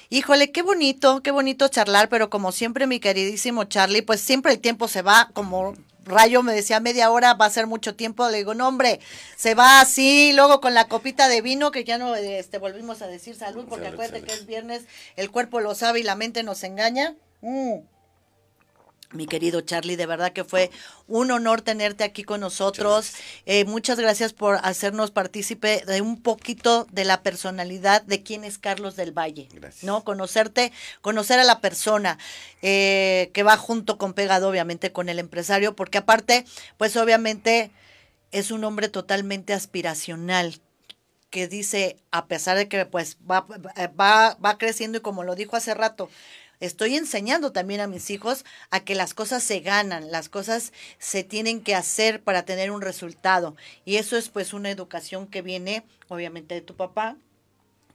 Híjole, 0.09 0.51
qué 0.51 0.61
bonito, 0.61 1.23
qué 1.23 1.31
bonito 1.31 1.67
charlar, 1.69 2.09
pero 2.09 2.29
como 2.29 2.51
siempre, 2.51 2.85
mi 2.85 2.99
queridísimo 2.99 3.63
Charlie, 3.63 4.01
pues 4.01 4.19
siempre 4.19 4.51
el 4.51 4.59
tiempo 4.59 4.87
se 4.87 5.01
va 5.01 5.29
como 5.33 5.73
Rayo 6.05 6.43
me 6.43 6.53
decía 6.53 6.79
media 6.79 7.09
hora, 7.09 7.33
va 7.33 7.45
a 7.45 7.49
ser 7.49 7.65
mucho 7.65 7.95
tiempo. 7.95 8.29
Le 8.29 8.37
digo, 8.37 8.53
no, 8.53 8.67
hombre, 8.67 8.99
se 9.35 9.55
va 9.55 9.81
así, 9.81 10.33
luego 10.33 10.61
con 10.61 10.73
la 10.73 10.87
copita 10.87 11.27
de 11.27 11.41
vino, 11.41 11.71
que 11.71 11.83
ya 11.83 11.97
no 11.97 12.15
este, 12.15 12.59
volvimos 12.59 13.01
a 13.01 13.07
decir 13.07 13.35
salud, 13.35 13.65
porque 13.67 13.87
acuérdate 13.87 14.21
que 14.21 14.33
es 14.33 14.45
viernes, 14.45 14.83
el 15.15 15.31
cuerpo 15.31 15.61
lo 15.61 15.73
sabe 15.73 16.01
y 16.01 16.03
la 16.03 16.15
mente 16.15 16.43
nos 16.43 16.63
engaña. 16.63 17.15
Mm 17.41 17.94
mi 19.15 19.25
querido 19.25 19.61
Charlie, 19.61 19.95
de 19.95 20.05
verdad 20.05 20.33
que 20.33 20.43
fue 20.43 20.71
un 21.07 21.31
honor 21.31 21.61
tenerte 21.61 22.03
aquí 22.03 22.23
con 22.23 22.41
nosotros. 22.41 23.13
Eh, 23.45 23.65
muchas 23.65 23.99
gracias 23.99 24.33
por 24.33 24.59
hacernos 24.63 25.11
partícipe 25.11 25.83
de 25.85 26.01
un 26.01 26.21
poquito 26.21 26.85
de 26.91 27.05
la 27.05 27.21
personalidad 27.23 28.01
de 28.03 28.23
quién 28.23 28.43
es 28.43 28.57
Carlos 28.57 28.95
del 28.95 29.11
Valle. 29.11 29.47
Gracias. 29.53 29.83
¿No? 29.83 30.03
Conocerte, 30.03 30.71
conocer 31.01 31.39
a 31.39 31.43
la 31.43 31.61
persona 31.61 32.17
eh, 32.61 33.31
que 33.33 33.43
va 33.43 33.57
junto 33.57 33.97
con 33.97 34.13
pegado, 34.13 34.49
obviamente, 34.49 34.91
con 34.91 35.09
el 35.09 35.19
empresario, 35.19 35.75
porque 35.75 35.99
aparte, 35.99 36.45
pues 36.77 36.95
obviamente 36.97 37.71
es 38.31 38.51
un 38.51 38.63
hombre 38.63 38.89
totalmente 38.89 39.53
aspiracional 39.53 40.59
que 41.29 41.47
dice, 41.47 41.97
a 42.11 42.27
pesar 42.27 42.57
de 42.57 42.67
que 42.67 42.85
pues 42.85 43.17
va, 43.29 43.45
va, 43.99 44.37
va 44.43 44.57
creciendo 44.57 44.97
y 44.97 45.01
como 45.01 45.23
lo 45.23 45.35
dijo 45.35 45.55
hace 45.55 45.73
rato, 45.73 46.09
estoy 46.59 46.95
enseñando 46.95 47.51
también 47.51 47.81
a 47.81 47.87
mis 47.87 48.09
hijos 48.09 48.45
a 48.69 48.79
que 48.79 48.95
las 48.95 49.13
cosas 49.13 49.43
se 49.43 49.59
ganan, 49.59 50.11
las 50.11 50.29
cosas 50.29 50.73
se 50.97 51.23
tienen 51.23 51.61
que 51.61 51.75
hacer 51.75 52.21
para 52.23 52.43
tener 52.43 52.71
un 52.71 52.81
resultado. 52.81 53.55
Y 53.83 53.97
eso 53.97 54.17
es 54.17 54.29
pues 54.29 54.53
una 54.53 54.71
educación 54.71 55.27
que 55.27 55.41
viene 55.41 55.83
obviamente 56.07 56.55
de 56.55 56.61
tu 56.61 56.75
papá, 56.75 57.17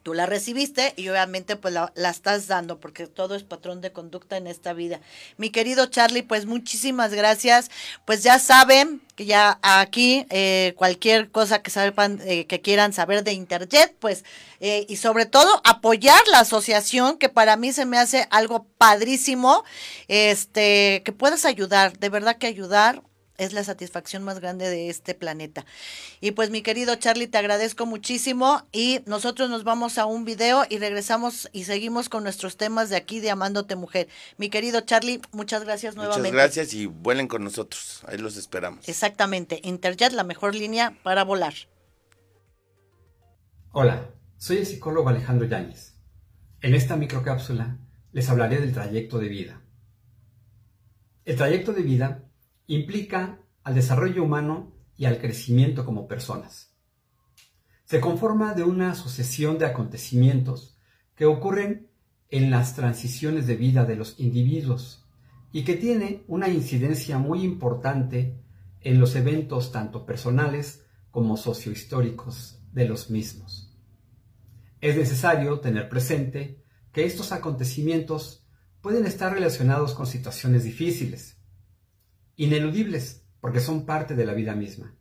tú 0.03 0.15
la 0.15 0.27
recibiste 0.27 0.95
y 0.97 1.09
obviamente 1.09 1.57
pues 1.57 1.75
la, 1.75 1.93
estás 2.11 2.47
dando 2.47 2.81
porque 2.81 3.07
todo 3.07 3.35
es 3.35 3.43
patrón 3.43 3.81
de 3.81 3.93
conducta 3.93 4.37
en 4.37 4.47
esta 4.47 4.73
vida. 4.73 5.01
Mi 5.37 5.51
querido 5.51 5.87
Charlie, 5.87 6.23
pues 6.23 6.47
muchísimas 6.47 7.13
gracias. 7.13 7.71
Pues 8.05 8.23
ya 8.23 8.39
saben 8.39 9.01
que 9.17 9.27
ya 9.27 9.59
aquí 9.63 10.27
eh, 10.31 10.75
cualquier 10.77 11.31
cosa 11.31 11.63
que 11.63 11.71
sepan, 11.71 12.21
eh, 12.25 12.47
que 12.47 12.61
quieran 12.61 12.93
saber 12.93 13.25
de 13.25 13.33
Interjet, 13.33 13.95
pues 13.99 14.25
eh, 14.61 14.87
y 14.89 14.97
sobre 14.97 15.27
todo 15.27 15.61
apoyar 15.65 16.21
la 16.29 16.41
asociación 16.41 17.19
que 17.19 17.29
para 17.29 17.57
mí 17.57 17.73
se 17.73 17.87
me 17.87 17.99
hace 17.99 18.27
algo 18.31 18.67
padrísimo, 18.79 19.65
este, 20.09 21.03
que 21.05 21.13
puedas 21.13 21.45
ayudar, 21.45 21.99
de 21.99 22.09
verdad 22.09 22.37
que 22.37 22.47
ayudar 22.47 23.03
es 23.41 23.55
la 23.55 23.65
satisfacción 23.65 24.23
más 24.23 24.39
grande 24.39 24.69
de 24.69 24.91
este 24.91 25.15
planeta. 25.15 25.65
Y 26.21 26.33
pues 26.33 26.51
mi 26.51 26.61
querido 26.61 26.95
Charlie, 26.97 27.27
te 27.27 27.39
agradezco 27.39 27.87
muchísimo 27.87 28.67
y 28.71 29.01
nosotros 29.07 29.49
nos 29.49 29.65
vamos 29.65 29.97
a 29.97 30.05
un 30.05 30.27
video 30.27 30.65
y 30.69 30.79
regresamos 30.79 31.49
y 31.53 31.65
seguimos 31.65 32.11
con 32.11 32.23
nuestros 32.23 32.59
temas 32.59 32.91
de 32.91 32.97
aquí 32.97 33.19
de 33.19 33.31
Amándote 33.31 33.77
Mujer. 33.77 34.09
Mi 34.37 34.51
querido 34.51 34.83
Charlie, 34.83 35.23
muchas 35.33 35.65
gracias 35.65 35.97
nuevamente. 35.97 36.31
Muchas 36.31 36.35
gracias 36.35 36.75
y 36.75 36.85
vuelen 36.85 37.29
con 37.29 37.43
nosotros, 37.43 38.03
ahí 38.07 38.19
los 38.19 38.37
esperamos. 38.37 38.87
Exactamente, 38.87 39.61
Interjet, 39.65 40.13
la 40.13 40.25
mejor 40.25 40.55
línea 40.55 40.99
para 41.03 41.25
volar. 41.25 41.55
Hola, 43.73 44.11
soy 44.37 44.59
el 44.59 44.67
psicólogo 44.67 45.09
Alejandro 45.09 45.47
Yáñez. 45.47 45.95
En 46.61 46.75
esta 46.75 46.97
microcápsula 46.97 47.79
les 48.13 48.29
hablaré 48.29 48.61
del 48.61 48.75
trayecto 48.75 49.19
de 49.19 49.29
vida. 49.29 49.63
El 51.25 51.37
trayecto 51.37 51.73
de 51.73 51.83
vida 51.83 52.30
implica 52.75 53.41
al 53.65 53.75
desarrollo 53.75 54.23
humano 54.23 54.73
y 54.97 55.07
al 55.07 55.19
crecimiento 55.19 55.85
como 55.85 56.07
personas. 56.07 56.73
Se 57.85 58.01
conforma 58.01 58.55
de 58.55 58.63
una 58.63 58.95
sucesión 58.95 59.59
de 59.59 59.67
acontecimientos 59.67 60.79
que 61.17 61.27
ocurren 61.27 61.91
en 62.29 62.53
las 62.53 62.77
transiciones 62.77 63.49
de 63.49 63.57
vida 63.57 63.85
de 63.85 63.97
los 63.97 64.21
individuos 64.21 65.05
y 65.51 65.65
que 65.65 65.75
tiene 65.75 66.23
una 66.29 66.49
incidencia 66.49 67.19
muy 67.19 67.43
importante 67.43 68.41
en 68.81 69.01
los 69.01 69.17
eventos 69.17 69.73
tanto 69.73 70.07
personales 70.07 70.85
como 71.11 71.37
sociohistóricos 71.37 72.63
de 72.71 72.85
los 72.85 73.11
mismos. 73.11 73.77
Es 74.81 74.97
necesario 74.97 75.59
tener 75.59 75.89
presente 75.89 76.63
que 76.93 77.05
estos 77.05 77.33
acontecimientos 77.33 78.47
pueden 78.81 79.07
estar 79.07 79.33
relacionados 79.33 79.93
con 79.93 80.07
situaciones 80.07 80.63
difíciles, 80.63 81.40
ineludibles, 82.41 83.27
porque 83.41 83.61
son 83.61 83.85
parte 83.85 84.15
de 84.15 84.25
la 84.25 84.33
vida 84.33 84.55
misma, 84.55 84.97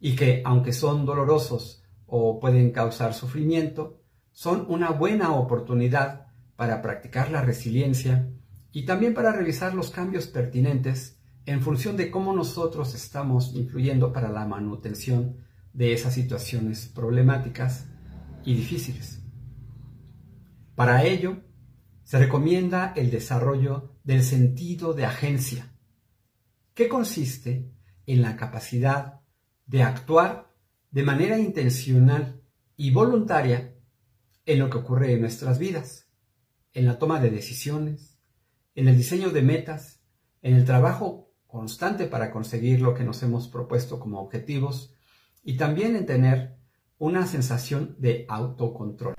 y 0.00 0.16
que, 0.16 0.42
aunque 0.44 0.72
son 0.72 1.06
dolorosos 1.06 1.84
o 2.06 2.40
pueden 2.40 2.72
causar 2.72 3.14
sufrimiento, 3.14 4.00
son 4.32 4.66
una 4.68 4.90
buena 4.90 5.32
oportunidad 5.34 6.26
para 6.56 6.82
practicar 6.82 7.30
la 7.30 7.42
resiliencia 7.42 8.28
y 8.72 8.84
también 8.84 9.14
para 9.14 9.30
revisar 9.30 9.72
los 9.72 9.90
cambios 9.90 10.26
pertinentes 10.26 11.20
en 11.46 11.60
función 11.60 11.96
de 11.96 12.10
cómo 12.10 12.32
nosotros 12.32 12.92
estamos 12.96 13.54
influyendo 13.54 14.12
para 14.12 14.28
la 14.28 14.44
manutención 14.44 15.36
de 15.72 15.92
esas 15.92 16.14
situaciones 16.14 16.86
problemáticas 16.86 17.86
y 18.44 18.54
difíciles. 18.54 19.22
Para 20.74 21.04
ello, 21.04 21.36
se 22.02 22.18
recomienda 22.18 22.92
el 22.96 23.12
desarrollo 23.12 23.92
del 24.02 24.24
sentido 24.24 24.92
de 24.92 25.04
agencia, 25.04 25.73
que 26.74 26.88
consiste 26.88 27.70
en 28.06 28.20
la 28.20 28.36
capacidad 28.36 29.20
de 29.66 29.82
actuar 29.82 30.52
de 30.90 31.02
manera 31.02 31.38
intencional 31.38 32.42
y 32.76 32.90
voluntaria 32.90 33.74
en 34.46 34.58
lo 34.58 34.68
que 34.68 34.78
ocurre 34.78 35.12
en 35.12 35.20
nuestras 35.20 35.58
vidas, 35.58 36.08
en 36.72 36.86
la 36.86 36.98
toma 36.98 37.20
de 37.20 37.30
decisiones, 37.30 38.18
en 38.74 38.88
el 38.88 38.96
diseño 38.96 39.30
de 39.30 39.42
metas, 39.42 40.00
en 40.42 40.54
el 40.54 40.64
trabajo 40.64 41.32
constante 41.46 42.06
para 42.06 42.30
conseguir 42.30 42.80
lo 42.80 42.94
que 42.94 43.04
nos 43.04 43.22
hemos 43.22 43.48
propuesto 43.48 44.00
como 44.00 44.20
objetivos 44.20 44.92
y 45.44 45.56
también 45.56 45.94
en 45.94 46.06
tener 46.06 46.56
una 46.98 47.26
sensación 47.26 47.96
de 47.98 48.26
autocontrol, 48.28 49.14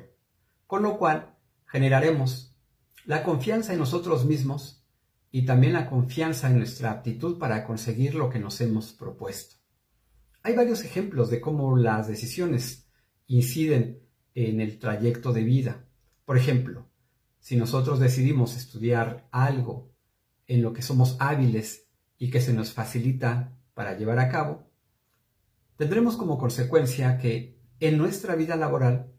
con 0.68 0.84
lo 0.84 0.98
cual 0.98 1.38
generaremos 1.65 2.56
la 3.06 3.24
confianza 3.24 3.74
en 3.74 3.80
nosotros 3.80 4.26
mismos 4.26 4.85
y 5.36 5.41
también 5.41 5.74
la 5.74 5.89
confianza 5.89 6.50
en 6.50 6.60
nuestra 6.60 6.91
aptitud 6.91 7.38
para 7.38 7.65
conseguir 7.65 8.15
lo 8.15 8.30
que 8.30 8.39
nos 8.39 8.62
hemos 8.62 8.93
propuesto. 8.93 9.58
Hay 10.43 10.56
varios 10.56 10.86
ejemplos 10.86 11.30
de 11.30 11.41
cómo 11.41 11.76
las 11.76 12.08
decisiones 12.08 12.88
inciden 13.28 14.00
en 14.34 14.62
el 14.62 14.80
trayecto 14.80 15.34
de 15.34 15.43
vida. 15.43 15.89
Por 16.24 16.38
ejemplo, 16.38 16.89
si 17.38 17.58
nosotros 17.58 18.00
decidimos 18.00 18.56
estudiar 18.56 19.28
algo 19.30 19.93
en 20.48 20.62
lo 20.62 20.71
que 20.71 20.82
somos 20.82 21.17
hábiles 21.19 21.89
y 22.17 22.30
que 22.30 22.39
se 22.39 22.54
nos 22.54 22.71
facilita 22.71 23.60
para 23.74 23.98
llevar 23.98 24.19
a 24.19 24.30
cabo, 24.30 24.71
tendremos 25.76 26.15
como 26.15 26.38
consecuencia 26.38 27.17
que 27.17 27.60
en 27.82 27.98
nuestra 27.98 28.36
vida 28.36 28.56
laboral 28.56 29.12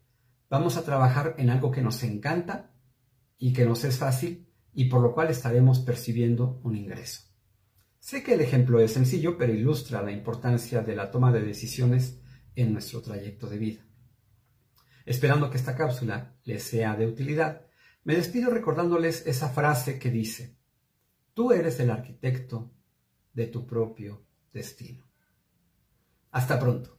vamos 0.49 0.77
a 0.77 0.83
trabajar 0.83 1.35
en 1.37 1.51
algo 1.51 1.69
que 1.69 1.83
nos 1.83 2.01
encanta 2.01 2.73
y 3.37 3.53
que 3.53 3.67
nos 3.67 3.83
es 3.83 3.99
fácil 3.99 4.46
y 4.77 4.85
por 4.85 5.01
lo 5.01 5.11
cual 5.15 5.31
estaremos 5.31 5.79
percibiendo 5.79 6.61
un 6.63 6.75
ingreso. 6.75 7.23
Sé 7.99 8.21
que 8.21 8.35
el 8.35 8.41
ejemplo 8.41 8.79
es 8.79 8.91
sencillo, 8.91 9.35
pero 9.35 9.51
ilustra 9.51 10.03
la 10.03 10.11
importancia 10.11 10.83
de 10.83 10.95
la 10.95 11.09
toma 11.09 11.31
de 11.31 11.41
decisiones 11.41 12.21
en 12.53 12.73
nuestro 12.73 13.01
trayecto 13.01 13.47
de 13.47 13.57
vida. 13.57 13.81
Esperando 15.03 15.49
que 15.49 15.57
esta 15.57 15.75
cápsula 15.75 16.37
les 16.43 16.61
sea 16.61 16.95
de 16.95 17.07
utilidad, 17.07 17.65
me 18.03 18.15
despido 18.15 18.51
recordándoles 18.51 19.25
esa 19.25 19.49
frase 19.49 19.97
que 19.97 20.11
dice, 20.11 20.59
tú 21.33 21.51
eres 21.51 21.79
el 21.79 21.89
arquitecto 21.89 22.71
de 23.33 23.47
tu 23.47 23.65
propio 23.65 24.27
destino. 24.53 25.09
Hasta 26.29 26.59
pronto. 26.59 26.96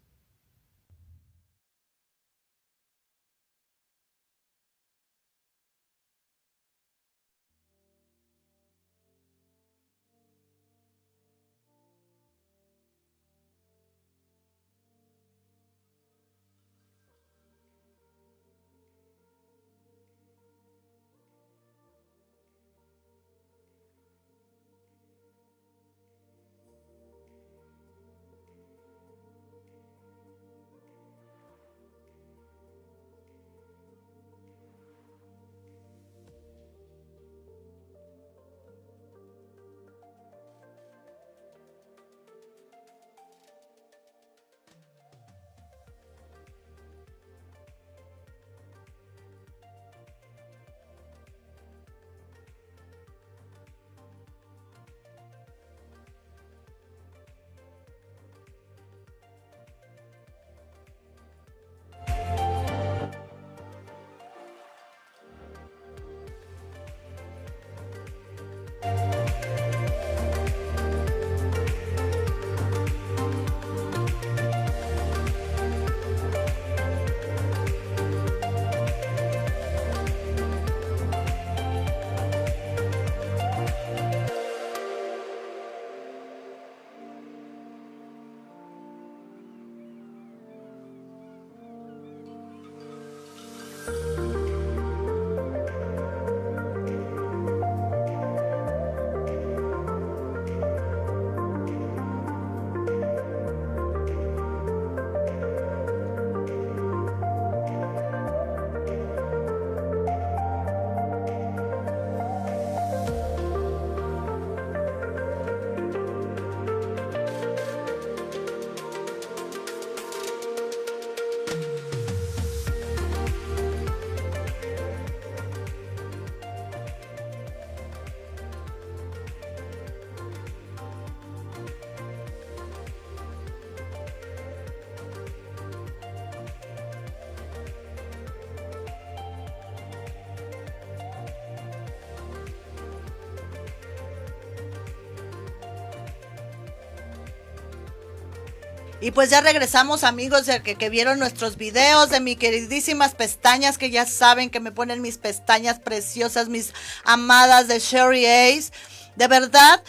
Y 149.00 149.12
pues 149.12 149.30
ya 149.30 149.40
regresamos 149.40 150.02
amigos 150.02 150.46
que, 150.64 150.74
que, 150.74 150.90
vieron 150.90 151.20
nuestros 151.20 151.56
videos 151.56 152.10
de 152.10 152.18
mis 152.18 152.36
queridísimas 152.36 153.14
pestañas 153.14 153.78
que 153.78 153.90
ya 153.90 154.04
saben 154.06 154.50
que 154.50 154.58
me 154.58 154.72
ponen 154.72 155.02
mis 155.02 155.18
pestañas 155.18 155.78
preciosas, 155.78 156.48
mis 156.48 156.72
amadas 157.04 157.68
de 157.68 157.78
Sherry 157.78 158.26
Ace. 158.26 158.72
De 159.14 159.28
verdad 159.28 159.84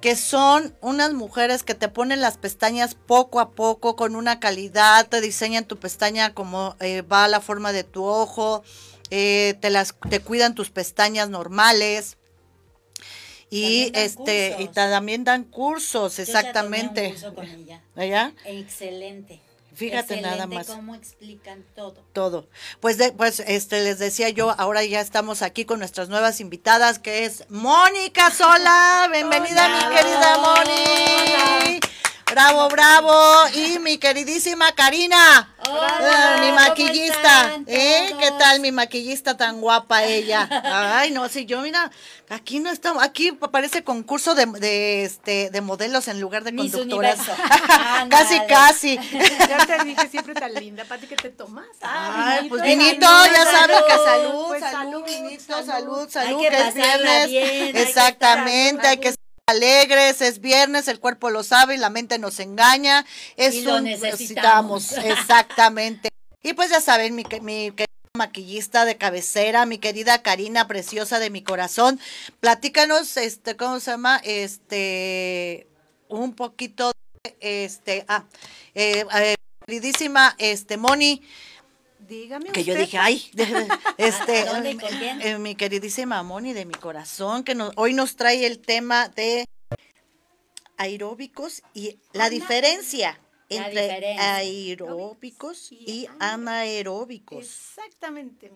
que 0.00 0.16
son 0.16 0.76
unas 0.80 1.12
mujeres 1.12 1.62
que 1.62 1.74
te 1.74 1.88
ponen 1.88 2.20
las 2.20 2.36
pestañas 2.36 2.94
poco 2.94 3.38
a 3.38 3.50
poco 3.50 3.94
con 3.94 4.16
una 4.16 4.40
calidad, 4.40 5.08
te 5.08 5.20
diseñan 5.20 5.64
tu 5.64 5.76
pestaña 5.78 6.34
como 6.34 6.76
eh, 6.80 7.02
va 7.02 7.28
la 7.28 7.40
forma 7.40 7.72
de 7.72 7.84
tu 7.84 8.04
ojo, 8.04 8.64
eh, 9.10 9.56
te 9.60 9.70
las 9.70 9.94
te 10.10 10.20
cuidan 10.20 10.54
tus 10.56 10.70
pestañas 10.70 11.28
normales. 11.28 12.17
Y 13.50 13.90
este 13.94 14.56
y 14.58 14.68
también 14.68 15.24
dan 15.24 15.44
cursos, 15.44 16.18
exactamente. 16.18 17.14
¿Allá? 17.96 18.32
Excelente. 18.44 19.40
Fíjate 19.78 20.20
nada 20.20 20.48
más. 20.48 20.66
cómo 20.66 20.96
explican 20.96 21.64
todo. 21.76 22.02
Todo. 22.12 22.48
Pues, 22.80 22.98
pues 23.16 23.38
este 23.38 23.84
les 23.84 24.00
decía 24.00 24.28
yo, 24.28 24.50
ahora 24.58 24.84
ya 24.84 25.00
estamos 25.00 25.40
aquí 25.40 25.64
con 25.64 25.78
nuestras 25.78 26.08
nuevas 26.08 26.40
invitadas, 26.40 26.98
que 26.98 27.24
es 27.24 27.44
Mónica 27.48 28.32
Sola. 28.32 29.08
Bienvenida, 29.12 29.68
mi 29.68 29.94
querida 29.94 30.38
Mónica. 30.38 31.88
Bravo, 32.30 32.68
bravo. 32.68 33.48
Y 33.54 33.78
mi 33.78 33.98
queridísima 33.98 34.72
Karina. 34.72 35.54
Eh, 35.68 36.40
mi 36.40 36.52
maquillista. 36.52 37.60
¿Eh? 37.66 38.14
¿Qué 38.18 38.30
tal 38.38 38.60
mi 38.60 38.72
maquillista 38.72 39.36
tan 39.36 39.60
guapa 39.60 40.04
ella? 40.04 40.48
Ay, 40.64 41.10
no, 41.10 41.28
si 41.28 41.46
yo 41.46 41.60
mira, 41.60 41.90
aquí 42.28 42.60
no 42.60 42.70
estamos, 42.70 43.02
aquí 43.02 43.32
parece 43.32 43.84
concurso 43.84 44.34
de, 44.34 44.46
de 44.46 45.04
este 45.04 45.50
de 45.50 45.60
modelos 45.60 46.08
en 46.08 46.20
lugar 46.20 46.44
de 46.44 46.52
Miss 46.52 46.72
conductoras. 46.72 47.18
casi, 48.10 48.40
casi. 48.48 48.98
Ya 49.48 49.66
te 49.66 49.84
dije 49.84 50.08
siempre 50.08 50.34
tan 50.34 50.54
linda, 50.54 50.84
Pati, 50.84 51.06
que 51.06 51.16
te 51.16 51.30
tomas. 51.30 51.66
Ay, 51.82 52.48
pues 52.48 52.62
vinito, 52.62 53.06
ya 53.06 53.44
sabes 53.44 53.82
que 53.82 53.94
salud, 53.94 54.46
pues 54.48 54.60
salud, 54.62 55.04
vinito, 55.04 55.64
salud, 55.64 56.08
salud, 56.08 56.40
que, 56.40 56.68
es 56.68 56.74
viernes. 56.74 57.28
Exactamente, 57.74 58.86
hay 58.86 58.98
que 58.98 59.14
alegres, 59.48 60.20
es 60.20 60.40
viernes, 60.40 60.88
el 60.88 61.00
cuerpo 61.00 61.30
lo 61.30 61.42
sabe 61.42 61.74
y 61.74 61.78
la 61.78 61.90
mente 61.90 62.18
nos 62.18 62.38
engaña. 62.38 63.04
Es 63.36 63.54
y 63.54 63.62
lo 63.62 63.80
necesitamos. 63.80 64.92
exactamente. 64.92 66.10
Y 66.42 66.52
pues 66.52 66.70
ya 66.70 66.80
saben, 66.80 67.14
mi, 67.14 67.24
mi 67.42 67.72
maquillista 68.16 68.84
de 68.84 68.98
cabecera, 68.98 69.64
mi 69.64 69.78
querida 69.78 70.22
Karina, 70.22 70.68
preciosa 70.68 71.18
de 71.18 71.30
mi 71.30 71.42
corazón, 71.42 71.98
platícanos, 72.40 73.16
este, 73.16 73.56
¿cómo 73.56 73.80
se 73.80 73.92
llama? 73.92 74.20
Este, 74.24 75.66
un 76.08 76.34
poquito, 76.34 76.92
este, 77.40 78.04
ah, 78.08 78.24
eh, 78.74 79.06
eh, 79.14 79.34
queridísima, 79.66 80.34
este, 80.38 80.76
Moni, 80.76 81.22
Dígame 82.08 82.52
que 82.52 82.64
yo 82.64 82.74
dije, 82.74 82.96
ay, 82.96 83.22
este, 83.98 84.46
eh, 85.20 85.38
mi 85.38 85.54
queridísima 85.54 86.22
Moni 86.22 86.54
de 86.54 86.64
mi 86.64 86.72
corazón, 86.72 87.44
que 87.44 87.54
hoy 87.76 87.92
nos 87.92 88.16
trae 88.16 88.46
el 88.46 88.60
tema 88.60 89.10
de 89.10 89.46
aeróbicos 90.78 91.62
y 91.74 91.98
la 92.14 92.30
diferencia 92.30 93.20
entre 93.50 94.16
aeróbicos 94.18 95.70
y, 95.70 96.06
anaeróbicos. 96.18 97.44
Exactamente. 97.44 98.50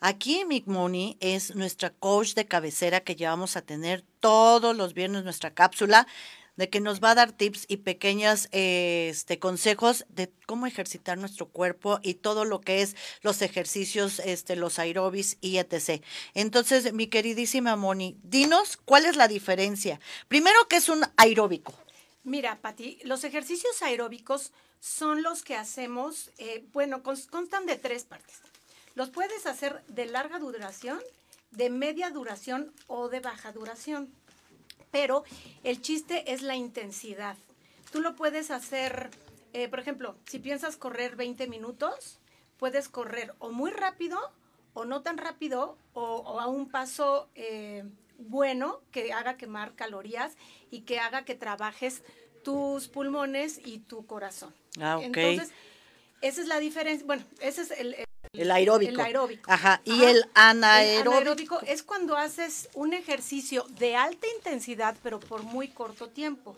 Aquí 0.00 0.46
mi 0.46 0.62
Moni 0.64 1.18
es 1.20 1.54
nuestra 1.54 1.90
coach 1.90 2.32
de 2.32 2.46
cabecera 2.46 3.00
que 3.00 3.16
llevamos 3.16 3.58
a 3.58 3.62
tener 3.62 4.02
todos 4.20 4.74
los 4.74 4.94
viernes 4.94 5.24
nuestra 5.24 5.52
cápsula 5.52 6.06
de 6.56 6.70
que 6.70 6.80
nos 6.80 7.02
va 7.02 7.10
a 7.10 7.14
dar 7.14 7.32
tips 7.32 7.64
y 7.68 7.78
pequeños 7.78 8.48
este, 8.52 9.38
consejos 9.38 10.06
de 10.08 10.32
cómo 10.46 10.66
ejercitar 10.66 11.18
nuestro 11.18 11.46
cuerpo 11.46 11.98
y 12.02 12.14
todo 12.14 12.44
lo 12.44 12.60
que 12.60 12.82
es 12.82 12.96
los 13.22 13.42
ejercicios, 13.42 14.20
este, 14.20 14.56
los 14.56 14.78
aerobis 14.78 15.38
y 15.40 15.58
etc. 15.58 16.02
Entonces, 16.34 16.92
mi 16.92 17.08
queridísima 17.08 17.76
Moni, 17.76 18.16
dinos 18.22 18.76
cuál 18.76 19.06
es 19.06 19.16
la 19.16 19.28
diferencia. 19.28 20.00
Primero, 20.28 20.68
¿qué 20.68 20.76
es 20.76 20.88
un 20.88 21.02
aeróbico? 21.16 21.74
Mira, 22.22 22.60
Pati, 22.60 22.98
los 23.04 23.24
ejercicios 23.24 23.82
aeróbicos 23.82 24.52
son 24.80 25.22
los 25.22 25.42
que 25.42 25.56
hacemos, 25.56 26.30
eh, 26.38 26.64
bueno, 26.72 27.02
constan 27.02 27.66
de 27.66 27.76
tres 27.76 28.04
partes. 28.04 28.40
Los 28.94 29.10
puedes 29.10 29.46
hacer 29.46 29.84
de 29.88 30.06
larga 30.06 30.38
duración, 30.38 31.00
de 31.50 31.68
media 31.70 32.10
duración 32.10 32.72
o 32.86 33.08
de 33.08 33.20
baja 33.20 33.52
duración 33.52 34.12
pero 34.94 35.24
el 35.64 35.82
chiste 35.82 36.32
es 36.32 36.42
la 36.42 36.54
intensidad. 36.54 37.36
Tú 37.90 38.00
lo 38.00 38.14
puedes 38.14 38.52
hacer, 38.52 39.10
eh, 39.52 39.68
por 39.68 39.80
ejemplo, 39.80 40.14
si 40.24 40.38
piensas 40.38 40.76
correr 40.76 41.16
20 41.16 41.48
minutos, 41.48 42.20
puedes 42.58 42.88
correr 42.88 43.34
o 43.40 43.50
muy 43.50 43.72
rápido 43.72 44.16
o 44.72 44.84
no 44.84 45.02
tan 45.02 45.18
rápido 45.18 45.76
o, 45.94 46.38
a 46.38 46.46
un 46.46 46.70
paso 46.70 47.28
eh, 47.34 47.82
bueno 48.18 48.82
que 48.92 49.12
haga 49.12 49.36
quemar 49.36 49.74
calorías 49.74 50.36
y 50.70 50.82
que 50.82 51.00
haga 51.00 51.24
que 51.24 51.34
trabajes 51.34 52.04
tus 52.44 52.86
pulmones 52.86 53.60
y 53.64 53.80
tu 53.80 54.06
corazón. 54.06 54.54
Ah, 54.80 55.00
Entonces, 55.02 55.50
esa 56.20 56.40
es 56.40 56.46
la 56.46 56.60
diferencia. 56.60 57.04
Bueno, 57.04 57.24
ese 57.40 57.62
es 57.62 57.72
el, 57.72 57.94
el 57.94 58.04
aeróbico. 58.50 58.92
El 58.92 59.00
aeróbico. 59.00 59.50
Ajá. 59.50 59.80
Y 59.84 60.04
el 60.04 60.24
anaeróbico. 60.34 61.10
El 61.10 61.18
anaeróbico 61.18 61.60
es 61.62 61.82
cuando 61.82 62.16
haces 62.16 62.68
un 62.74 62.92
ejercicio 62.92 63.64
de 63.70 63.96
alta 63.96 64.26
intensidad, 64.36 64.96
pero 65.02 65.20
por 65.20 65.42
muy 65.42 65.68
corto 65.68 66.08
tiempo. 66.08 66.56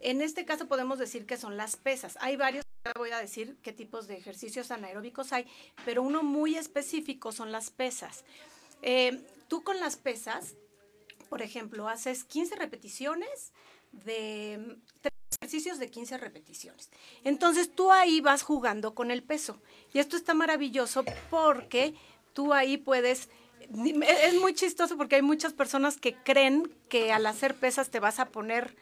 En 0.00 0.22
este 0.22 0.44
caso 0.44 0.66
podemos 0.66 0.98
decir 0.98 1.26
que 1.26 1.36
son 1.36 1.56
las 1.56 1.76
pesas. 1.76 2.16
Hay 2.20 2.36
varios, 2.36 2.64
voy 2.96 3.10
a 3.10 3.18
decir 3.18 3.56
qué 3.62 3.72
tipos 3.72 4.06
de 4.06 4.16
ejercicios 4.16 4.70
anaeróbicos 4.70 5.32
hay, 5.32 5.46
pero 5.84 6.02
uno 6.02 6.22
muy 6.22 6.56
específico 6.56 7.32
son 7.32 7.52
las 7.52 7.70
pesas. 7.70 8.24
Eh, 8.82 9.20
tú 9.48 9.62
con 9.62 9.78
las 9.80 9.96
pesas, 9.96 10.54
por 11.28 11.42
ejemplo, 11.42 11.88
haces 11.88 12.24
15 12.24 12.56
repeticiones 12.56 13.52
de 13.92 14.78
ejercicios 15.42 15.78
de 15.78 15.90
15 15.90 16.18
repeticiones. 16.18 16.90
Entonces 17.24 17.74
tú 17.74 17.90
ahí 17.90 18.20
vas 18.20 18.42
jugando 18.42 18.94
con 18.94 19.10
el 19.10 19.22
peso. 19.22 19.60
Y 19.92 19.98
esto 19.98 20.16
está 20.16 20.34
maravilloso 20.34 21.04
porque 21.30 21.94
tú 22.32 22.52
ahí 22.52 22.76
puedes... 22.76 23.28
Es 23.60 24.34
muy 24.40 24.54
chistoso 24.54 24.96
porque 24.96 25.16
hay 25.16 25.22
muchas 25.22 25.52
personas 25.52 25.96
que 25.96 26.14
creen 26.14 26.72
que 26.88 27.12
al 27.12 27.26
hacer 27.26 27.54
pesas 27.54 27.90
te 27.90 28.00
vas 28.00 28.20
a 28.20 28.26
poner... 28.26 28.76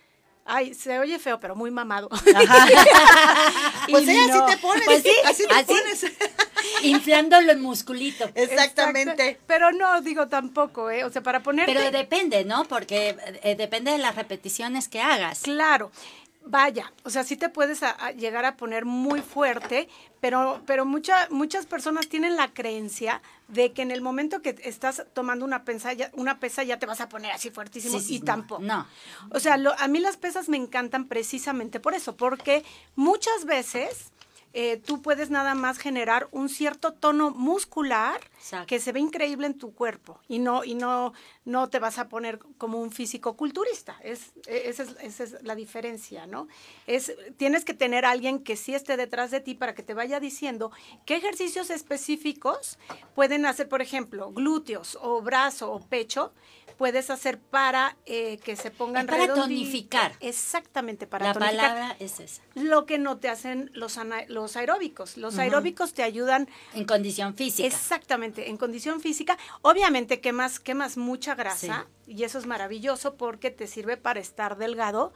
Ay, 0.45 0.75
se 0.75 0.99
oye 0.99 1.19
feo, 1.19 1.39
pero 1.39 1.55
muy 1.55 1.71
mamado. 1.71 2.09
pues 3.89 4.05
sí, 4.05 4.19
así 4.19 4.39
te 4.49 4.57
pones. 4.59 4.85
Pues 4.85 5.03
sí, 5.03 5.13
así 5.25 5.45
te 5.47 5.65
pones. 5.65 6.07
Inflándolo 6.83 7.53
en 7.53 7.61
musculito. 7.61 8.31
Exactamente. 8.35 9.39
Pero 9.47 9.73
no, 9.73 10.01
digo 10.01 10.29
tampoco, 10.29 10.91
¿eh? 10.91 11.05
O 11.05 11.11
sea, 11.11 11.23
para 11.23 11.43
poner. 11.43 11.67
Pero 11.67 11.91
depende, 11.91 12.45
¿no? 12.45 12.65
Porque 12.65 13.17
eh, 13.43 13.55
depende 13.57 13.93
de 13.93 13.99
las 13.99 14.17
repeticiones 14.17 14.89
que 14.89 15.01
hagas. 15.01 15.41
Claro 15.43 15.91
vaya, 16.45 16.93
o 17.05 17.11
sea, 17.11 17.23
sí 17.25 17.37
te 17.37 17.49
puedes 17.49 17.81
llegar 18.17 18.45
a 18.45 18.57
poner 18.57 18.85
muy 18.85 19.21
fuerte, 19.21 19.89
pero, 20.21 20.63
pero 20.67 20.85
muchas 20.85 21.67
personas 21.67 22.09
tienen 22.09 22.37
la 22.37 22.53
creencia 22.53 23.21
de 23.49 23.73
que 23.73 23.83
en 23.83 23.91
el 23.91 24.01
momento 24.01 24.43
que 24.43 24.57
estás 24.65 25.05
tomando 25.13 25.45
una 25.45 25.65
pesa 25.65 25.93
ya, 25.93 26.11
una 26.15 26.41
pesa 26.41 26.63
ya 26.63 26.79
te 26.79 26.87
vas 26.87 27.01
a 27.01 27.09
poner 27.09 27.33
así 27.33 27.51
fuertísimo 27.51 27.99
y 28.09 28.21
tampoco. 28.21 28.63
No. 28.63 28.87
O 29.31 29.41
sea, 29.41 29.59
a 29.79 29.89
mí 29.89 30.01
las 30.01 30.17
pesas 30.17 30.49
me 30.49 30.57
encantan 30.57 31.07
precisamente 31.07 31.79
por 31.79 31.95
eso, 31.95 32.17
porque 32.17 32.65
muchas 32.97 33.45
veces 33.45 34.11
eh, 34.53 34.79
tú 34.79 35.01
puedes 35.01 35.31
nada 35.31 35.55
más 35.55 35.79
generar 35.79 36.29
un 36.33 36.49
cierto 36.49 36.93
tono 36.93 37.31
muscular 37.31 38.21
que 38.67 38.81
se 38.81 38.91
ve 38.91 38.99
increíble 39.01 39.47
en 39.47 39.57
tu 39.57 39.73
cuerpo 39.75 40.21
y 40.27 40.41
no 40.41 40.65
y 40.65 40.75
no 40.75 41.13
no 41.45 41.69
te 41.69 41.79
vas 41.79 41.99
a 41.99 42.09
poner 42.09 42.39
como 42.59 42.81
un 42.81 42.91
físico 42.91 43.37
culturista. 43.37 43.97
Es, 44.03 44.33
e, 44.47 44.69
esa, 44.69 44.85
es, 45.03 45.43
la 45.43 45.55
diferencia 45.55 46.27
no 46.27 46.49
es 46.87 47.15
tienes 47.37 47.65
que 47.65 47.75
tener 47.75 48.05
alguien 48.05 48.43
que 48.43 48.57
sí 48.57 48.75
esté 48.75 48.97
detrás 48.97 49.31
de 49.31 49.41
ti 49.41 49.55
para 49.55 49.75
que 49.75 49.83
te 49.83 49.95
vaya 49.95 50.19
diciendo 50.19 50.73
qué 51.07 51.17
ejercicios 51.17 51.71
específicos 51.71 52.79
pueden 53.15 53.47
hacer 53.47 53.69
por 53.69 53.83
ejemplo 53.83 54.33
glúteos 54.33 54.99
o 55.01 55.23
brazo 55.23 55.73
o 55.73 55.81
pecho 55.81 56.33
puedes 56.81 57.11
hacer 57.11 57.39
para 57.39 57.99
eh, 58.07 58.39
que 58.39 58.57
se 58.57 58.71
pongan 58.71 59.07
es 59.07 59.15
para 59.15 59.35
tonificar. 59.35 60.15
Exactamente, 60.21 61.07
para 61.07 61.27
La 61.27 61.35
tonificar. 61.35 61.61
palabra 61.61 61.97
es 62.01 62.21
esa. 62.21 62.41
Lo 62.55 62.87
que 62.87 62.97
no 62.97 63.19
te 63.19 63.29
hacen 63.29 63.71
los, 63.75 63.99
los 64.29 64.57
aeróbicos. 64.57 65.19
Los 65.19 65.37
aeróbicos 65.37 65.93
te 65.93 66.03
ayudan... 66.03 66.49
En 66.73 66.87
condición 66.87 67.35
física. 67.35 67.67
Exactamente, 67.69 68.49
en 68.49 68.57
condición 68.57 69.03
física. 69.03 69.37
Obviamente 69.61 70.23
quemas, 70.23 70.59
quemas 70.59 70.97
mucha 70.97 71.35
grasa 71.35 71.87
y 72.07 72.25
eso 72.25 72.39
es 72.39 72.47
maravilloso 72.47 73.15
porque 73.17 73.51
te 73.51 73.67
sirve 73.67 73.99
para 73.99 74.19
estar 74.19 74.57
delgado. 74.57 75.13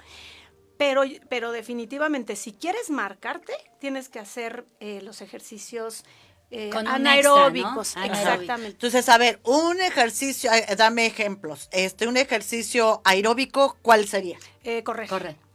Pero, 0.77 1.05
pero 1.31 1.51
definitivamente, 1.51 2.37
si 2.37 2.53
quieres 2.53 2.91
marcarte, 2.91 3.55
tienes 3.81 4.11
que 4.11 4.19
hacer 4.19 4.67
eh, 4.81 5.01
los 5.01 5.23
ejercicios 5.23 6.05
eh, 6.51 6.71
anaeróbicos, 6.73 7.97
exactamente. 7.97 8.73
Entonces, 8.73 9.09
a 9.09 9.19
ver, 9.19 9.41
un 9.45 9.81
ejercicio, 9.81 10.53
eh, 10.53 10.77
dame 10.77 11.07
ejemplos. 11.07 11.69
Este, 11.73 12.07
un 12.07 12.17
ejercicio 12.17 13.01
aeróbico, 13.05 13.77
¿cuál 13.83 14.07
sería? 14.07 14.39
Eh, 14.63 14.83
correr. 14.83 15.09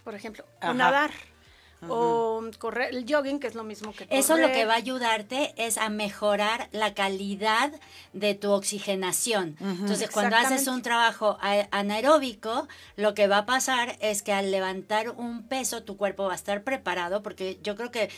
Por 0.03 0.15
ejemplo, 0.15 0.43
o 0.61 0.73
nadar. 0.73 1.11
O 1.87 2.41
correr, 2.57 2.93
el 2.93 3.05
jogging, 3.07 3.39
que 3.39 3.47
es 3.47 3.55
lo 3.55 3.63
mismo 3.63 3.91
que 3.91 4.05
correr. 4.05 4.19
Eso 4.19 4.37
lo 4.37 4.51
que 4.51 4.65
va 4.65 4.73
a 4.73 4.77
ayudarte 4.77 5.53
es 5.57 5.77
a 5.77 5.89
mejorar 5.89 6.67
la 6.71 6.93
calidad 6.93 7.71
de 8.13 8.33
tu 8.35 8.51
oxigenación. 8.51 9.55
Entonces, 9.59 10.09
cuando 10.09 10.35
haces 10.35 10.67
un 10.67 10.81
trabajo 10.81 11.37
anaeróbico, 11.71 12.67
lo 12.95 13.13
que 13.13 13.27
va 13.27 13.39
a 13.39 13.45
pasar 13.45 13.97
es 14.01 14.23
que 14.23 14.33
al 14.33 14.51
levantar 14.51 15.11
un 15.11 15.43
peso, 15.43 15.83
tu 15.83 15.97
cuerpo 15.97 16.25
va 16.25 16.33
a 16.33 16.35
estar 16.35 16.63
preparado, 16.63 17.21
porque 17.21 17.59
yo 17.63 17.75
creo 17.75 17.91
que 17.91 18.09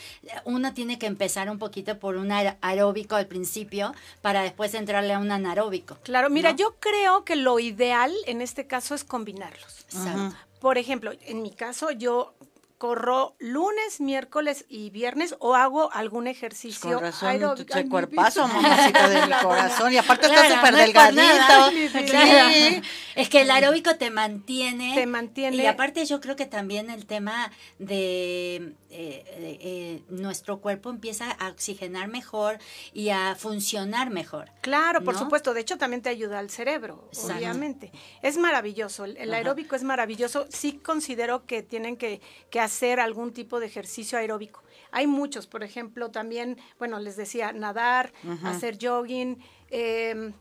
uno 0.46 0.74
tiene 0.74 0.98
que 0.98 1.08
empezar 1.08 1.50
un 1.50 1.60
poquito 1.60 2.00
por 2.00 2.16
un 2.16 2.32
aeróbico 2.32 3.16
al 3.16 3.28
principio 3.28 3.94
para 4.22 4.44
después 4.44 4.74
entrarle 4.74 5.14
a 5.14 5.20
un 5.20 5.32
anaeróbico. 5.32 5.98
Claro, 6.04 6.30
mira, 6.30 6.52
yo 6.52 6.76
creo 6.80 7.26
que 7.26 7.36
lo 7.36 7.60
ideal 7.60 8.14
en 8.26 8.42
este 8.42 8.68
caso 8.68 8.96
es 8.96 9.04
combinarlos. 9.04 9.86
Por 10.60 10.78
ejemplo, 10.78 11.12
en 11.26 11.42
mi 11.42 11.52
caso, 11.52 11.92
yo 11.92 12.36
corro 12.82 13.36
lunes, 13.38 14.02
miércoles 14.02 14.66
y 14.68 14.90
viernes 14.90 15.36
o 15.38 15.54
hago 15.54 15.94
algún 15.94 16.26
ejercicio 16.26 16.94
Con 16.94 17.02
razón, 17.02 17.30
aeróbico. 17.30 17.80
Tu 17.80 17.88
cuerpazo, 17.88 18.48
mamacita 18.48 19.08
de 19.08 19.28
mi 19.28 19.34
corazón. 19.44 19.94
Y 19.94 19.98
aparte 19.98 20.26
está 20.26 20.56
súper 20.56 20.76
delgadito. 20.76 22.02
Es 23.14 23.30
que 23.30 23.42
el 23.42 23.52
aeróbico 23.52 23.98
te 23.98 24.10
mantiene. 24.10 24.96
Te 24.96 25.06
mantiene. 25.06 25.58
Y 25.58 25.68
aparte 25.68 26.04
yo 26.08 26.20
creo 26.22 26.36
que 26.36 26.48
también 26.48 26.90
el 26.90 27.06
tema 27.06 27.52
de 27.78 28.74
eh, 28.92 29.24
eh, 29.62 30.04
nuestro 30.10 30.60
cuerpo 30.60 30.90
empieza 30.90 31.32
a 31.32 31.50
oxigenar 31.50 32.08
mejor 32.08 32.60
y 32.94 33.10
a 33.10 33.36
funcionar 33.36 34.10
mejor. 34.10 34.50
Claro, 34.62 35.04
por 35.04 35.18
supuesto. 35.18 35.54
De 35.54 35.62
hecho, 35.62 35.78
también 35.78 36.02
te 36.02 36.10
ayuda 36.10 36.40
al 36.40 36.50
cerebro, 36.50 37.10
obviamente. 37.24 37.92
Es 38.22 38.38
maravilloso. 38.38 39.06
El, 39.06 39.34
aeróbico 39.34 39.76
es 39.76 39.84
maravilloso. 39.84 40.46
Sí 40.50 40.74
considero 40.74 41.46
que 41.46 41.64
tienen 41.64 41.98
que, 41.98 42.22
hacer 42.60 43.00
algún 43.00 43.34
tipo 43.34 43.60
de 43.60 43.66
ejercicio 43.66 44.18
aeróbico. 44.18 44.62
Hay 44.92 45.08
muchos, 45.08 45.48
por 45.48 45.64
ejemplo, 45.64 46.12
también, 46.12 46.58
bueno, 46.78 47.00
les 47.00 47.16
decía, 47.16 47.54
nadar, 47.54 48.12
hacer 48.44 48.78
jogging. 48.80 49.38
Eh, 49.70 50.34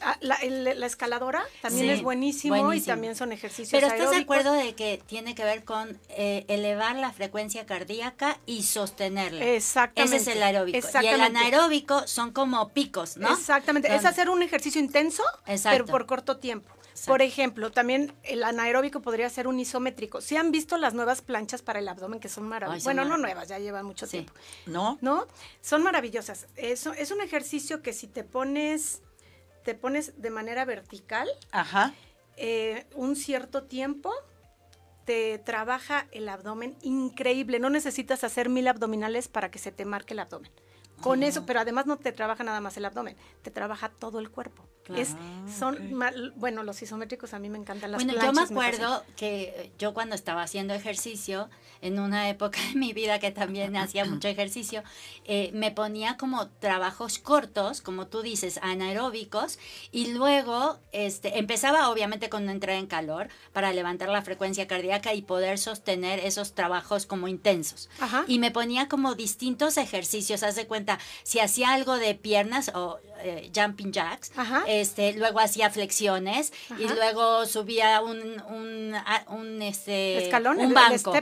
Ah, 0.00 0.16
la, 0.20 0.38
la, 0.42 0.86
escaladora 0.86 1.44
también 1.62 1.90
es 1.90 2.02
buenísimo, 2.02 2.72
y 2.72 2.80
también 2.80 3.16
son 3.16 3.32
ejercicios 3.32 3.70
Pero 3.70 3.86
estás 3.86 4.10
de 4.10 4.18
acuerdo 4.18 4.52
de 4.52 4.74
que 4.74 5.02
tiene 5.06 5.34
que 5.34 5.44
ver 5.44 5.64
con 5.64 5.98
eh, 6.10 6.44
elevar 6.48 6.96
la 6.96 7.12
frecuencia 7.12 7.66
cardíaca 7.66 8.38
y 8.46 8.62
sostenerla. 8.62 9.44
Exactamente. 9.44 10.16
Ese 10.16 10.30
es 10.30 10.36
el 10.36 10.42
aeróbico. 10.42 10.78
Y 11.02 11.06
el 11.06 11.20
anaeróbico 11.20 12.06
son 12.06 12.32
como 12.32 12.68
picos, 12.70 13.16
¿no? 13.16 13.32
Exactamente. 13.32 13.94
Es 13.94 14.04
hacer 14.04 14.28
un 14.28 14.42
ejercicio 14.42 14.80
intenso, 14.80 15.22
pero 15.64 15.86
por 15.86 16.06
corto 16.06 16.38
tiempo. 16.38 16.76
Por 17.04 17.22
ejemplo, 17.22 17.70
también 17.70 18.14
el 18.22 18.42
anaeróbico 18.42 19.02
podría 19.02 19.28
ser 19.28 19.46
un 19.48 19.60
isométrico. 19.60 20.20
Si 20.20 20.36
han 20.36 20.50
visto 20.50 20.78
las 20.78 20.94
nuevas 20.94 21.20
planchas 21.20 21.62
para 21.62 21.78
el 21.78 21.88
abdomen 21.88 22.20
que 22.20 22.28
son 22.28 22.44
maravillosas. 22.48 22.84
Bueno, 22.84 23.04
no 23.04 23.18
nuevas, 23.18 23.48
ya 23.48 23.58
llevan 23.58 23.84
mucho 23.84 24.06
tiempo. 24.06 24.32
¿No? 24.66 24.98
¿No? 25.00 25.26
Son 25.60 25.82
maravillosas. 25.82 26.46
Eso 26.56 26.92
es 26.94 27.10
un 27.10 27.20
ejercicio 27.20 27.82
que 27.82 27.92
si 27.92 28.06
te 28.06 28.24
pones 28.24 29.02
te 29.66 29.74
pones 29.74 30.22
de 30.22 30.30
manera 30.30 30.64
vertical, 30.64 31.28
Ajá. 31.50 31.92
Eh, 32.36 32.86
un 32.94 33.16
cierto 33.16 33.64
tiempo, 33.64 34.12
te 35.04 35.38
trabaja 35.38 36.06
el 36.12 36.28
abdomen 36.28 36.76
increíble. 36.82 37.58
No 37.58 37.68
necesitas 37.68 38.22
hacer 38.22 38.48
mil 38.48 38.68
abdominales 38.68 39.26
para 39.26 39.50
que 39.50 39.58
se 39.58 39.72
te 39.72 39.84
marque 39.84 40.14
el 40.14 40.20
abdomen. 40.20 40.52
Con 41.00 41.24
eso, 41.24 41.44
pero 41.46 41.58
además 41.58 41.86
no 41.86 41.96
te 41.98 42.12
trabaja 42.12 42.44
nada 42.44 42.60
más 42.60 42.76
el 42.76 42.84
abdomen, 42.84 43.16
te 43.42 43.50
trabaja 43.50 43.88
todo 43.88 44.20
el 44.20 44.30
cuerpo. 44.30 44.62
Es, 44.94 45.16
son, 45.58 45.98
bueno, 46.36 46.62
los 46.62 46.80
isométricos 46.82 47.34
a 47.34 47.38
mí 47.38 47.48
me 47.48 47.58
encantan 47.58 47.92
las 47.92 48.04
Bueno, 48.04 48.20
yo 48.20 48.32
me 48.32 48.42
acuerdo 48.42 49.04
que 49.16 49.72
yo 49.78 49.94
cuando 49.94 50.14
estaba 50.14 50.42
haciendo 50.42 50.74
ejercicio, 50.74 51.48
en 51.82 51.98
una 51.98 52.28
época 52.28 52.60
de 52.72 52.78
mi 52.78 52.92
vida 52.92 53.18
que 53.18 53.30
también 53.30 53.76
hacía 53.76 54.04
mucho 54.06 54.28
ejercicio, 54.28 54.82
eh, 55.24 55.50
me 55.52 55.70
ponía 55.70 56.16
como 56.16 56.48
trabajos 56.48 57.18
cortos, 57.18 57.80
como 57.80 58.06
tú 58.06 58.22
dices, 58.22 58.58
anaeróbicos, 58.62 59.58
y 59.92 60.12
luego 60.12 60.78
este, 60.92 61.38
empezaba 61.38 61.88
obviamente 61.90 62.28
con 62.28 62.44
una 62.44 62.52
entrada 62.52 62.78
en 62.78 62.86
calor 62.86 63.28
para 63.52 63.72
levantar 63.72 64.08
la 64.08 64.22
frecuencia 64.22 64.66
cardíaca 64.66 65.14
y 65.14 65.22
poder 65.22 65.58
sostener 65.58 66.20
esos 66.20 66.54
trabajos 66.54 67.06
como 67.06 67.28
intensos. 67.28 67.88
Y 68.26 68.38
me 68.38 68.50
ponía 68.50 68.88
como 68.88 69.14
distintos 69.14 69.76
ejercicios, 69.76 70.42
haz 70.42 70.56
de 70.56 70.66
cuenta, 70.66 70.98
si 71.22 71.40
hacía 71.40 71.72
algo 71.72 71.96
de 71.96 72.14
piernas 72.14 72.70
o 72.74 72.98
eh, 73.22 73.50
jumping 73.54 73.92
jacks, 73.92 74.30
este, 74.66 75.12
luego 75.14 75.40
hacía 75.40 75.70
flexiones 75.70 76.52
y 76.78 76.86
luego 76.88 77.46
subía 77.46 78.00
un, 78.02 78.18
un, 78.48 78.94
un 79.28 79.62
este, 79.62 80.24
escalón, 80.24 80.58
un 80.58 80.74
banco 80.74 81.12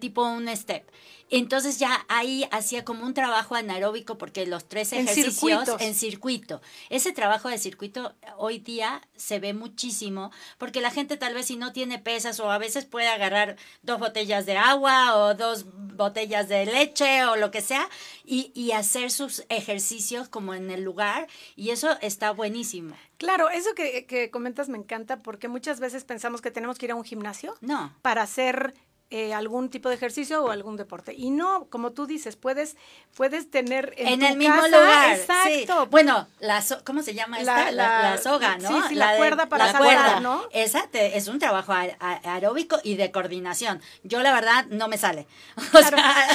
tipo 0.00 0.22
un 0.22 0.48
step. 0.54 0.90
Entonces 1.28 1.78
ya 1.78 2.04
ahí 2.08 2.46
hacía 2.52 2.84
como 2.84 3.04
un 3.04 3.12
trabajo 3.12 3.56
anaeróbico 3.56 4.16
porque 4.16 4.46
los 4.46 4.68
tres 4.68 4.92
ejercicios 4.92 5.68
en, 5.80 5.94
circuito. 5.94 6.60
Ese 6.88 7.12
trabajo 7.12 7.48
de 7.48 7.58
circuito 7.58 8.14
hoy 8.36 8.58
día 8.60 9.02
se 9.16 9.40
ve 9.40 9.52
muchísimo 9.52 10.30
porque 10.56 10.80
la 10.80 10.92
gente 10.92 11.16
tal 11.16 11.34
vez 11.34 11.46
si 11.46 11.56
no 11.56 11.72
tiene 11.72 11.98
pesas 11.98 12.38
o 12.38 12.50
a 12.50 12.58
veces 12.58 12.84
puede 12.84 13.08
agarrar 13.08 13.56
dos 13.82 13.98
botellas 13.98 14.46
de 14.46 14.56
agua 14.56 15.16
o 15.16 15.34
dos 15.34 15.66
botellas 15.72 16.48
de 16.48 16.64
leche 16.64 17.24
o 17.24 17.34
lo 17.34 17.50
que 17.50 17.60
sea 17.60 17.88
y, 18.24 18.52
y 18.54 18.70
hacer 18.70 19.10
sus 19.10 19.44
ejercicios 19.48 20.28
como 20.28 20.54
en 20.54 20.70
el 20.70 20.82
lugar 20.82 21.26
y 21.56 21.70
eso 21.70 21.98
está 22.02 22.30
buenísimo. 22.30 22.94
Claro, 23.18 23.48
eso 23.48 23.74
que, 23.74 24.06
que 24.06 24.30
comentas 24.30 24.68
me 24.68 24.78
encanta 24.78 25.22
porque 25.22 25.48
muchas 25.48 25.80
veces 25.80 26.04
pensamos 26.04 26.40
que 26.40 26.52
tenemos 26.52 26.78
que 26.78 26.86
ir 26.86 26.92
a 26.92 26.94
un 26.94 27.04
gimnasio 27.04 27.56
no. 27.62 27.92
para 28.02 28.22
hacer 28.22 28.74
eh, 29.08 29.32
algún 29.32 29.70
tipo 29.70 29.88
de 29.88 29.94
ejercicio 29.94 30.42
o 30.42 30.50
algún 30.50 30.76
deporte. 30.76 31.14
Y 31.14 31.30
no, 31.30 31.68
como 31.70 31.92
tú 31.92 32.08
dices, 32.08 32.34
puedes, 32.34 32.76
puedes 33.14 33.48
tener 33.48 33.94
en, 33.96 34.20
el 34.20 34.36
mismo 34.36 34.66
lugar. 34.66 35.16
Exacto. 35.16 35.86
Bueno, 35.86 36.26
la 36.40 36.60
¿cómo 36.82 37.02
se 37.02 37.14
llama 37.14 37.38
esta? 37.38 37.70
La, 37.70 38.18
soga, 38.18 38.58
¿no? 38.58 38.68
Sí, 38.68 38.88
sí 38.88 38.94
la, 38.96 39.16
cuerda 39.16 39.48
para 39.48 39.70
saltar, 39.70 40.20
¿no? 40.22 40.42
Esa 40.50 40.88
es 40.92 41.28
un 41.28 41.38
trabajo 41.38 41.72
aeróbico 41.72 42.80
y 42.82 42.96
de 42.96 43.12
coordinación. 43.12 43.80
Yo 44.02 44.24
la 44.24 44.32
verdad 44.32 44.66
no 44.70 44.88
me 44.88 44.98
sale. 44.98 45.28
O 45.72 45.78
sea, 45.78 46.28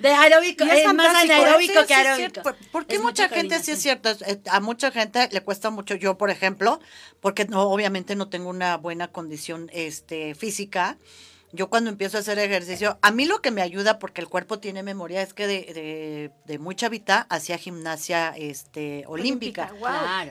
de 0.00 0.08
aeróbico 0.10 0.64
es, 0.70 0.92
más 0.92 1.14
anaeróbico 1.14 1.86
que 1.86 1.94
aeróbico. 1.94 2.42
porque 2.70 2.98
mucha 2.98 3.28
gente, 3.28 3.62
sí 3.62 3.70
es 3.70 3.80
cierto, 3.80 4.10
a 4.50 4.60
mucha 4.60 4.90
gente 4.90 5.28
le 5.32 5.40
cuesta 5.40 5.70
mucho, 5.70 5.94
yo 5.94 6.18
por 6.18 6.28
ejemplo, 6.28 6.80
porque 7.20 7.46
no, 7.46 7.62
obviamente 7.62 8.14
no 8.14 8.28
tengo 8.28 8.50
una 8.50 8.76
buena 8.76 9.08
condición 9.08 9.70
este, 9.72 10.34
física, 10.34 10.98
yo 11.52 11.68
cuando 11.68 11.90
empiezo 11.90 12.16
a 12.16 12.20
hacer 12.20 12.38
ejercicio, 12.38 12.98
a 13.02 13.10
mí 13.10 13.24
lo 13.24 13.42
que 13.42 13.50
me 13.50 13.62
ayuda, 13.62 13.98
porque 13.98 14.20
el 14.20 14.28
cuerpo 14.28 14.60
tiene 14.60 14.82
memoria, 14.82 15.20
es 15.22 15.34
que 15.34 15.46
de, 15.46 15.54
de, 15.74 16.30
de 16.46 16.58
muy 16.58 16.76
chavita 16.76 17.26
hacía 17.28 17.58
gimnasia 17.58 18.34
este, 18.36 19.04
olímpica. 19.08 19.72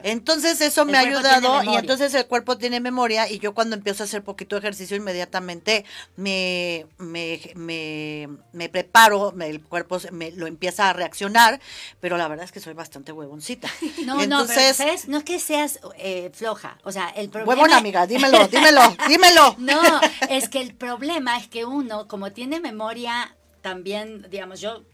Entonces 0.02 0.60
eso 0.60 0.84
me 0.86 0.96
ha 0.96 1.00
ayudado 1.00 1.62
y 1.64 1.76
entonces 1.76 2.14
el 2.14 2.26
cuerpo 2.26 2.56
tiene 2.56 2.80
memoria 2.80 3.30
y 3.30 3.38
yo 3.38 3.52
cuando 3.52 3.76
empiezo 3.76 4.02
a 4.02 4.06
hacer 4.06 4.22
poquito 4.22 4.56
ejercicio 4.56 4.96
inmediatamente 4.96 5.84
me, 6.16 6.86
me, 6.96 7.40
me, 7.54 8.28
me 8.52 8.68
preparo, 8.68 9.34
el 9.40 9.62
cuerpo 9.62 9.98
me, 10.12 10.30
lo 10.30 10.46
empieza 10.46 10.88
a 10.88 10.92
reaccionar, 10.94 11.60
pero 12.00 12.16
la 12.16 12.28
verdad 12.28 12.44
es 12.46 12.52
que 12.52 12.60
soy 12.60 12.74
bastante 12.74 13.12
huevoncita. 13.12 13.68
No, 14.00 14.22
entonces, 14.22 14.78
no, 15.06 15.12
no 15.12 15.18
es 15.18 15.24
que 15.24 15.38
seas 15.38 15.78
eh, 15.98 16.30
floja, 16.32 16.78
o 16.84 16.90
sea, 16.90 17.10
el 17.10 17.28
problema... 17.28 17.52
Huevona, 17.52 17.76
amiga, 17.76 18.06
dímelo, 18.06 18.48
dímelo, 18.48 18.80
dímelo. 19.08 19.54
No, 19.58 20.00
es 20.28 20.48
que 20.48 20.60
el 20.60 20.74
problema 20.74 21.09
es 21.38 21.48
que 21.48 21.64
uno, 21.64 22.08
como 22.08 22.32
tiene 22.32 22.60
memoria 22.60 23.36
también, 23.60 24.26
digamos, 24.30 24.60
yo 24.60 24.84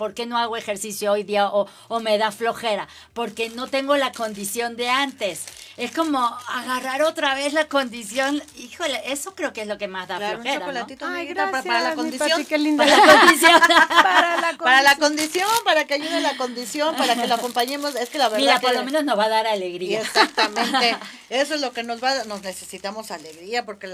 ¿por 0.00 0.14
qué 0.14 0.24
no 0.24 0.38
hago 0.38 0.56
ejercicio 0.56 1.12
hoy 1.12 1.24
día 1.24 1.50
o, 1.50 1.68
me 2.00 2.16
da 2.16 2.32
flojera? 2.32 2.88
Porque 3.12 3.50
no 3.50 3.66
tengo 3.66 3.98
la 3.98 4.12
condición 4.12 4.74
de 4.74 4.88
antes. 4.88 5.44
Es 5.76 5.92
como 5.92 6.18
agarrar 6.48 7.02
otra 7.02 7.34
vez 7.34 7.52
la 7.52 7.68
condición. 7.68 8.42
Híjole, 8.56 8.98
eso 9.04 9.34
creo 9.34 9.52
que 9.52 9.60
es 9.60 9.68
lo 9.68 9.76
que 9.76 9.88
más 9.88 10.08
da 10.08 10.16
flojera. 10.16 10.70
Un 10.70 10.76
Ay, 11.02 11.26
gracias, 11.26 11.64
para, 11.66 11.82
la 11.82 11.94
condición. 11.94 12.46
qué 12.46 12.56
linda. 12.56 12.86
Para 12.86 12.96
la 12.96 13.20
condición. 13.20 13.60
para, 14.58 14.82
la 14.82 14.96
condición. 14.96 15.48
para 15.66 15.84
que 15.84 15.94
ayude 15.94 16.22
la 16.22 16.34
condición, 16.38 16.96
para 16.96 17.14
que 17.14 17.26
la 17.26 17.34
acompañemos. 17.34 17.94
Es 17.94 18.08
que 18.08 18.16
la 18.16 18.30
verdad. 18.30 18.38
Mira, 18.38 18.60
por 18.60 18.74
lo 18.74 18.82
menos 18.84 19.04
nos 19.04 19.18
va 19.18 19.24
a 19.24 19.28
dar 19.28 19.46
alegría. 19.48 20.00
Exactamente. 20.00 20.96
Eso 21.30 21.54
es 21.54 21.60
lo 21.60 21.72
que 21.72 21.84
nos 21.84 22.02
va, 22.02 22.24
nos 22.24 22.42
necesitamos 22.42 23.12
alegría, 23.12 23.64
porque 23.64 23.88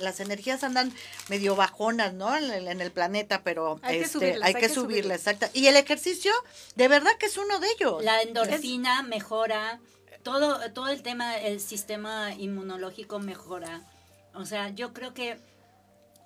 las 0.00 0.18
energías 0.18 0.64
andan 0.64 0.92
medio 1.28 1.54
bajonas, 1.54 2.14
¿no? 2.14 2.36
En, 2.36 2.80
el 2.80 2.90
planeta, 2.90 3.42
pero 3.44 3.78
hay 3.82 3.98
que 3.98 4.04
este, 4.06 4.18
subirlas. 4.18 4.48
Hay, 4.48 4.54
que, 4.54 4.68
subirlas, 4.68 5.26
y 5.54 5.66
el 5.66 5.76
ejercicio, 5.76 6.32
de 6.76 6.88
verdad 6.88 7.16
que 7.18 7.26
es 7.26 7.36
uno 7.36 7.58
de 7.58 7.68
ellos. 7.72 8.02
La 8.04 8.22
endorfina 8.22 9.02
mejora, 9.02 9.80
todo, 10.22 10.70
todo 10.72 10.88
el 10.88 11.02
tema, 11.02 11.38
el 11.38 11.60
sistema 11.60 12.32
inmunológico 12.34 13.18
mejora. 13.18 13.82
O 14.34 14.44
sea, 14.44 14.70
yo 14.70 14.92
creo 14.92 15.14
que 15.14 15.38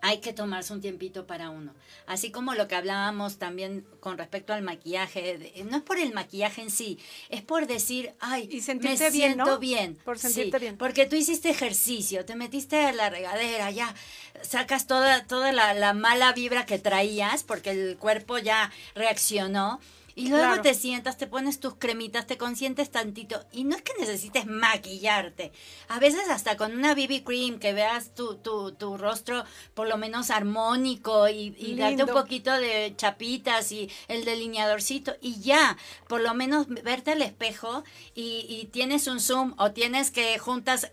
hay 0.05 0.19
que 0.19 0.35
tomarse 0.35 0.71
un 0.75 0.83
tiempito 0.83 1.27
para 1.27 1.49
uno. 1.49 1.73
Así 2.07 2.31
como 2.31 2.53
lo 2.53 2.69
que 2.69 2.75
hablábamos 2.75 3.39
también 3.39 3.87
con 4.01 4.19
respecto 4.19 4.53
al 4.53 4.61
maquillaje, 4.61 5.65
no 5.65 5.79
es 5.79 5.83
por 5.83 5.97
el 5.97 6.13
maquillaje 6.13 6.61
en 6.61 6.71
sí, 6.71 6.99
es 7.31 7.41
por 7.41 7.67
decir, 7.67 8.13
ay, 8.21 8.43
y 8.53 8.61
me 8.75 8.75
bien, 8.81 9.13
siento 9.13 9.59
bien. 9.59 9.97
Por 10.05 10.19
sentirte 10.19 10.59
bien. 10.59 10.77
Porque 10.77 11.07
tú 11.07 11.17
hiciste 11.17 11.49
ejercicio, 11.49 12.27
te 12.27 12.37
metiste 12.37 12.85
a 12.85 12.93
la 12.93 13.09
regadera, 13.09 13.71
ya 13.71 13.95
sacas 14.43 14.87
toda, 14.87 15.27
toda 15.27 15.53
la, 15.53 15.73
la 15.73 15.95
mala 15.95 16.35
vibra 16.35 16.67
que 16.67 16.79
traías 16.79 17.43
porque 17.43 17.71
el 17.71 17.97
cuerpo 17.97 18.37
ya 18.37 18.71
reaccionó 18.95 19.81
y 20.17 20.29
luego 20.29 20.62
te 20.62 20.75
sientas, 20.75 21.17
te 21.17 21.27
pones 21.27 21.59
tus 21.59 21.75
cremitas, 21.75 22.27
te 22.27 22.39
consientes 22.39 22.91
tantito. 22.91 23.45
Y 23.53 23.65
no 23.65 23.75
es 23.75 23.83
que 23.83 23.93
necesites 23.99 24.47
maquillarte. 24.47 25.53
A 25.89 25.99
veces 25.99 26.29
hasta 26.31 26.57
con 26.57 26.77
una 26.77 26.95
BB 26.95 27.25
cream 27.25 27.59
que 27.59 27.73
veas 27.73 28.15
tu, 28.15 28.37
tu, 28.37 28.73
tu 28.73 28.97
rostro 28.97 29.45
por 29.75 29.89
lo 29.89 29.97
menos 29.97 30.31
armónico 30.31 31.29
y, 31.29 31.55
y 31.59 31.75
darte 31.75 32.05
un 32.05 32.11
poquito 32.11 32.53
de 32.53 32.95
chapitas 32.97 33.73
y 33.73 33.91
el 34.09 34.25
delineadorcito. 34.25 35.17
Y 35.21 35.41
ya, 35.41 35.77
por 36.07 36.21
lo 36.21 36.33
menos 36.35 36.69
verte 36.69 37.12
al 37.12 37.23
espejo 37.23 37.83
y, 38.15 38.47
y 38.49 38.67
tienes 38.67 39.09
un 39.09 39.21
Zoom 39.21 39.55
o 39.59 39.73
tienes 39.73 40.11
que 40.11 40.39
juntas 40.39 40.93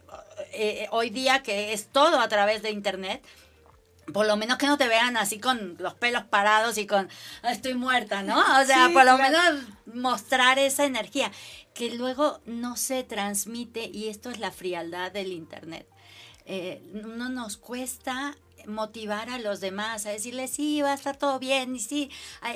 eh, 0.54 0.88
hoy 0.92 1.12
día 1.12 1.44
que 1.44 1.74
es 1.74 1.88
todo 1.88 2.20
a 2.20 2.28
través 2.28 2.62
de 2.62 2.72
internet 2.72 3.24
por 4.14 4.26
lo 4.26 4.36
menos 4.36 4.58
que 4.58 4.68
no 4.68 4.78
te 4.78 4.88
vean 4.88 5.18
así 5.18 5.40
con 5.40 5.76
los 5.80 5.94
pelos 5.94 6.24
parados 6.24 6.78
y 6.78 6.88
con 6.88 7.10
estoy 7.44 7.74
muerta, 7.76 8.24
¿no? 8.24 8.40
O 8.62 8.66
sea, 8.66 8.90
por 8.94 9.06
lo 9.06 9.18
menos 9.18 9.64
mostrar 9.86 10.60
esa 10.60 10.86
energía 10.86 11.32
que 11.74 11.92
luego 11.92 12.42
no 12.46 12.78
se 12.78 13.04
transmite 13.04 13.86
y 13.86 14.10
esto 14.10 14.30
es 14.30 14.40
la 14.40 14.52
frialdad 14.52 15.12
del 15.12 15.32
internet. 15.32 15.88
Eh, 16.46 16.82
no 16.94 17.30
nos 17.30 17.58
cuesta 17.58 18.36
motivar 18.68 19.30
a 19.30 19.40
los 19.40 19.60
demás, 19.60 20.06
a 20.06 20.10
decirles, 20.10 20.52
sí, 20.52 20.82
va 20.82 20.92
a 20.92 20.96
estar 20.96 21.18
todo 21.18 21.40
bien, 21.40 21.76
y 21.76 21.80
sí, 21.80 22.12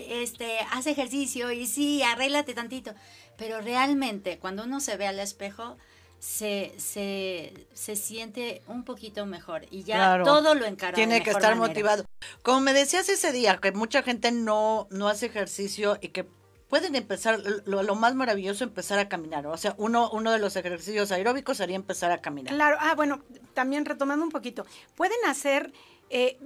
este, 0.09 0.59
haz 0.71 0.87
ejercicio, 0.87 1.51
y 1.51 1.67
sí, 1.67 2.03
arréglate 2.03 2.53
tantito. 2.53 2.93
Pero 3.37 3.61
realmente, 3.61 4.37
cuando 4.37 4.63
uno 4.63 4.79
se 4.79 4.97
ve 4.97 5.07
al 5.07 5.19
espejo, 5.19 5.77
se, 6.25 6.73
se, 6.77 7.67
se 7.73 7.95
siente 7.95 8.63
un 8.67 8.83
poquito 8.83 9.27
mejor 9.27 9.67
y 9.69 9.83
ya 9.83 10.23
todo 10.23 10.55
lo 10.55 10.65
encara. 10.65 10.95
Tiene 10.95 11.21
que 11.21 11.29
estar 11.29 11.55
motivado. 11.55 12.03
Como 12.41 12.61
me 12.61 12.73
decías 12.73 13.07
ese 13.09 13.31
día, 13.31 13.57
que 13.57 13.71
mucha 13.71 14.01
gente 14.01 14.31
no, 14.31 14.87
no 14.89 15.07
hace 15.07 15.27
ejercicio 15.27 15.99
y 16.01 16.09
que 16.09 16.27
pueden 16.67 16.95
empezar, 16.95 17.39
lo, 17.65 17.95
más 17.95 18.15
maravilloso, 18.15 18.63
empezar 18.63 18.97
a 18.97 19.07
caminar. 19.07 19.45
O 19.45 19.55
sea, 19.55 19.75
uno, 19.77 20.09
uno 20.11 20.31
de 20.31 20.39
los 20.39 20.55
ejercicios 20.55 21.11
aeróbicos 21.11 21.57
sería 21.57 21.75
empezar 21.75 22.11
a 22.11 22.17
caminar. 22.21 22.55
Claro, 22.55 22.77
ah, 22.79 22.95
bueno, 22.95 23.21
también 23.53 23.85
retomando 23.85 24.25
un 24.25 24.31
poquito, 24.31 24.65
pueden 24.95 25.23
hacer... 25.27 25.71
Eh, 26.11 26.37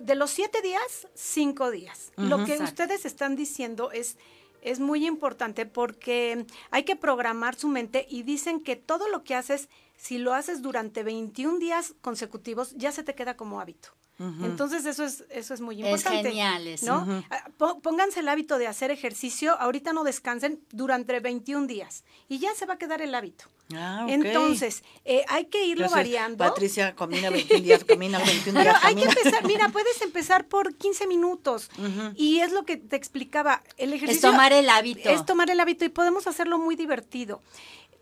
de 0.00 0.14
los 0.14 0.30
siete 0.30 0.62
días, 0.62 1.08
cinco 1.14 1.70
días. 1.70 2.10
lo 2.16 2.44
que 2.46 2.56
ustedes 2.56 3.04
están 3.04 3.36
diciendo 3.36 3.92
es 3.92 4.16
es 4.64 4.80
muy 4.80 5.06
importante 5.06 5.66
porque 5.66 6.46
hay 6.70 6.82
que 6.82 6.96
programar 6.96 7.54
su 7.54 7.68
mente 7.68 8.06
y 8.08 8.22
dicen 8.22 8.60
que 8.60 8.76
todo 8.76 9.08
lo 9.08 9.22
que 9.22 9.34
haces, 9.34 9.68
si 9.96 10.18
lo 10.18 10.34
haces 10.34 10.62
durante 10.62 11.04
21 11.04 11.58
días 11.58 11.94
consecutivos, 12.00 12.74
ya 12.74 12.90
se 12.90 13.04
te 13.04 13.14
queda 13.14 13.36
como 13.36 13.60
hábito. 13.60 13.90
Entonces 14.18 14.86
eso 14.86 15.04
es 15.04 15.24
eso 15.30 15.54
es 15.54 15.60
muy 15.60 15.76
importante. 15.76 16.20
Es 16.20 16.26
genial 16.26 16.66
eso. 16.68 17.04
¿no? 17.04 17.24
Ah, 17.30 17.50
pónganse 17.82 18.20
el 18.20 18.28
hábito 18.28 18.58
de 18.58 18.68
hacer 18.68 18.90
ejercicio, 18.90 19.58
ahorita 19.60 19.92
no 19.92 20.04
descansen 20.04 20.60
durante 20.70 21.18
21 21.18 21.66
días 21.66 22.04
y 22.28 22.38
ya 22.38 22.54
se 22.54 22.66
va 22.66 22.74
a 22.74 22.78
quedar 22.78 23.02
el 23.02 23.14
hábito. 23.14 23.46
Ah, 23.74 24.06
Entonces, 24.08 24.84
eh, 25.04 25.24
hay 25.28 25.46
que 25.46 25.64
irlo 25.66 25.88
variando. 25.88 26.44
Patricia 26.44 26.94
camina 26.94 27.30
21 27.30 27.64
días, 27.64 27.82
camina 27.82 28.18
21 28.18 28.60
días. 28.60 28.76
Pero 28.76 28.86
hay 28.86 28.94
que 28.94 29.04
empezar, 29.04 29.44
mira, 29.46 29.70
puedes 29.70 30.00
empezar 30.02 30.46
por 30.46 30.76
15 30.76 31.06
minutos 31.06 31.70
y 32.14 32.40
es 32.40 32.52
lo 32.52 32.64
que 32.64 32.76
te 32.76 32.96
explicaba, 32.96 33.62
el 33.78 33.92
ejercicio. 33.94 34.28
Es 34.28 34.34
tomar 34.34 34.52
el 34.52 34.68
hábito. 34.68 35.08
Es 35.08 35.24
tomar 35.24 35.50
el 35.50 35.58
hábito 35.60 35.84
y 35.84 35.88
podemos 35.88 36.26
hacerlo 36.26 36.58
muy 36.58 36.76
divertido. 36.76 37.42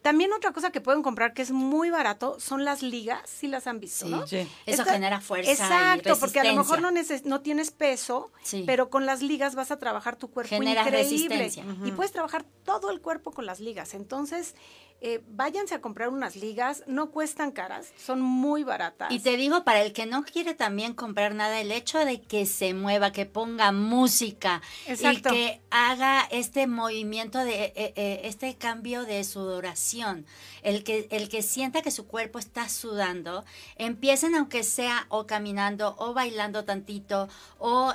También 0.02 0.32
otra 0.32 0.52
cosa 0.52 0.70
que 0.70 0.80
pueden 0.80 1.02
comprar 1.02 1.32
que 1.32 1.42
es 1.42 1.52
muy 1.52 1.90
barato 1.90 2.38
son 2.40 2.64
las 2.64 2.82
ligas, 2.82 3.22
si 3.24 3.46
las 3.46 3.68
han 3.68 3.78
visto, 3.78 4.06
¿no? 4.06 4.26
Sí. 4.26 4.48
Eso 4.66 4.84
genera 4.84 5.20
fuerza. 5.20 5.50
Exacto, 5.50 6.18
porque 6.18 6.40
a 6.40 6.44
lo 6.44 6.54
mejor 6.54 6.82
no, 6.82 6.90
no 7.24 7.40
tienes 7.40 7.70
peso, 7.70 8.32
pero 8.66 8.90
con 8.90 9.06
las 9.06 9.22
ligas 9.22 9.54
vas 9.54 9.70
a 9.70 9.78
trabajar 9.78 10.16
tu 10.16 10.28
cuerpo 10.28 10.56
increíble. 10.56 10.90
Resistencia. 10.90 11.64
Y 11.84 11.92
puedes 11.92 12.12
trabajar 12.12 12.44
todo 12.64 12.90
el 12.90 13.00
cuerpo 13.00 13.30
con 13.30 13.46
las 13.46 13.60
ligas. 13.60 13.94
Entonces, 13.94 14.54
eh, 15.04 15.20
váyanse 15.30 15.74
a 15.74 15.80
comprar 15.80 16.10
unas 16.10 16.36
ligas, 16.36 16.84
no 16.86 17.10
cuestan 17.10 17.50
caras, 17.50 17.92
son 17.96 18.20
muy 18.20 18.62
baratas. 18.62 19.10
Y 19.10 19.18
te 19.18 19.36
digo, 19.36 19.64
para 19.64 19.82
el 19.82 19.92
que 19.92 20.06
no 20.06 20.22
quiere 20.22 20.54
también 20.54 20.94
comprar 20.94 21.34
nada, 21.34 21.60
el 21.60 21.72
hecho 21.72 21.98
de 22.04 22.20
que 22.20 22.46
se 22.46 22.72
mueva, 22.72 23.10
que 23.10 23.26
ponga 23.26 23.72
música 23.72 24.62
y 24.86 25.20
que 25.20 25.60
haga 25.70 26.22
este 26.30 26.68
movimiento 26.68 27.40
de 27.40 27.64
eh, 27.64 27.92
eh, 27.96 28.20
este 28.22 28.54
cambio 28.54 29.04
de 29.04 29.24
sudoración, 29.24 30.24
el 30.62 30.84
que, 30.84 31.08
el 31.10 31.28
que 31.28 31.42
sienta 31.42 31.82
que 31.82 31.90
su 31.90 32.06
cuerpo 32.06 32.38
está 32.38 32.68
sudando, 32.68 33.44
empiecen 33.74 34.36
aunque 34.36 34.62
sea 34.62 35.06
o 35.08 35.26
caminando 35.26 35.96
o 35.98 36.14
bailando 36.14 36.64
tantito, 36.64 37.28
o 37.58 37.92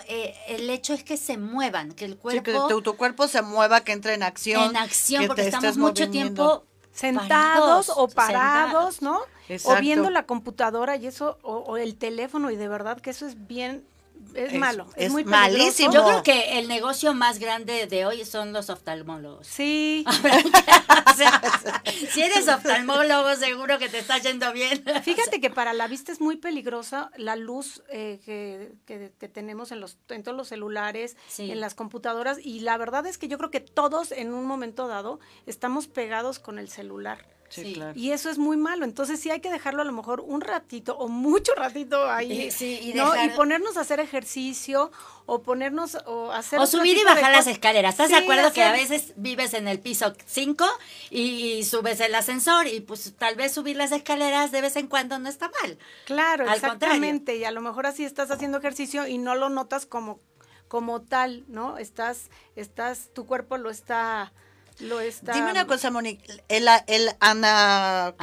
el 0.50 0.70
hecho 0.70 0.94
es 0.94 1.06
que 1.06 1.16
se 1.16 1.38
muevan, 1.38 1.94
que 1.94 2.04
el 2.04 2.18
cuerpo... 2.18 2.68
que 2.68 2.82
tu, 2.82 2.98
cuerpo 2.98 3.30
se 3.30 3.42
mueva, 3.42 3.86
que 3.86 3.94
entre 3.94 4.14
en 4.14 4.24
acción. 4.24 4.72
En 4.72 4.76
acción, 4.76 5.28
porque 5.28 5.44
estamos 5.44 5.78
mucho 5.78 6.10
tiempo 6.10 6.66
sentados 6.98 7.92
o 7.96 8.08
parados, 8.08 9.02
¿no? 9.02 9.20
O 9.66 9.76
viendo 9.80 10.10
la 10.10 10.26
computadora 10.26 10.96
y 10.96 11.06
eso, 11.06 11.38
o, 11.44 11.78
el 11.78 11.96
teléfono, 11.96 12.50
y 12.50 12.56
de 12.56 12.68
verdad 12.68 13.00
que 13.00 13.12
eso 13.12 13.28
es 13.28 13.48
bien 13.48 13.86
es, 14.34 14.54
malo, 14.54 14.88
es, 14.96 15.12
muy 15.12 15.24
malísimo. 15.24 15.94
Yo 15.94 16.06
creo 16.06 16.24
que 16.24 16.60
el 16.60 16.68
negocio 16.68 17.14
más 17.14 17.40
grande 17.40 17.88
de 17.88 18.06
hoy 18.06 18.26
son 18.26 18.54
los 18.54 18.70
oftalmólogos. 18.70 19.48
Sí. 19.48 20.06
si 22.10 22.22
eres 22.22 22.48
oftalmólogo, 22.48 23.36
seguro 23.36 23.80
que 23.80 23.90
te 23.90 24.00
está 24.00 24.18
yendo 24.18 24.52
bien. 24.54 24.84
Fíjate 25.04 25.42
que 25.42 25.50
para 25.50 25.74
la 25.74 25.88
vista 25.88 26.12
es 26.12 26.22
muy 26.22 26.38
peligrosa 26.38 27.12
la 27.18 27.36
luz 27.36 27.84
eh, 27.90 28.74
que, 28.86 29.28
tenemos 29.28 29.72
en, 29.72 29.80
los, 29.80 29.98
en 30.10 30.24
todos 30.24 30.38
los 30.38 30.48
celulares, 30.48 31.18
en 31.38 31.60
las 31.60 31.76
computadoras, 31.76 32.38
y 32.44 32.62
la 32.62 32.78
verdad 32.78 33.06
es 33.06 33.18
que 33.18 33.28
yo 33.28 33.38
creo 33.38 33.52
que 33.52 33.60
todos 33.60 34.12
en 34.12 34.34
un 34.34 34.46
momento 34.46 34.88
dado 34.88 35.20
estamos 35.46 35.88
pegados 35.88 36.40
con 36.40 36.60
el 36.60 36.70
celular. 36.70 37.37
Sí, 37.50 37.74
Claro. 37.74 37.98
Y 37.98 38.12
eso 38.12 38.30
es 38.30 38.38
muy 38.38 38.58
malo. 38.58 38.86
Entonces 38.86 39.20
sí 39.20 39.30
hay 39.30 39.40
que 39.40 39.50
dejarlo 39.50 39.82
a 39.82 39.86
lo 39.86 39.92
mejor 39.92 40.22
un 40.22 40.42
ratito 40.42 40.98
o 40.98 41.08
mucho 41.08 41.54
ratito 41.56 42.10
ahí. 42.10 42.50
y, 42.60 42.94
¿no? 42.94 43.24
y 43.24 43.30
ponernos 43.30 43.78
a 43.78 43.82
hacer 43.82 44.00
ejercicio 44.00 44.92
o 45.26 45.42
ponernos 45.42 45.98
o 46.06 46.32
hacer... 46.32 46.60
O 46.60 46.68
subir 46.68 46.98
y 46.98 47.04
bajar 47.04 47.32
las 47.32 47.48
escaleras. 47.48 47.94
¿Estás 47.94 48.10
de 48.10 48.18
acuerdo 48.18 48.52
que 48.54 48.64
a 48.64 48.72
veces 48.72 49.14
vives 49.16 49.54
en 49.54 49.68
el 49.68 49.80
piso 49.80 50.14
5 50.26 50.66
y, 51.10 51.64
subes 51.64 52.00
el 52.00 52.16
ascensor 52.16 52.68
y 52.68 52.82
pues 52.82 53.14
tal 53.18 53.36
vez 53.36 53.54
subir 53.54 53.76
las 53.76 53.92
escaleras 53.92 54.52
de 54.52 54.62
vez 54.62 54.76
en 54.76 54.88
cuando 54.88 55.20
no 55.20 55.30
está 55.30 55.52
mal? 55.62 55.78
Claro, 56.06 56.50
exactamente. 56.50 57.36
Y 57.36 57.44
a 57.44 57.52
lo 57.52 57.62
mejor 57.62 57.86
así 57.86 58.04
estás 58.04 58.32
haciendo 58.32 58.58
ejercicio 58.58 59.08
y 59.08 59.18
no 59.18 59.36
lo 59.36 59.50
notas 59.50 59.86
como 59.86 60.20
como 60.68 61.02
tal, 61.02 61.46
¿no? 61.48 61.78
Estás, 61.78 62.30
estás, 62.58 63.10
tu 63.14 63.26
cuerpo 63.26 63.58
lo 63.58 63.70
está 63.70 64.34
lo 64.80 65.00
está... 65.00 65.34
Dime 65.34 65.52
una 65.52 65.68
cosa, 65.68 65.92
Monique, 65.92 66.24
el, 66.48 66.68
el 66.88 67.10
ana, 67.20 68.14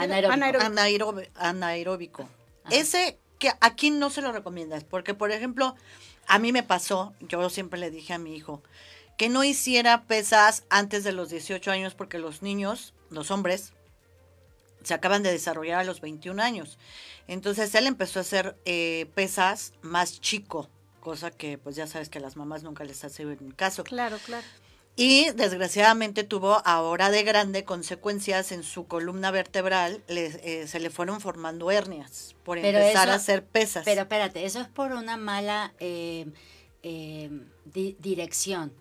anaeróbico. 1.34 2.28
Ese 2.70 3.18
que 3.38 3.50
aquí 3.60 3.90
no 3.90 4.10
se 4.10 4.22
lo 4.22 4.32
recomiendas, 4.32 4.84
porque 4.84 5.14
por 5.14 5.30
ejemplo, 5.30 5.74
a 6.26 6.38
mí 6.38 6.52
me 6.52 6.62
pasó, 6.62 7.14
yo 7.20 7.50
siempre 7.50 7.78
le 7.78 7.90
dije 7.90 8.12
a 8.14 8.18
mi 8.18 8.34
hijo, 8.34 8.62
que 9.16 9.28
no 9.28 9.44
hiciera 9.44 10.04
pesas 10.04 10.64
antes 10.70 11.04
de 11.04 11.12
los 11.12 11.30
18 11.30 11.70
años, 11.70 11.94
porque 11.94 12.18
los 12.18 12.42
niños, 12.42 12.94
los 13.10 13.30
hombres, 13.30 13.72
se 14.82 14.94
acaban 14.94 15.22
de 15.22 15.32
desarrollar 15.32 15.80
a 15.80 15.84
los 15.84 16.00
21 16.00 16.42
años. 16.42 16.78
Entonces 17.26 17.74
él 17.74 17.86
empezó 17.86 18.18
a 18.18 18.22
hacer 18.22 18.56
eh, 18.64 19.06
pesas 19.14 19.72
más 19.82 20.20
chico, 20.20 20.68
cosa 21.00 21.30
que 21.30 21.58
pues 21.58 21.76
ya 21.76 21.86
sabes 21.86 22.08
que 22.08 22.18
a 22.18 22.20
las 22.20 22.36
mamás 22.36 22.62
nunca 22.62 22.84
les 22.84 23.04
hace 23.04 23.24
caso. 23.56 23.84
Claro, 23.84 24.18
claro. 24.24 24.46
Y 24.96 25.30
desgraciadamente 25.32 26.22
tuvo 26.22 26.62
ahora 26.64 27.10
de 27.10 27.24
grande 27.24 27.64
consecuencias 27.64 28.52
en 28.52 28.62
su 28.62 28.86
columna 28.86 29.32
vertebral, 29.32 30.04
eh, 30.06 30.66
se 30.68 30.78
le 30.78 30.88
fueron 30.88 31.20
formando 31.20 31.70
hernias 31.72 32.36
por 32.44 32.58
empezar 32.58 33.10
a 33.10 33.14
hacer 33.14 33.44
pesas. 33.44 33.84
Pero 33.84 34.02
espérate, 34.02 34.44
eso 34.44 34.60
es 34.60 34.68
por 34.68 34.92
una 34.92 35.16
mala 35.16 35.74
eh, 35.80 36.26
eh, 36.84 37.28
dirección. 37.64 38.72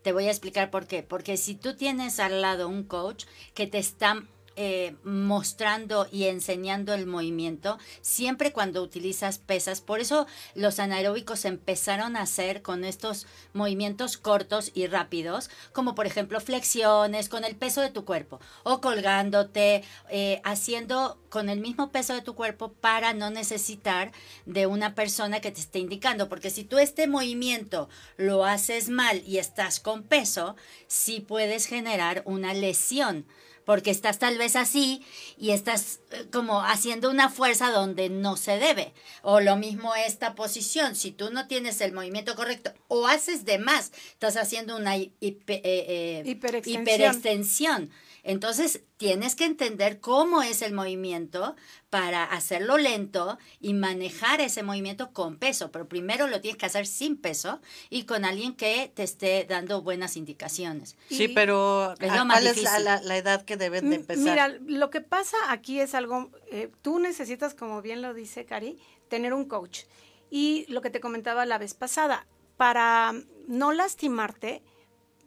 Te 0.00 0.12
voy 0.12 0.26
a 0.26 0.30
explicar 0.30 0.70
por 0.70 0.86
qué. 0.86 1.02
Porque 1.02 1.36
si 1.36 1.54
tú 1.54 1.76
tienes 1.76 2.18
al 2.18 2.40
lado 2.40 2.66
un 2.68 2.84
coach 2.84 3.26
que 3.52 3.66
te 3.66 3.78
está 3.78 4.24
eh, 4.60 4.96
mostrando 5.04 6.08
y 6.10 6.24
enseñando 6.24 6.92
el 6.92 7.06
movimiento 7.06 7.78
siempre 8.00 8.52
cuando 8.52 8.82
utilizas 8.82 9.38
pesas. 9.38 9.80
Por 9.80 10.00
eso 10.00 10.26
los 10.56 10.80
anaeróbicos 10.80 11.44
empezaron 11.44 12.16
a 12.16 12.22
hacer 12.22 12.60
con 12.60 12.82
estos 12.84 13.28
movimientos 13.52 14.16
cortos 14.16 14.72
y 14.74 14.88
rápidos, 14.88 15.48
como 15.72 15.94
por 15.94 16.06
ejemplo 16.06 16.40
flexiones 16.40 17.28
con 17.28 17.44
el 17.44 17.54
peso 17.54 17.82
de 17.82 17.90
tu 17.90 18.04
cuerpo 18.04 18.40
o 18.64 18.80
colgándote, 18.80 19.84
eh, 20.10 20.40
haciendo 20.42 21.20
con 21.28 21.50
el 21.50 21.60
mismo 21.60 21.92
peso 21.92 22.14
de 22.14 22.22
tu 22.22 22.34
cuerpo 22.34 22.72
para 22.72 23.14
no 23.14 23.30
necesitar 23.30 24.10
de 24.44 24.66
una 24.66 24.96
persona 24.96 25.40
que 25.40 25.52
te 25.52 25.60
esté 25.60 25.78
indicando. 25.78 26.28
Porque 26.28 26.50
si 26.50 26.64
tú 26.64 26.78
este 26.78 27.06
movimiento 27.06 27.88
lo 28.16 28.44
haces 28.44 28.88
mal 28.88 29.22
y 29.24 29.38
estás 29.38 29.78
con 29.78 30.02
peso, 30.02 30.56
sí 30.88 31.20
puedes 31.20 31.66
generar 31.66 32.22
una 32.24 32.54
lesión 32.54 33.24
porque 33.68 33.90
estás 33.90 34.18
tal 34.18 34.38
vez 34.38 34.56
así 34.56 35.04
y 35.36 35.50
estás 35.50 36.00
eh, 36.10 36.24
como 36.32 36.62
haciendo 36.62 37.10
una 37.10 37.28
fuerza 37.28 37.70
donde 37.70 38.08
no 38.08 38.38
se 38.38 38.58
debe. 38.58 38.94
O 39.20 39.40
lo 39.40 39.56
mismo 39.56 39.94
esta 39.94 40.34
posición, 40.34 40.96
si 40.96 41.10
tú 41.10 41.30
no 41.30 41.46
tienes 41.48 41.82
el 41.82 41.92
movimiento 41.92 42.34
correcto 42.34 42.72
o 42.88 43.06
haces 43.06 43.44
de 43.44 43.58
más, 43.58 43.92
estás 44.12 44.38
haciendo 44.38 44.74
una 44.74 44.96
eh, 44.96 45.12
eh, 45.20 46.22
hiperextensión. 46.64 47.90
Entonces, 48.28 48.82
tienes 48.98 49.34
que 49.34 49.46
entender 49.46 50.00
cómo 50.00 50.42
es 50.42 50.60
el 50.60 50.74
movimiento 50.74 51.56
para 51.88 52.24
hacerlo 52.24 52.76
lento 52.76 53.38
y 53.58 53.72
manejar 53.72 54.42
ese 54.42 54.62
movimiento 54.62 55.14
con 55.14 55.38
peso. 55.38 55.72
Pero 55.72 55.88
primero 55.88 56.26
lo 56.26 56.42
tienes 56.42 56.58
que 56.58 56.66
hacer 56.66 56.86
sin 56.86 57.16
peso 57.16 57.62
y 57.88 58.04
con 58.04 58.26
alguien 58.26 58.54
que 58.54 58.92
te 58.94 59.02
esté 59.02 59.46
dando 59.48 59.80
buenas 59.80 60.18
indicaciones. 60.18 60.98
Sí, 61.08 61.28
pero 61.28 61.94
¿cuál 61.98 62.46
es 62.46 62.62
la, 62.62 63.16
edad 63.16 63.46
que 63.46 63.56
deben 63.56 63.88
de 63.88 63.96
empezar? 63.96 64.22
Mira, 64.22 64.48
lo 64.66 64.90
que 64.90 65.00
pasa 65.00 65.38
aquí 65.48 65.80
es 65.80 65.94
algo, 65.94 66.30
eh, 66.52 66.70
tú 66.82 66.98
necesitas, 66.98 67.54
como 67.54 67.80
bien 67.80 68.02
lo 68.02 68.12
dice 68.12 68.44
Cari, 68.44 68.78
tener 69.08 69.32
un 69.32 69.46
coach. 69.46 69.84
Y 70.30 70.66
lo 70.68 70.82
que 70.82 70.90
te 70.90 71.00
comentaba 71.00 71.46
la 71.46 71.56
vez 71.56 71.72
pasada, 71.72 72.26
para 72.58 73.14
no 73.46 73.72
lastimarte, 73.72 74.62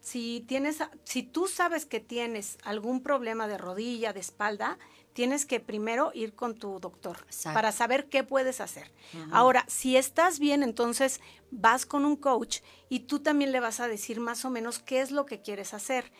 si 0.01 0.43
tienes, 0.47 0.79
si 1.03 1.23
tú 1.23 1.47
sabes 1.47 1.85
que 1.85 1.99
tienes 1.99 2.57
algún 2.63 3.01
problema 3.01 3.47
de 3.47 3.57
rodilla, 3.57 4.13
de 4.13 4.19
espalda, 4.19 4.77
tienes 5.13 5.45
que 5.45 5.59
primero 5.59 6.11
ir 6.13 6.33
con 6.33 6.55
tu 6.55 6.79
doctor 6.79 7.25
para 7.53 7.71
saber 7.71 8.09
qué 8.09 8.23
puedes 8.23 8.61
hacer. 8.61 8.91
Ahora, 9.31 9.63
si 9.67 9.97
estás 9.97 10.39
bien, 10.39 10.63
entonces 10.63 11.21
vas 11.51 11.85
con 11.85 12.05
un 12.05 12.15
coach 12.15 12.59
y 12.89 13.01
tú 13.01 13.19
también 13.19 13.51
le 13.51 13.59
vas 13.59 13.79
a 13.79 13.87
decir 13.87 14.19
más 14.19 14.45
o 14.45 14.49
menos 14.49 14.79
qué 14.79 15.01
es 15.01 15.11
lo 15.11 15.25
que 15.25 15.41
quieres 15.41 15.73
hacer. 15.73 16.11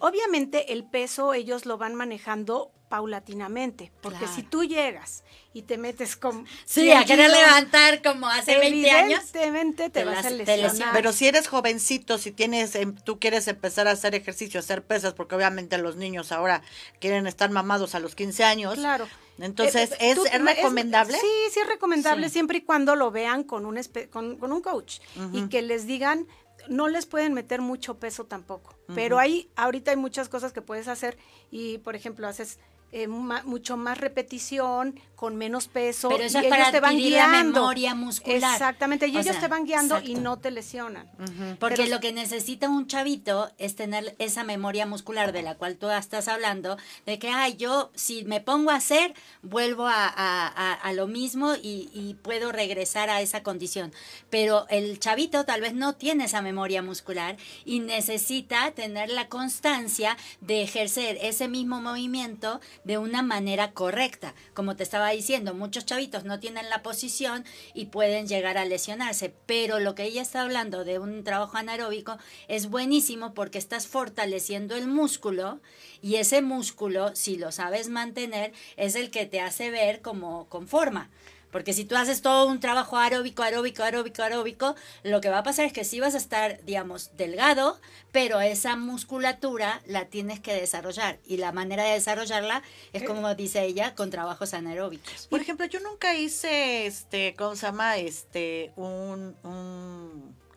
Obviamente 0.00 0.72
el 0.72 0.84
peso 0.84 1.34
ellos 1.34 1.66
lo 1.66 1.78
van 1.78 1.94
manejando 1.94 2.72
paulatinamente, 2.88 3.92
porque 4.00 4.26
si 4.26 4.42
tú 4.42 4.64
llegas 4.64 5.22
y 5.52 5.62
te 5.62 5.78
metes 5.78 6.16
con... 6.16 6.46
Sí, 6.64 6.90
a 6.90 7.04
querer 7.04 7.30
levantar 7.30 8.02
como 8.02 8.26
hace 8.26 8.58
20 8.58 8.90
años. 8.90 9.20
Evidentemente 9.34 9.90
te, 9.90 10.04
vas 10.04 10.24
a 10.24 10.30
lesionar. 10.30 10.94
Pero 10.94 11.12
si 11.12 11.26
eres 11.26 11.48
jovencito, 11.48 12.18
si 12.18 12.32
tienes, 12.32 12.74
em, 12.74 12.94
tú 12.94 13.18
quieres 13.18 13.46
empezar 13.48 13.88
a 13.88 13.92
hacer 13.92 14.14
ejercicio, 14.14 14.60
hacer 14.60 14.82
pesas, 14.84 15.12
porque 15.12 15.34
obviamente 15.34 15.76
los 15.78 15.96
niños 15.96 16.32
ahora 16.32 16.62
quieren 16.98 17.26
estar 17.26 17.50
mamados 17.50 17.94
a 17.94 18.00
los 18.00 18.14
15 18.14 18.44
años. 18.44 18.74
Claro. 18.74 19.06
Entonces, 19.38 19.92
eh, 19.92 20.10
¿es, 20.10 20.18
recomendable? 20.42 21.16
sí, 21.18 21.26
sí 21.52 21.60
es 21.60 21.66
recomendable 21.68 22.28
siempre 22.28 22.58
y 22.58 22.60
cuando 22.62 22.96
lo 22.96 23.10
vean 23.10 23.44
con 23.44 23.66
un, 23.66 23.80
con, 24.10 24.52
un 24.52 24.60
coach 24.60 25.00
y 25.32 25.48
que 25.48 25.62
les 25.62 25.86
digan, 25.86 26.26
no 26.68 26.88
les 26.88 27.06
pueden 27.06 27.34
meter 27.34 27.60
mucho 27.60 27.98
peso 27.98 28.26
tampoco, 28.26 28.74
pero 28.94 29.18
hay, 29.18 29.50
ahorita 29.56 29.92
hay 29.92 29.96
muchas 29.96 30.28
cosas 30.28 30.52
que 30.52 30.62
puedes 30.62 30.88
hacer 30.88 31.16
y, 31.50 31.78
por 31.78 31.94
ejemplo, 31.94 32.26
haces 32.26 32.58
eh, 32.90 33.06
mucho 33.06 33.76
más 33.76 33.98
repetición, 33.98 34.98
con 35.18 35.34
menos 35.34 35.66
peso. 35.66 36.10
Pero 36.10 36.22
eso 36.22 36.40
y 36.40 36.46
es 36.46 36.52
ellos 36.52 36.70
te 36.70 36.78
van 36.78 36.96
guiando. 36.96 37.32
la 37.32 37.42
memoria 37.42 37.94
muscular. 37.96 38.52
Exactamente, 38.52 39.08
y 39.08 39.18
ellos 39.18 39.38
te 39.40 39.48
van 39.48 39.64
guiando 39.64 40.00
y 40.00 40.14
no 40.14 40.38
te 40.38 40.52
lesionan. 40.52 41.10
Porque 41.58 41.88
lo 41.88 41.98
que 41.98 42.12
necesita 42.12 42.68
un 42.68 42.86
chavito 42.86 43.50
es 43.58 43.74
tener 43.74 44.14
esa 44.20 44.44
memoria 44.44 44.86
muscular 44.86 45.32
de 45.32 45.42
la 45.42 45.56
cual 45.56 45.76
tú 45.76 45.90
estás 45.90 46.28
hablando, 46.28 46.76
de 47.04 47.18
que, 47.18 47.30
ay, 47.30 47.56
yo 47.56 47.90
si 47.96 48.24
me 48.26 48.40
pongo 48.40 48.70
a 48.70 48.76
hacer, 48.76 49.12
vuelvo 49.42 49.88
a, 49.88 50.06
a, 50.06 50.92
lo 50.92 51.08
mismo 51.08 51.56
y, 51.56 51.90
y, 51.92 52.14
puedo 52.22 52.52
regresar 52.52 53.10
a 53.10 53.20
esa 53.20 53.42
condición. 53.42 53.92
Pero 54.30 54.66
el 54.68 55.00
chavito 55.00 55.44
tal 55.44 55.60
vez 55.60 55.74
no 55.74 55.94
tiene 55.94 56.26
esa 56.26 56.42
memoria 56.42 56.80
muscular 56.80 57.36
y 57.64 57.80
necesita 57.80 58.70
tener 58.70 59.10
la 59.10 59.28
constancia 59.28 60.16
de 60.40 60.62
ejercer 60.62 61.18
ese 61.20 61.48
mismo 61.48 61.80
movimiento 61.80 62.60
de 62.88 62.96
una 62.96 63.20
manera 63.20 63.72
correcta. 63.72 64.34
Como 64.54 64.74
te 64.74 64.82
estaba 64.82 65.10
diciendo, 65.10 65.52
muchos 65.52 65.84
chavitos 65.84 66.24
no 66.24 66.40
tienen 66.40 66.70
la 66.70 66.82
posición 66.82 67.44
y 67.74 67.86
pueden 67.86 68.26
llegar 68.26 68.56
a 68.56 68.64
lesionarse, 68.64 69.34
pero 69.44 69.78
lo 69.78 69.94
que 69.94 70.04
ella 70.04 70.22
está 70.22 70.40
hablando 70.40 70.84
de 70.84 70.98
un 70.98 71.22
trabajo 71.22 71.58
anaeróbico 71.58 72.16
es 72.48 72.70
buenísimo 72.70 73.34
porque 73.34 73.58
estás 73.58 73.86
fortaleciendo 73.86 74.74
el 74.74 74.86
músculo 74.86 75.60
y 76.00 76.14
ese 76.14 76.40
músculo, 76.40 77.14
si 77.14 77.36
lo 77.36 77.52
sabes 77.52 77.90
mantener, 77.90 78.54
es 78.78 78.94
el 78.94 79.10
que 79.10 79.26
te 79.26 79.42
hace 79.42 79.70
ver 79.70 80.00
como 80.00 80.48
con 80.48 80.66
forma. 80.66 81.10
Porque 81.50 81.72
si 81.72 81.84
tú 81.84 81.96
haces 81.96 82.20
todo 82.22 82.46
un 82.46 82.60
trabajo 82.60 82.98
aeróbico, 82.98 83.42
aeróbico, 83.42 83.82
aeróbico, 83.82 84.22
aeróbico, 84.22 84.74
lo 85.02 85.20
que 85.20 85.30
va 85.30 85.38
a 85.38 85.42
pasar 85.42 85.64
es 85.64 85.72
que 85.72 85.84
sí 85.84 85.98
vas 86.00 86.14
a 86.14 86.18
estar, 86.18 86.62
digamos, 86.64 87.16
delgado, 87.16 87.80
pero 88.12 88.40
esa 88.40 88.76
musculatura 88.76 89.80
la 89.86 90.06
tienes 90.06 90.40
que 90.40 90.52
desarrollar. 90.54 91.18
Y 91.24 91.38
la 91.38 91.52
manera 91.52 91.84
de 91.84 91.92
desarrollarla 91.92 92.62
es 92.92 93.02
como 93.04 93.34
dice 93.34 93.64
ella, 93.64 93.94
con 93.94 94.10
trabajos 94.10 94.52
anaeróbicos. 94.54 95.26
Por 95.28 95.40
ejemplo, 95.40 95.66
yo 95.66 95.80
nunca 95.80 96.14
hice, 96.14 96.86
este, 96.86 97.34
¿cómo 97.36 97.56
se 97.56 97.66
llama? 97.66 97.96
Este, 97.96 98.72
un, 98.76 99.34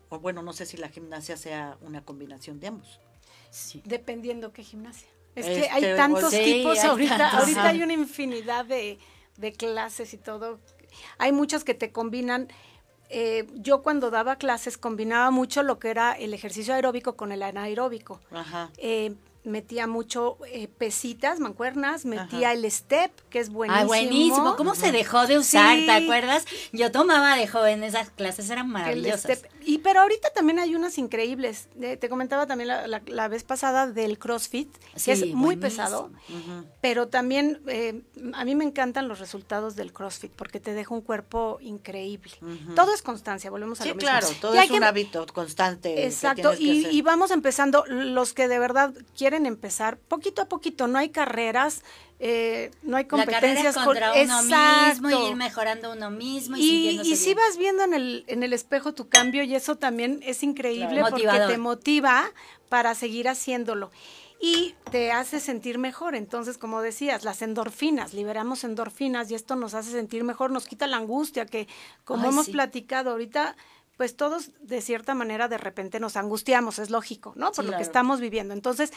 o 0.08 0.18
bueno, 0.18 0.42
no 0.42 0.52
sé 0.52 0.66
si 0.66 0.76
la 0.76 0.88
gimnasia 0.88 1.36
sea 1.36 1.78
una 1.80 2.04
combinación 2.04 2.60
de 2.60 2.68
ambos. 2.68 3.00
Sí. 3.50 3.82
Dependiendo 3.84 4.52
qué 4.52 4.62
gimnasia. 4.62 5.08
Es 5.34 5.46
que 5.46 5.70
hay 5.70 5.84
este, 5.84 5.96
tantos 5.96 6.30
tipos 6.30 6.78
ahorita, 6.80 7.38
ahorita 7.38 7.68
hay 7.68 7.82
una 7.82 7.94
infinidad 7.94 8.66
de, 8.66 8.98
de 9.38 9.52
clases 9.52 10.12
y 10.12 10.18
todo 10.18 10.60
hay 11.18 11.32
muchos 11.32 11.64
que 11.64 11.74
te 11.74 11.92
combinan. 11.92 12.48
Eh, 13.08 13.46
yo 13.54 13.82
cuando 13.82 14.10
daba 14.10 14.36
clases 14.36 14.78
combinaba 14.78 15.30
mucho 15.30 15.62
lo 15.62 15.78
que 15.78 15.90
era 15.90 16.12
el 16.12 16.32
ejercicio 16.32 16.74
aeróbico 16.74 17.16
con 17.16 17.32
el 17.32 17.42
anaeróbico. 17.42 18.20
Ajá. 18.30 18.70
Eh, 18.78 19.14
metía 19.44 19.86
mucho 19.86 20.38
eh, 20.46 20.68
pesitas, 20.68 21.40
mancuernas, 21.40 22.04
metía 22.04 22.52
el 22.52 22.70
step, 22.70 23.10
que 23.28 23.40
es 23.40 23.50
buenísimo. 23.50 23.82
Ah, 23.82 23.86
buenísimo. 23.86 24.56
¿Cómo 24.56 24.74
se 24.74 24.92
dejó 24.92 25.26
de 25.26 25.38
usar? 25.38 25.78
¿Te 25.78 25.90
acuerdas? 25.90 26.46
Yo 26.72 26.92
tomaba 26.92 27.36
de 27.36 27.48
joven 27.48 27.82
esas 27.82 28.10
clases, 28.10 28.48
eran 28.50 28.68
maravillosas. 28.68 29.42
Y 29.64 29.78
pero 29.78 30.00
ahorita 30.00 30.30
también 30.30 30.58
hay 30.58 30.74
unas 30.74 30.98
increíbles. 30.98 31.68
te 31.78 32.08
comentaba 32.08 32.46
también 32.46 32.68
la, 32.68 33.28
vez 33.28 33.44
pasada 33.44 33.86
del 33.86 34.18
CrossFit, 34.18 34.68
que 35.04 35.12
es 35.12 35.34
muy 35.34 35.56
pesado, 35.56 36.10
pero 36.80 37.08
también 37.08 37.60
eh, 37.66 38.02
a 38.34 38.44
mí 38.44 38.54
me 38.54 38.64
encantan 38.64 39.08
los 39.08 39.18
resultados 39.18 39.76
del 39.76 39.92
CrossFit 39.92 40.32
porque 40.32 40.60
te 40.60 40.74
deja 40.74 40.94
un 40.94 41.00
cuerpo 41.00 41.58
increíble. 41.60 42.32
Todo 42.74 42.94
es 42.94 43.02
constancia, 43.02 43.50
volvemos 43.50 43.80
a 43.80 43.84
lo 43.84 43.94
mismo. 43.94 44.00
claro, 44.00 44.28
todo 44.40 44.54
es 44.54 44.70
un 44.70 44.84
hábito 44.84 45.26
constante. 45.32 46.04
Exacto, 46.06 46.54
y, 46.58 46.86
y 46.88 47.02
vamos 47.02 47.30
empezando, 47.30 47.84
los 47.86 48.32
que 48.32 48.48
de 48.48 48.58
verdad 48.58 48.92
quieren 49.16 49.46
empezar, 49.46 49.98
poquito 49.98 50.42
a 50.42 50.46
poquito, 50.46 50.86
no 50.88 50.98
hay 50.98 51.10
carreras, 51.10 51.82
eh, 52.24 52.70
no 52.84 52.96
hay 52.96 53.06
competencias 53.06 53.74
la 53.74 53.84
contra 53.84 54.12
uno 54.12 54.42
mismo 54.44 55.10
y 55.10 55.30
ir 55.30 55.34
mejorando 55.34 55.90
uno 55.90 56.08
mismo 56.08 56.56
y, 56.56 57.00
y, 57.02 57.16
si 57.16 57.34
vas 57.34 57.56
viendo 57.58 57.82
en 57.82 57.94
el 57.94 58.24
en 58.28 58.44
el 58.44 58.52
espejo 58.52 58.94
tu 58.94 59.08
cambio 59.08 59.42
y 59.42 59.56
eso 59.56 59.74
también 59.74 60.20
es 60.22 60.44
increíble 60.44 61.02
porque 61.10 61.26
te 61.48 61.58
motiva 61.58 62.30
para 62.68 62.94
seguir 62.94 63.28
haciéndolo. 63.28 63.90
Y 64.40 64.74
te 64.90 65.12
hace 65.12 65.40
sentir 65.40 65.78
mejor. 65.78 66.14
Entonces, 66.14 66.58
como 66.58 66.80
decías, 66.80 67.22
las 67.22 67.42
endorfinas, 67.42 68.14
liberamos 68.14 68.64
endorfinas 68.64 69.30
y 69.30 69.34
esto 69.34 69.56
nos 69.56 69.74
hace 69.74 69.90
sentir 69.90 70.24
mejor, 70.24 70.50
nos 70.50 70.66
quita 70.66 70.86
la 70.86 70.96
angustia 70.96 71.44
que, 71.44 71.68
como 72.04 72.28
hemos 72.28 72.48
platicado 72.48 73.10
ahorita, 73.10 73.56
pues 73.96 74.16
todos 74.16 74.50
de 74.60 74.80
cierta 74.80 75.14
manera 75.14 75.48
de 75.48 75.58
repente 75.58 76.00
nos 76.00 76.16
angustiamos, 76.16 76.78
es 76.78 76.90
lógico, 76.90 77.34
¿no? 77.36 77.52
Por 77.52 77.66
lo 77.66 77.76
que 77.76 77.82
estamos 77.82 78.20
viviendo. 78.20 78.54
Entonces, 78.54 78.92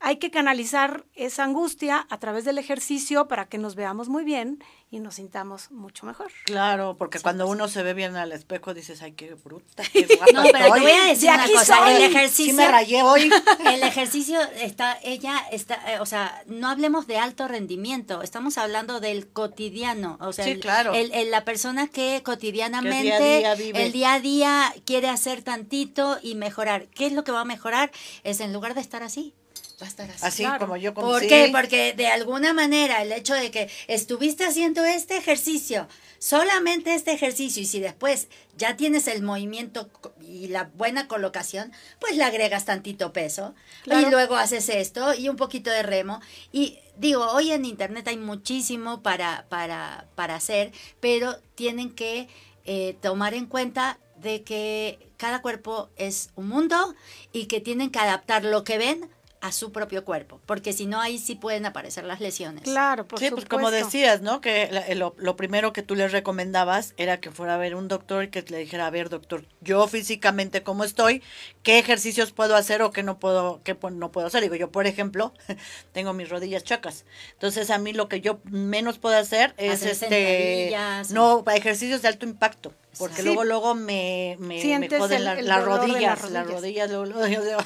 hay 0.00 0.16
que 0.16 0.30
canalizar 0.30 1.04
esa 1.14 1.44
angustia 1.44 2.06
a 2.10 2.18
través 2.18 2.44
del 2.44 2.58
ejercicio 2.58 3.28
para 3.28 3.46
que 3.46 3.58
nos 3.58 3.74
veamos 3.74 4.08
muy 4.08 4.24
bien 4.24 4.62
y 4.90 5.00
nos 5.00 5.16
sintamos 5.16 5.70
mucho 5.72 6.06
mejor. 6.06 6.30
Claro, 6.44 6.96
porque 6.96 7.18
cuando 7.18 7.48
uno 7.48 7.66
se 7.66 7.82
ve 7.82 7.92
bien 7.92 8.14
al 8.14 8.30
espejo 8.32 8.72
dices, 8.72 9.02
ay, 9.02 9.12
qué 9.12 9.34
bruta, 9.34 9.82
No, 10.34 10.42
pero 10.52 10.74
te 10.74 10.80
voy 10.80 10.90
a 10.90 11.04
decir 11.06 11.30
una 11.30 11.48
cosa, 11.48 11.96
el 11.96 12.02
ejercicio... 12.02 12.54
me 12.54 12.68
rayé 12.68 13.02
hoy. 13.02 13.30
El 13.66 13.82
ejercicio 13.82 14.40
está, 14.60 14.98
ella 15.02 15.42
está, 15.50 15.74
eh, 15.92 16.00
o 16.00 16.06
sea, 16.06 16.42
no 16.46 16.68
hablemos 16.68 17.06
de 17.06 17.18
alto 17.18 17.48
rendimiento, 17.48 18.22
estamos 18.22 18.58
hablando 18.58 19.00
del 19.00 19.28
cotidiano, 19.28 20.18
o 20.20 20.32
sea, 20.32 20.46
claro. 20.60 20.94
el, 20.94 21.30
la 21.30 21.44
persona 21.44 21.88
que 21.88 22.22
cotidianamente, 22.22 23.44
el 23.74 23.92
día 23.92 24.14
a 24.14 24.20
día 24.20 24.74
quiere 24.84 25.08
hacer 25.08 25.42
tantito 25.42 26.18
y 26.22 26.34
mejorar. 26.34 26.86
¿Qué 26.88 27.06
es 27.06 27.12
lo 27.12 27.24
que 27.24 27.32
va 27.32 27.40
a 27.40 27.44
mejorar? 27.44 27.90
Es 28.22 28.40
en 28.40 28.52
lugar 28.52 28.74
de 28.74 28.80
estar 28.80 29.02
así, 29.02 29.34
va 29.80 29.86
a 29.86 29.88
estar 29.88 30.10
así. 30.10 30.44
Así 30.44 30.58
como 30.58 30.76
yo 30.76 30.94
¿Por 30.94 31.26
qué? 31.26 31.50
Porque 31.52 31.92
de 31.92 32.06
alguna 32.06 32.52
manera 32.52 33.02
el 33.02 33.12
hecho 33.12 33.34
de 33.34 33.50
que 33.50 33.70
estuviste 33.88 34.44
haciendo 34.44 34.84
este 34.84 35.16
ejercicio, 35.16 35.88
solamente 36.18 36.94
este 36.94 37.12
ejercicio, 37.12 37.62
y 37.62 37.66
si 37.66 37.80
después 37.80 38.28
ya 38.56 38.76
tienes 38.76 39.06
el 39.06 39.22
movimiento 39.22 39.90
y 40.20 40.48
la 40.48 40.64
buena 40.74 41.08
colocación, 41.08 41.72
pues 42.00 42.16
le 42.16 42.24
agregas 42.24 42.64
tantito 42.64 43.12
peso 43.12 43.54
y 43.84 44.10
luego 44.10 44.36
haces 44.36 44.68
esto 44.70 45.14
y 45.14 45.28
un 45.28 45.36
poquito 45.36 45.70
de 45.70 45.82
remo. 45.82 46.20
Y 46.52 46.78
digo, 46.96 47.30
hoy 47.30 47.52
en 47.52 47.64
internet 47.66 48.08
hay 48.08 48.16
muchísimo 48.16 49.02
para, 49.02 49.44
para, 49.48 50.06
para 50.14 50.36
hacer, 50.36 50.72
pero 51.00 51.38
tienen 51.54 51.90
que 51.94 52.28
eh, 52.64 52.96
tomar 53.02 53.34
en 53.34 53.46
cuenta 53.46 53.98
de 54.16 54.42
que 54.42 55.10
cada 55.18 55.42
cuerpo 55.42 55.90
es 55.96 56.30
un 56.34 56.48
mundo 56.48 56.94
y 57.32 57.46
que 57.46 57.60
tienen 57.60 57.90
que 57.90 57.98
adaptar 57.98 58.44
lo 58.44 58.64
que 58.64 58.78
ven 58.78 59.08
a 59.46 59.52
su 59.52 59.70
propio 59.70 60.04
cuerpo, 60.04 60.40
porque 60.44 60.72
si 60.72 60.86
no 60.86 61.00
ahí 61.00 61.18
sí 61.18 61.36
pueden 61.36 61.66
aparecer 61.66 62.04
las 62.04 62.20
lesiones. 62.20 62.64
Claro, 62.64 63.06
por 63.06 63.20
sí, 63.20 63.30
pues 63.30 63.44
como 63.44 63.70
decías, 63.70 64.20
¿no? 64.20 64.40
Que 64.40 64.68
lo, 64.96 65.14
lo, 65.16 65.36
primero 65.36 65.72
que 65.72 65.82
tú 65.82 65.94
les 65.94 66.10
recomendabas 66.10 66.94
era 66.96 67.20
que 67.20 67.30
fuera 67.30 67.54
a 67.54 67.56
ver 67.56 67.76
un 67.76 67.86
doctor 67.86 68.24
y 68.24 68.28
que 68.28 68.42
le 68.42 68.58
dijera, 68.58 68.88
a 68.88 68.90
ver, 68.90 69.08
doctor, 69.08 69.44
yo 69.60 69.86
físicamente 69.86 70.64
cómo 70.64 70.82
estoy, 70.82 71.22
qué 71.62 71.78
ejercicios 71.78 72.32
puedo 72.32 72.56
hacer 72.56 72.82
o 72.82 72.90
qué 72.90 73.04
no 73.04 73.20
puedo, 73.20 73.60
qué 73.62 73.76
no 73.92 74.10
puedo 74.10 74.26
hacer. 74.26 74.42
Digo, 74.42 74.56
yo, 74.56 74.72
por 74.72 74.88
ejemplo, 74.88 75.32
tengo 75.92 76.12
mis 76.12 76.28
rodillas 76.28 76.64
chacas. 76.64 77.04
Entonces, 77.34 77.70
a 77.70 77.78
mí 77.78 77.92
lo 77.92 78.08
que 78.08 78.20
yo 78.20 78.40
menos 78.50 78.98
puedo 78.98 79.16
hacer 79.16 79.54
es 79.58 79.84
este 79.84 80.74
no 81.10 81.44
ejercicios 81.54 82.02
de 82.02 82.08
alto 82.08 82.26
impacto 82.26 82.74
porque 82.98 83.22
luego 83.22 83.44
luego 83.44 83.74
me, 83.74 84.36
me, 84.38 84.78
me 84.78 84.88
joden 84.88 85.24
las, 85.24 85.64
rodillas, 85.64 86.30
las 86.30 86.46
rodillas, 86.46 86.90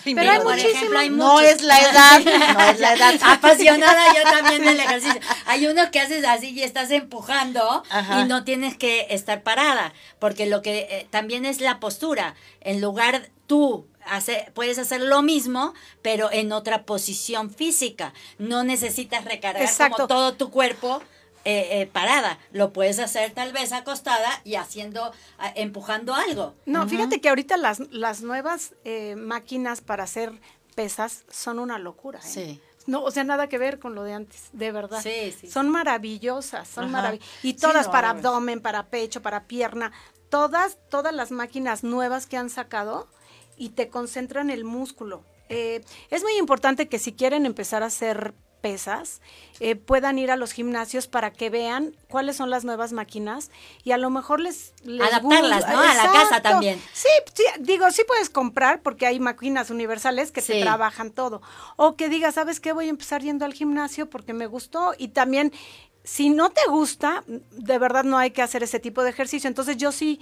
Pero 0.04 0.30
hay 0.30 1.10
muchísimos. 1.10 1.10
no 1.10 1.40
es 1.40 1.62
la 1.62 1.78
edad, 1.78 2.20
no 2.54 2.60
es 2.60 2.80
la 2.80 2.94
edad. 2.94 3.14
Apasionada 3.22 4.14
yo 4.14 4.22
también 4.22 4.64
del 4.64 4.80
ejercicio. 4.80 5.20
Hay 5.46 5.66
uno 5.66 5.90
que 5.90 6.00
haces 6.00 6.24
así 6.24 6.50
y 6.50 6.62
estás 6.62 6.90
empujando 6.90 7.82
y 8.20 8.24
no 8.28 8.44
tienes 8.44 8.76
que 8.76 9.06
estar 9.10 9.42
parada, 9.42 9.92
porque 10.18 10.46
lo 10.46 10.62
que 10.62 10.88
eh, 10.90 11.06
también 11.10 11.44
es 11.44 11.60
la 11.60 11.80
postura. 11.80 12.34
En 12.60 12.80
lugar 12.80 13.28
tú 13.46 13.86
Hace, 14.06 14.50
puedes 14.54 14.78
hacer 14.78 15.02
lo 15.02 15.20
mismo, 15.20 15.74
pero 16.00 16.32
en 16.32 16.52
otra 16.52 16.84
posición 16.84 17.50
física. 17.50 18.14
No 18.38 18.64
necesitas 18.64 19.26
recargar 19.26 19.68
como 19.76 20.08
todo 20.08 20.32
tu 20.32 20.50
cuerpo 20.50 21.02
eh, 21.45 21.80
eh, 21.80 21.86
parada, 21.86 22.38
lo 22.53 22.72
puedes 22.72 22.99
hacer 22.99 23.32
tal 23.32 23.53
vez 23.53 23.72
acostada 23.72 24.28
y 24.45 24.57
haciendo, 24.57 25.11
empujando 25.55 26.14
algo. 26.14 26.55
No, 26.66 26.86
fíjate 26.86 27.22
que 27.22 27.30
ahorita 27.30 27.57
las, 27.57 27.80
las 27.91 28.20
nuevas 28.20 28.74
eh, 28.84 29.16
máquinas 29.16 29.80
para 29.80 30.05
hacer 30.05 30.32
pesas 30.74 31.24
son 31.30 31.59
una 31.59 31.78
locura. 31.78 32.20
Sí. 32.20 32.61
No, 32.86 33.03
o 33.03 33.11
sea, 33.11 33.24
nada 33.24 33.49
que 33.49 33.57
ver 33.57 33.78
con 33.78 33.95
lo 33.95 34.03
de 34.03 34.12
antes, 34.12 34.51
de 34.53 34.70
verdad. 34.70 35.01
Sí, 35.03 35.34
sí. 35.38 35.51
Son 35.51 35.70
maravillosas, 35.70 36.68
son 36.68 36.91
maravillosas. 36.91 37.30
Y 37.43 37.55
todas 37.55 37.88
para 37.88 38.11
abdomen, 38.11 38.61
para 38.61 38.88
pecho, 38.88 39.22
para 39.22 39.45
pierna, 39.45 39.93
todas, 40.28 40.76
todas 40.91 41.14
las 41.14 41.30
máquinas 41.30 41.84
nuevas 41.84 42.26
que 42.26 42.36
han 42.36 42.51
sacado 42.51 43.09
y 43.57 43.70
te 43.70 43.88
concentran 43.88 44.51
el 44.51 44.64
músculo. 44.64 45.24
es 45.49 46.22
muy 46.22 46.36
importante 46.36 46.88
que 46.88 46.99
si 46.99 47.12
quieren 47.12 47.47
empezar 47.47 47.82
a 47.82 47.86
hacer 47.86 48.34
pesas, 48.61 49.20
eh, 49.58 49.76
puedan 49.76 50.18
ir 50.18 50.30
a 50.30 50.36
los 50.36 50.52
gimnasios 50.52 51.06
para 51.06 51.32
que 51.32 51.50
vean 51.50 51.96
cuáles 52.08 52.36
son 52.36 52.50
las 52.50 52.64
nuevas 52.64 52.92
máquinas 52.92 53.50
y 53.82 53.92
a 53.92 53.98
lo 53.98 54.11
mejor 54.11 54.40
les... 54.40 54.72
Adaptarlas, 54.84 55.68
¿no? 55.68 55.80
A 55.80 55.94
la 55.94 56.12
casa 56.12 56.42
también. 56.42 56.80
Sí, 56.92 57.08
sí, 57.34 57.44
digo, 57.58 57.90
sí 57.90 58.02
puedes 58.06 58.30
comprar 58.30 58.82
porque 58.82 59.06
hay 59.06 59.18
máquinas 59.20 59.70
universales 59.70 60.30
que 60.32 60.42
te 60.42 60.61
trabajan 60.61 61.11
todo. 61.11 61.42
O 61.76 61.96
que 61.96 62.08
digas, 62.08 62.34
¿sabes 62.34 62.61
qué? 62.61 62.72
Voy 62.72 62.86
a 62.86 62.90
empezar 62.90 63.22
yendo 63.22 63.44
al 63.44 63.54
gimnasio 63.54 64.08
porque 64.08 64.32
me 64.32 64.46
gustó 64.46 64.94
y 64.96 65.08
también... 65.08 65.52
Si 66.02 66.30
no 66.30 66.48
te 66.48 66.62
gusta, 66.66 67.24
de 67.26 67.78
verdad 67.78 68.04
no 68.04 68.16
hay 68.16 68.30
que 68.30 68.40
hacer 68.40 68.62
ese 68.62 68.80
tipo 68.80 69.02
de 69.02 69.11
ejercicio. 69.11 69.48
Entonces 69.48 69.76
yo 69.76 69.92
sí 69.92 70.18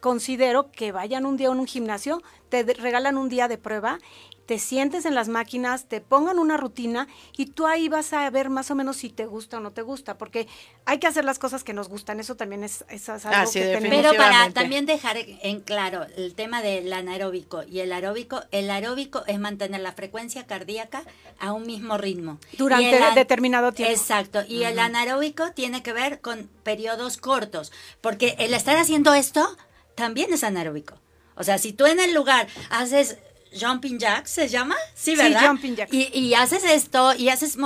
considero 0.00 0.72
que 0.72 0.90
vayan 0.90 1.26
un 1.26 1.36
día 1.36 1.48
a 1.48 1.50
un 1.52 1.66
gimnasio, 1.66 2.22
te 2.48 2.64
regalan 2.64 3.18
un 3.18 3.28
día 3.28 3.46
de 3.46 3.56
prueba 3.56 3.98
te 4.46 4.58
sientes 4.58 5.04
en 5.04 5.14
las 5.14 5.28
máquinas, 5.28 5.86
te 5.86 6.00
pongan 6.00 6.38
una 6.38 6.56
rutina 6.56 7.08
y 7.36 7.46
tú 7.46 7.66
ahí 7.66 7.88
vas 7.88 8.12
a 8.12 8.28
ver 8.30 8.50
más 8.50 8.70
o 8.70 8.74
menos 8.74 8.96
si 8.96 9.08
te 9.08 9.26
gusta 9.26 9.58
o 9.58 9.60
no 9.60 9.70
te 9.70 9.82
gusta, 9.82 10.18
porque 10.18 10.48
hay 10.84 10.98
que 10.98 11.06
hacer 11.06 11.24
las 11.24 11.38
cosas 11.38 11.64
que 11.64 11.72
nos 11.72 11.88
gustan, 11.88 12.18
eso 12.20 12.34
también 12.34 12.64
es, 12.64 12.84
algo 13.08 13.20
ah, 13.24 13.44
que 13.52 13.60
tenemos. 13.60 13.96
Pero 13.96 14.14
para 14.16 14.50
también 14.50 14.86
dejar 14.86 15.16
en 15.16 15.60
claro 15.60 16.06
el 16.16 16.34
tema 16.34 16.62
del 16.62 16.92
anaeróbico 16.92 17.62
y 17.62 17.80
el 17.80 17.92
aeróbico, 17.92 18.42
el 18.50 18.70
aeróbico 18.70 19.22
es 19.26 19.38
mantener 19.38 19.80
la 19.80 19.92
frecuencia 19.92 20.46
cardíaca 20.46 21.04
a 21.38 21.52
un 21.52 21.66
mismo 21.66 21.96
ritmo. 21.98 22.38
Durante 22.58 23.00
determinado 23.14 23.72
tiempo. 23.72 23.92
Exacto, 23.92 24.40
y 24.48 24.64
el 24.64 24.78
anaeróbico 24.78 25.52
tiene 25.52 25.82
que 25.82 25.92
ver 25.92 26.20
con 26.20 26.50
periodos 26.62 27.16
cortos, 27.16 27.72
porque 28.00 28.34
el 28.38 28.54
estar 28.54 28.76
haciendo 28.76 29.14
esto 29.14 29.56
también 29.94 30.32
es 30.32 30.42
anaeróbico. 30.44 30.94
O 31.34 31.44
sea, 31.44 31.58
si 31.58 31.72
tú 31.72 31.86
en 31.86 32.00
el 32.00 32.14
lugar 32.14 32.46
haces 32.70 33.18
jumping 33.58 33.98
jacks, 33.98 34.30
¿se 34.30 34.48
llama? 34.48 34.76
Sí, 34.94 35.16
¿verdad? 35.16 35.40
Sí, 35.40 35.46
jumping 35.46 35.76
jacks. 35.76 35.92
Y, 35.92 36.08
y 36.12 36.34
haces 36.34 36.64
esto 36.64 37.14
y 37.14 37.28
haces 37.28 37.56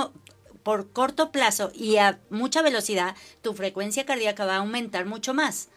por 0.67 0.91
corto 0.91 1.31
plazo 1.31 1.71
y 1.73 1.95
a 1.95 2.19
mucha 2.29 2.61
velocidad, 2.61 3.15
tu 3.41 3.53
frecuencia 3.53 4.05
cardíaca 4.05 4.45
va 4.45 4.55
a 4.55 4.57
aumentar 4.57 5.05
mucho 5.05 5.33
más. 5.33 5.69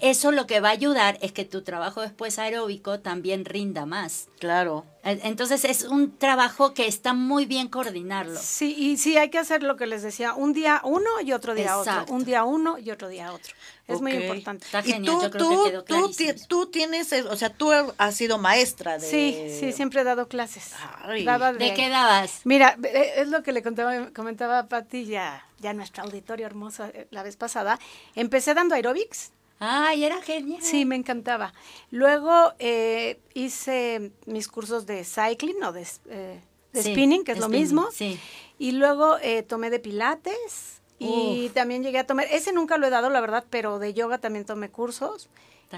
Eso 0.00 0.32
lo 0.32 0.48
que 0.48 0.58
va 0.58 0.70
a 0.70 0.72
ayudar 0.72 1.16
es 1.22 1.30
que 1.30 1.44
tu 1.44 1.62
trabajo 1.62 2.00
después 2.00 2.40
aeróbico 2.40 2.98
también 2.98 3.44
rinda 3.44 3.86
más. 3.86 4.26
Claro. 4.40 4.84
Entonces 5.04 5.64
es 5.64 5.84
un 5.84 6.18
trabajo 6.18 6.74
que 6.74 6.88
está 6.88 7.14
muy 7.14 7.46
bien 7.46 7.68
coordinarlo. 7.68 8.40
Sí, 8.42 8.74
y 8.76 8.96
sí 8.96 9.16
hay 9.16 9.30
que 9.30 9.38
hacer 9.38 9.62
lo 9.62 9.76
que 9.76 9.86
les 9.86 10.02
decía, 10.02 10.34
un 10.34 10.52
día 10.52 10.80
uno 10.82 11.20
y 11.24 11.32
otro 11.32 11.54
día 11.54 11.78
otro, 11.78 12.04
un 12.08 12.24
día 12.24 12.42
uno 12.42 12.78
y 12.78 12.90
otro 12.90 13.06
día 13.06 13.32
otro. 13.32 13.54
Es 13.88 14.00
muy 14.00 14.12
importante. 14.12 14.64
Está 14.64 14.82
genial, 14.82 15.04
yo 15.04 15.30
creo 15.30 15.64
que 15.64 15.70
quedó 15.70 15.84
tú, 15.84 16.12
tú, 16.48 16.66
tienes, 16.66 17.12
o 17.12 17.36
sea, 17.36 17.50
tú 17.50 17.70
has 17.72 18.14
sido 18.14 18.38
maestra 18.38 18.98
de... 18.98 19.06
Sí, 19.06 19.56
sí, 19.60 19.72
siempre 19.72 20.00
he 20.00 20.04
dado 20.04 20.28
clases. 20.28 20.72
de, 21.08 21.74
qué 21.74 21.88
dabas? 21.88 22.42
Mira, 22.44 22.78
e, 22.82 23.20
es 23.20 23.28
lo 23.28 23.42
que 23.42 23.52
le 23.52 23.62
contaba, 23.62 24.10
comentaba 24.14 24.60
a 24.60 24.68
Pati 24.68 25.04
ya, 25.04 25.46
ya 25.58 25.74
nuestro 25.74 26.04
auditorio 26.04 26.46
hermoso 26.46 26.84
eh, 26.84 27.08
la 27.10 27.22
vez 27.22 27.36
pasada. 27.36 27.78
Empecé 28.14 28.54
dando 28.54 28.74
aerobics 28.74 29.32
Ay, 29.64 30.02
era 30.04 30.20
genial. 30.20 30.60
Sí, 30.60 30.84
me 30.84 30.96
encantaba. 30.96 31.54
Luego 31.92 32.52
eh, 32.58 33.20
hice 33.32 34.10
mis 34.26 34.48
cursos 34.48 34.86
de 34.86 35.04
cycling 35.04 35.62
o 35.62 35.72
de, 35.72 35.86
eh, 36.08 36.40
spinning, 36.74 37.22
que 37.22 37.30
es 37.30 37.38
lo 37.38 37.48
mismo. 37.48 37.88
Sí. 37.92 38.18
Y 38.58 38.72
luego 38.72 39.18
eh, 39.22 39.44
tomé 39.44 39.70
de 39.70 39.78
pilates 39.78 40.81
y 41.02 41.50
también 41.54 41.82
llegué 41.82 41.98
a 41.98 42.06
tomar, 42.06 42.26
ese 42.30 42.52
nunca 42.52 42.78
lo 42.78 42.86
he 42.86 42.90
dado, 42.90 43.10
la 43.10 43.20
verdad, 43.20 43.44
pero 43.50 43.78
de 43.78 43.94
yoga 43.94 44.18
también 44.18 44.44
tomé 44.44 44.70
cursos 44.70 45.28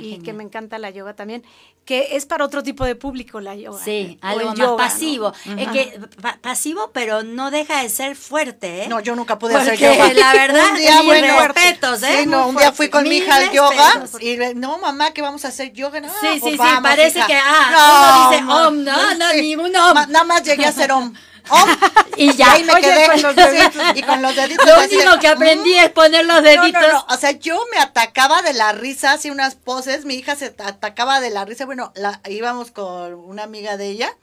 y 0.01 0.19
que 0.19 0.33
me 0.33 0.43
encanta 0.43 0.79
la 0.79 0.91
yoga 0.91 1.15
también, 1.15 1.45
que 1.85 2.17
es 2.17 2.27
para 2.27 2.45
otro 2.45 2.63
tipo 2.63 2.85
de 2.85 2.95
público 2.95 3.41
la 3.41 3.55
yoga. 3.55 3.83
Sí, 3.83 4.19
algo 4.23 4.55
más 4.55 4.71
pasivo. 4.73 5.33
Es 5.57 5.69
que 5.69 6.01
pasivo, 6.41 6.91
pero 6.93 7.23
no 7.23 7.51
deja 7.51 7.83
de 7.83 7.89
ser 7.89 8.17
fuerte, 8.17 8.85
¿eh? 8.85 8.89
No, 8.89 9.01
yo 9.01 9.15
nunca 9.15 9.39
pude 9.39 9.55
hacer 9.55 9.79
yoga. 9.79 10.13
la 10.13 10.33
verdad, 10.33 10.71
un 10.73 10.79
día, 10.79 11.03
bueno, 11.03 11.47
respetos, 11.47 12.03
¿eh? 12.03 12.21
Sí, 12.21 12.27
no, 12.27 12.49
un 12.49 12.57
día 12.57 12.73
fui 12.73 12.89
con 12.89 13.05
mi 13.05 13.19
hija 13.19 13.37
al 13.37 13.53
yoga 13.53 14.05
y 14.21 14.37
no, 14.55 14.79
mamá, 14.79 15.13
que 15.13 15.23
vamos 15.23 15.45
a 15.45 15.49
hacer 15.49 15.73
yoga. 15.73 16.01
No, 16.01 16.09
sí, 16.09 16.15
pues 16.41 16.43
sí, 16.43 16.51
sí, 16.51 16.81
parece 16.83 17.21
que, 17.27 17.37
ah, 17.37 18.31
uno 18.31 18.31
dice 18.31 18.53
om, 18.53 18.85
no, 18.85 19.15
no, 19.15 19.33
ni 19.35 19.57
un 19.57 19.77
om. 19.77 19.95
Nada 20.09 20.25
más 20.25 20.43
llegué 20.43 20.65
a 20.65 20.71
hacer 20.71 20.93
om. 20.93 21.13
Oh, 21.51 21.67
y 22.17 22.35
ya. 22.35 22.59
Y 22.59 22.65
me 22.65 22.75
quedé 22.81 23.07
con 23.07 23.23
los 23.23 23.37
deditos. 23.37 23.83
y 23.95 24.03
con 24.03 24.23
los 24.23 24.37
deditos. 24.37 24.67
Lo 24.67 24.85
único 24.85 25.19
que 25.21 25.29
aprendí 25.29 25.75
es 25.75 25.91
poner 25.91 26.25
los 26.25 26.43
deditos. 26.43 26.83
No, 26.83 26.93
no, 26.93 27.07
O 27.11 27.17
sea, 27.17 27.33
yo 27.33 27.61
me 27.73 27.79
atacaba 27.79 28.43
de 28.43 28.55
la 28.55 28.73
risa, 28.73 29.13
hacía 29.13 29.33
unas 29.33 29.55
poses. 29.55 30.05
Mi 30.05 30.15
hija 30.15 30.37
se 30.37 30.47
atacaba 30.47 31.21
de 31.21 31.31
la 31.31 31.45
risa. 31.45 31.67
Bueno, 31.67 31.93
la, 31.95 32.21
íbamos 32.29 32.71
con 32.71 33.15
una 33.15 33.43
amiga 33.43 33.77
de 33.77 33.89
ella. 33.89 34.17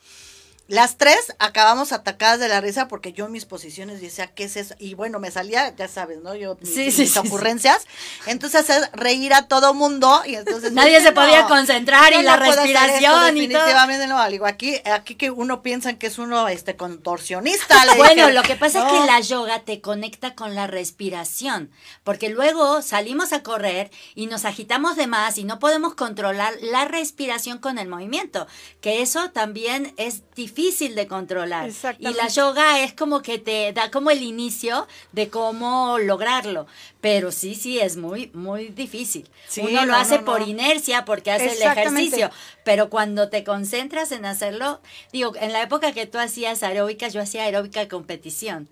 Las 0.67 0.97
tres 0.97 1.33
acabamos 1.37 1.91
atacadas 1.91 2.39
de 2.39 2.47
la 2.47 2.61
risa 2.61 2.87
porque 2.87 3.11
yo 3.11 3.25
en 3.25 3.33
mis 3.33 3.45
posiciones 3.45 3.99
decía, 3.99 4.27
¿qué 4.27 4.45
es 4.45 4.55
eso? 4.55 4.73
Y 4.79 4.93
bueno, 4.93 5.19
me 5.19 5.29
salía, 5.29 5.75
ya 5.75 5.89
sabes, 5.89 6.19
¿no? 6.21 6.33
Yo, 6.33 6.57
mis, 6.61 7.17
ocurrencias. 7.17 7.85
Entonces, 8.25 8.67
reír 8.93 9.33
a 9.33 9.47
todo 9.47 9.73
mundo 9.73 10.21
y 10.25 10.35
entonces... 10.35 10.71
Nadie 10.71 11.01
se 11.01 11.11
podía 11.11 11.45
concentrar 11.45 12.13
y 12.13 12.21
la 12.21 12.37
respiración 12.37 13.35
y 13.35 13.49
todo. 13.49 13.59
Definitivamente 13.59 14.07
no, 14.07 14.29
digo, 14.29 14.45
aquí, 14.45 14.75
aquí 14.85 15.15
que 15.15 15.29
uno 15.29 15.61
piensa 15.61 15.93
que 15.95 16.07
es 16.07 16.17
uno 16.17 16.47
este 16.47 16.77
contorsionista. 16.77 17.83
bueno, 17.97 18.29
lo 18.29 18.43
que 18.43 18.55
pasa 18.55 18.87
es 18.87 18.93
que 18.93 19.05
la 19.05 19.19
yoga 19.19 19.63
te 19.63 19.81
conecta 19.81 20.35
con 20.35 20.55
la 20.55 20.67
respiración, 20.67 21.69
porque 22.05 22.29
luego 22.29 22.81
salimos 22.81 23.33
a 23.33 23.43
correr 23.43 23.91
y 24.15 24.27
nos 24.27 24.45
agitamos 24.45 24.95
de 24.95 25.07
más 25.07 25.37
y 25.37 25.43
no 25.43 25.59
podemos 25.59 25.95
controlar 25.95 26.53
la 26.61 26.85
respiración 26.85 27.57
con 27.57 27.77
el 27.77 27.89
movimiento, 27.89 28.47
que 28.79 29.01
eso 29.01 29.31
también 29.31 29.93
es 29.97 30.21
difícil 30.33 30.50
difícil 30.53 30.95
de 30.95 31.07
controlar. 31.07 31.69
Y 31.99 32.13
la 32.13 32.27
yoga 32.27 32.83
es 32.83 32.93
como 32.93 33.21
que 33.21 33.39
te 33.39 33.71
da 33.73 33.89
como 33.91 34.11
el 34.11 34.21
inicio 34.21 34.87
de 35.11 35.29
cómo 35.29 35.97
lograrlo. 35.99 36.67
Pero 36.99 37.31
sí, 37.31 37.55
sí, 37.55 37.79
es 37.79 37.97
muy, 37.97 38.29
muy 38.33 38.67
difícil. 38.67 39.29
Uno 39.57 39.85
lo 39.85 39.95
hace 39.95 40.19
por 40.19 40.41
inercia 40.41 41.05
porque 41.05 41.31
hace 41.31 41.53
el 41.53 41.61
ejercicio. 41.61 42.29
Pero 42.63 42.89
cuando 42.89 43.29
te 43.29 43.43
concentras 43.43 44.11
en 44.11 44.25
hacerlo, 44.25 44.81
digo, 45.11 45.33
en 45.39 45.53
la 45.53 45.63
época 45.63 45.93
que 45.93 46.05
tú 46.05 46.19
hacías 46.19 46.63
aeróbica, 46.63 47.07
yo 47.07 47.21
hacía 47.21 47.43
aeróbica 47.43 47.87
competición. 47.87 48.67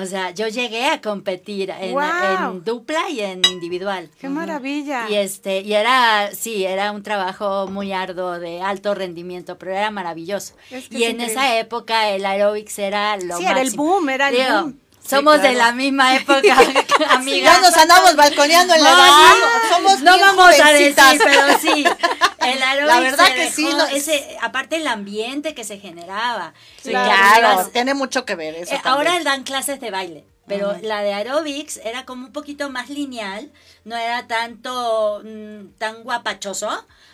O 0.00 0.06
sea, 0.06 0.30
yo 0.30 0.46
llegué 0.46 0.86
a 0.86 1.00
competir 1.00 1.70
en, 1.70 2.64
dupla 2.64 3.10
y 3.10 3.20
en 3.20 3.42
individual. 3.50 4.08
¡Qué 4.20 4.28
maravilla! 4.28 5.08
Y 5.10 5.16
este, 5.16 5.60
y 5.62 5.72
era, 5.72 6.30
sí, 6.32 6.64
era 6.64 6.92
un 6.92 7.02
trabajo 7.02 7.66
muy 7.66 7.92
arduo 7.92 8.38
de 8.38 8.62
alto 8.62 8.94
rendimiento, 8.94 9.58
pero 9.58 9.72
era 9.72 9.90
maravilloso. 9.90 10.54
y 10.90 11.02
en 11.02 11.20
esa 11.20 11.58
época 11.58 12.10
el 12.10 12.24
aerobics 12.24 12.78
era 12.78 13.16
lo 13.16 13.38
sí, 13.38 13.44
era 13.44 13.60
el 13.60 13.72
boom, 13.72 14.08
era 14.08 14.28
el 14.28 14.52
boom. 14.52 14.80
Somos 15.08 15.40
de 15.40 15.54
la 15.54 15.72
misma 15.72 16.16
época, 16.16 16.38
amiga. 17.10 17.54
ya 17.54 17.60
nos 17.60 17.76
andamos 17.76 18.14
balconeando 18.14 18.74
en 18.74 18.84
la 18.84 18.90
edad. 18.90 19.34
Somos 19.70 20.00
no 20.00 20.18
vamos 20.18 20.60
a 20.60 20.70
decir, 20.72 20.94
pero 21.24 21.58
sí. 21.58 21.84
El 22.40 22.60
la 22.60 23.00
verdad 23.00 23.26
que 23.34 23.50
sí. 23.50 23.68
ese, 23.92 24.38
aparte 24.40 24.76
el 24.76 24.86
ambiente 24.86 25.54
que 25.54 25.64
se 25.64 25.78
generaba. 25.78 26.54
Claro, 26.82 27.66
tiene 27.66 27.92
mucho 27.92 28.24
que 28.24 28.36
ver 28.36 28.54
eso. 28.54 28.74
Eh, 28.74 28.80
ahora 28.84 29.18
dan 29.22 29.42
clases 29.42 29.80
de 29.80 29.90
baile. 29.90 30.24
Pero 30.46 30.74
la 30.80 31.02
de 31.02 31.12
aerobics 31.12 31.78
era 31.84 32.06
como 32.06 32.26
un 32.26 32.32
poquito 32.32 32.70
más 32.70 32.88
lineal, 32.88 33.52
no 33.84 33.96
era 33.96 34.26
tanto 34.26 35.20
mm, 35.22 35.72
tan 35.76 36.02
guapachoso, 36.04 36.70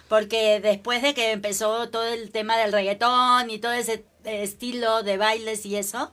porque 0.09 0.61
después 0.61 1.03
de 1.03 1.14
que 1.14 1.32
empezó 1.32 1.90
todo 1.90 2.07
el 2.07 2.30
tema 2.30 2.57
del 2.57 2.72
reggaetón 2.72 3.51
y 3.51 3.59
todo 3.59 3.72
ese 3.72 4.05
estilo 4.24 5.03
de 5.03 5.16
bailes 5.16 5.66
y 5.66 5.74
eso, 5.74 6.12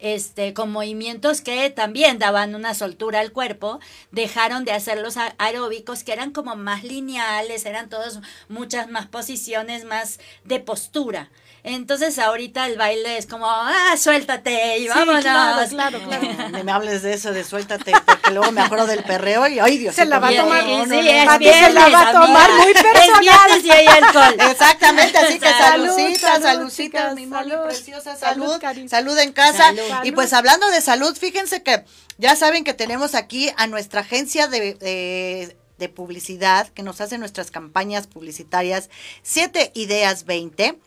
este, 0.00 0.54
con 0.54 0.72
movimientos 0.72 1.40
que 1.40 1.70
también 1.70 2.18
daban 2.18 2.54
una 2.54 2.74
soltura 2.74 3.20
al 3.20 3.32
cuerpo, 3.32 3.80
dejaron 4.10 4.64
de 4.64 4.72
hacer 4.72 4.98
los 4.98 5.16
aeróbicos 5.38 6.04
que 6.04 6.12
eran 6.12 6.32
como 6.32 6.56
más 6.56 6.84
lineales, 6.84 7.66
eran 7.66 7.88
todos 7.88 8.20
muchas 8.48 8.88
más 8.88 9.06
posiciones, 9.06 9.84
más 9.84 10.18
de 10.44 10.60
postura. 10.60 11.30
Entonces 11.62 12.18
ahorita 12.18 12.66
el 12.66 12.78
baile 12.78 13.18
es 13.18 13.26
como, 13.26 13.46
ah, 13.46 13.94
suéltate 13.98 14.78
y 14.78 14.88
vámonos. 14.88 15.22
Claro, 15.22 15.68
claro, 15.70 16.00
claro. 16.00 16.48
Ni 16.52 16.62
me 16.62 16.72
hables 16.72 17.02
de 17.02 17.12
eso, 17.12 17.32
de 17.32 17.44
suéltate, 17.44 17.92
porque 18.06 18.30
luego 18.30 18.50
me 18.52 18.62
acuerdo 18.62 18.86
del 18.86 19.04
perreo 19.04 19.46
y, 19.46 19.58
ay 19.58 19.78
Dios. 19.78 19.94
Se 19.94 20.06
la 20.06 20.18
va 20.18 20.28
a 20.28 20.36
tomar, 20.36 20.62
sí, 20.62 20.68
se 20.88 21.70
la 21.70 21.88
va 21.88 22.08
a 22.08 22.12
tomar 22.12 22.50
muy 22.54 22.72
personal. 22.72 23.64
y 23.64 23.70
hay 23.70 23.86
alcohol. 23.86 24.36
Exactamente, 24.50 25.18
así 25.18 25.38
que 25.38 25.48
saludcita, 25.48 26.40
saludcita, 26.40 27.14
mi 27.14 27.26
Moli 27.26 27.52
preciosa, 27.66 28.16
salud, 28.16 28.60
salud, 28.88 29.18
en 29.18 29.32
casa. 29.32 29.74
Y 30.04 30.12
pues 30.12 30.32
hablando 30.32 30.70
de 30.70 30.80
salud, 30.80 31.16
fíjense 31.16 31.62
que 31.62 31.84
ya 32.16 32.36
saben 32.36 32.64
que 32.64 32.74
tenemos 32.74 33.14
aquí 33.14 33.50
a 33.56 33.66
nuestra 33.66 34.00
agencia 34.00 34.48
de, 34.48 35.56
de 35.78 35.88
publicidad 35.88 36.68
que 36.68 36.82
nos 36.82 37.00
hace 37.00 37.18
nuestras 37.18 37.50
campañas 37.50 38.06
publicitarias, 38.06 38.88
7 39.22 39.72
Ideas 39.74 40.24
20 40.24 40.78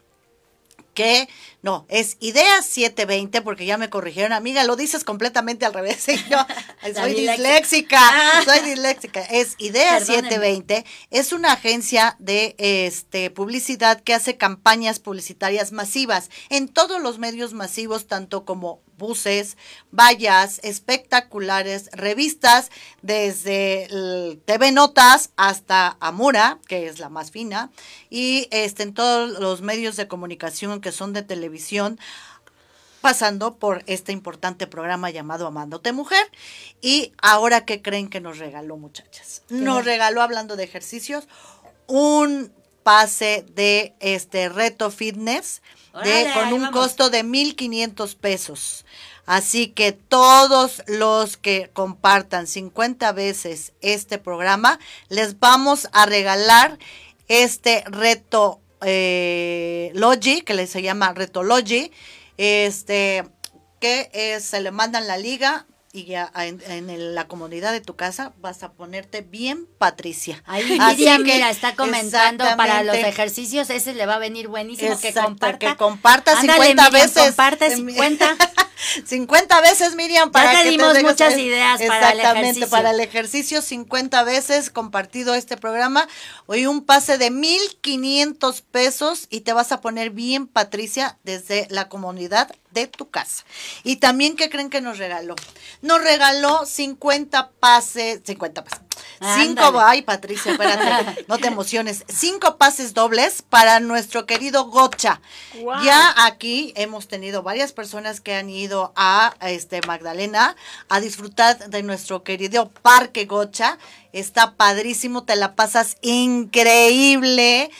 que 0.93 1.27
no, 1.61 1.85
es 1.89 2.17
idea 2.19 2.61
720 2.61 3.41
porque 3.41 3.65
ya 3.65 3.77
me 3.77 3.89
corrigieron, 3.89 4.33
amiga, 4.33 4.63
lo 4.63 4.75
dices 4.75 5.03
completamente 5.03 5.65
al 5.65 5.73
revés. 5.73 6.05
yo 6.29 6.37
soy 6.93 7.13
disléxica, 7.13 7.99
ah. 8.01 8.41
soy 8.45 8.59
disléxica. 8.69 9.21
Es 9.21 9.55
idea 9.57 9.99
720, 9.99 10.85
es 11.09 11.31
una 11.31 11.53
agencia 11.53 12.15
de 12.19 12.55
este 12.57 13.29
publicidad 13.29 14.01
que 14.01 14.13
hace 14.13 14.37
campañas 14.37 14.99
publicitarias 14.99 15.71
masivas 15.71 16.29
en 16.49 16.67
todos 16.67 17.01
los 17.01 17.17
medios 17.17 17.53
masivos, 17.53 18.07
tanto 18.07 18.45
como 18.45 18.81
buses, 19.03 19.57
vallas 19.91 20.61
espectaculares, 20.63 21.89
revistas 21.91 22.71
desde 23.01 24.39
TV 24.45 24.71
Notas 24.71 25.31
hasta 25.35 25.97
Amura, 25.99 26.59
que 26.67 26.87
es 26.87 26.99
la 26.99 27.09
más 27.09 27.31
fina, 27.31 27.69
y 28.09 28.47
este, 28.51 28.83
en 28.83 28.93
todos 28.93 29.37
los 29.41 29.61
medios 29.61 29.97
de 29.97 30.07
comunicación 30.07 30.79
que 30.79 30.93
son 30.93 31.11
de 31.11 31.21
televisión 31.21 31.99
pasando 33.01 33.55
por 33.55 33.83
este 33.87 34.13
importante 34.13 34.65
programa 34.65 35.09
llamado 35.09 35.45
Amándote 35.45 35.91
Mujer. 35.91 36.25
Y 36.81 37.11
ahora, 37.21 37.65
¿qué 37.65 37.81
creen 37.81 38.07
que 38.07 38.21
nos 38.21 38.37
regaló, 38.37 38.77
muchachas? 38.77 39.43
Nos 39.49 39.83
regaló, 39.83 40.21
hablando 40.21 40.55
de 40.55 40.63
ejercicios, 40.63 41.27
un 41.87 42.53
pase 42.83 43.45
de 43.55 43.95
este 43.99 44.49
reto 44.49 44.91
fitness 44.91 45.61
de, 46.03 46.31
con 46.33 46.53
un 46.53 46.71
costo 46.71 47.09
de 47.09 47.23
1.500 47.23 48.15
pesos. 48.15 48.85
Así 49.25 49.67
que 49.67 49.93
todos 49.93 50.83
los 50.87 51.37
que 51.37 51.69
compartan 51.71 52.45
50 52.45 53.11
veces 53.13 53.73
este 53.81 54.17
programa, 54.17 54.79
les 55.07 55.39
vamos 55.39 55.87
a 55.93 56.05
regalar 56.05 56.77
este 57.29 57.83
reto 57.87 58.59
eh, 58.81 59.91
Logi, 59.93 60.41
que 60.41 60.53
le 60.53 60.67
se 60.67 60.81
llama 60.81 61.13
reto 61.13 61.41
Logi, 61.43 61.91
este, 62.37 63.23
que 63.79 64.39
se 64.41 64.59
le 64.59 64.71
mandan 64.71 65.07
la 65.07 65.17
liga, 65.17 65.65
y 65.95 66.05
ya 66.05 66.31
en, 66.35 67.13
la 67.13 67.27
comunidad 67.27 67.71
de 67.71 67.79
tu 67.79 67.95
casa 67.95 68.33
vas 68.41 68.63
a 68.63 68.71
ponerte 68.71 69.21
bien 69.21 69.67
Patricia. 69.77 70.41
Ahí 70.47 70.63
Miriam, 70.63 71.21
mira, 71.21 71.51
está 71.51 71.75
comentando 71.75 72.43
para 72.57 72.81
los 72.81 72.95
ejercicios, 72.95 73.69
ese 73.69 73.93
le 73.93 74.07
va 74.07 74.15
a 74.15 74.19
venir 74.19 74.47
buenísimo 74.47 74.99
que 74.99 75.13
comparta. 75.13 75.59
Que 75.59 75.77
comparta 75.77 76.41
50 76.41 76.89
veces. 76.89 77.23
Comparte 77.27 77.75
50. 77.75 78.37
50 79.05 79.61
veces, 79.61 79.95
Miriam, 79.95 80.31
para 80.31 80.53
ya 80.53 80.63
te 80.63 80.69
dimos 80.71 81.01
muchas 81.03 81.37
ideas 81.37 81.79
para 81.81 82.11
el 82.11 82.19
ejercicio. 82.19 82.69
para 82.69 82.89
el 82.89 82.99
ejercicio, 82.99 83.61
50 83.61 84.23
veces 84.23 84.71
compartido 84.71 85.35
este 85.35 85.57
programa. 85.57 86.07
Hoy 86.47 86.65
un 86.65 86.83
pase 86.83 87.19
de 87.19 87.29
1500 87.29 88.61
pesos 88.61 89.27
y 89.29 89.41
te 89.41 89.53
vas 89.53 89.71
a 89.71 89.79
poner 89.79 90.09
bien, 90.09 90.47
Patricia, 90.47 91.19
desde 91.23 91.67
la 91.69 91.87
comunidad 91.87 92.51
de 92.73 92.87
tu 92.87 93.09
casa. 93.09 93.43
Y 93.83 93.97
también, 93.97 94.35
¿qué 94.35 94.49
creen 94.49 94.69
que 94.69 94.81
nos 94.81 94.97
regaló? 94.97 95.35
Nos 95.81 96.01
regaló 96.01 96.65
50 96.65 97.51
pases, 97.59 98.21
50 98.25 98.63
pases. 98.63 98.83
Cinco, 99.37 99.79
ay 99.79 100.01
Patricia, 100.01 100.51
espérate, 100.51 101.25
no 101.27 101.37
te 101.37 101.47
emociones. 101.47 102.03
Cinco 102.07 102.57
pases 102.57 102.93
dobles 102.93 103.41
para 103.41 103.79
nuestro 103.79 104.25
querido 104.25 104.65
Gocha. 104.65 105.21
Ya 105.83 106.13
aquí 106.25 106.73
hemos 106.75 107.07
tenido 107.07 107.41
varias 107.41 107.71
personas 107.71 108.19
que 108.19 108.35
han 108.35 108.49
ido 108.49 108.91
a 108.95 109.33
este 109.41 109.81
Magdalena 109.87 110.55
a 110.89 110.99
disfrutar 110.99 111.69
de 111.69 111.83
nuestro 111.83 112.23
querido 112.23 112.69
Parque 112.69 113.25
Gocha. 113.25 113.77
Está 114.11 114.55
padrísimo, 114.55 115.23
te 115.23 115.35
la 115.35 115.55
pasas 115.55 115.97
increíble. 116.01 117.71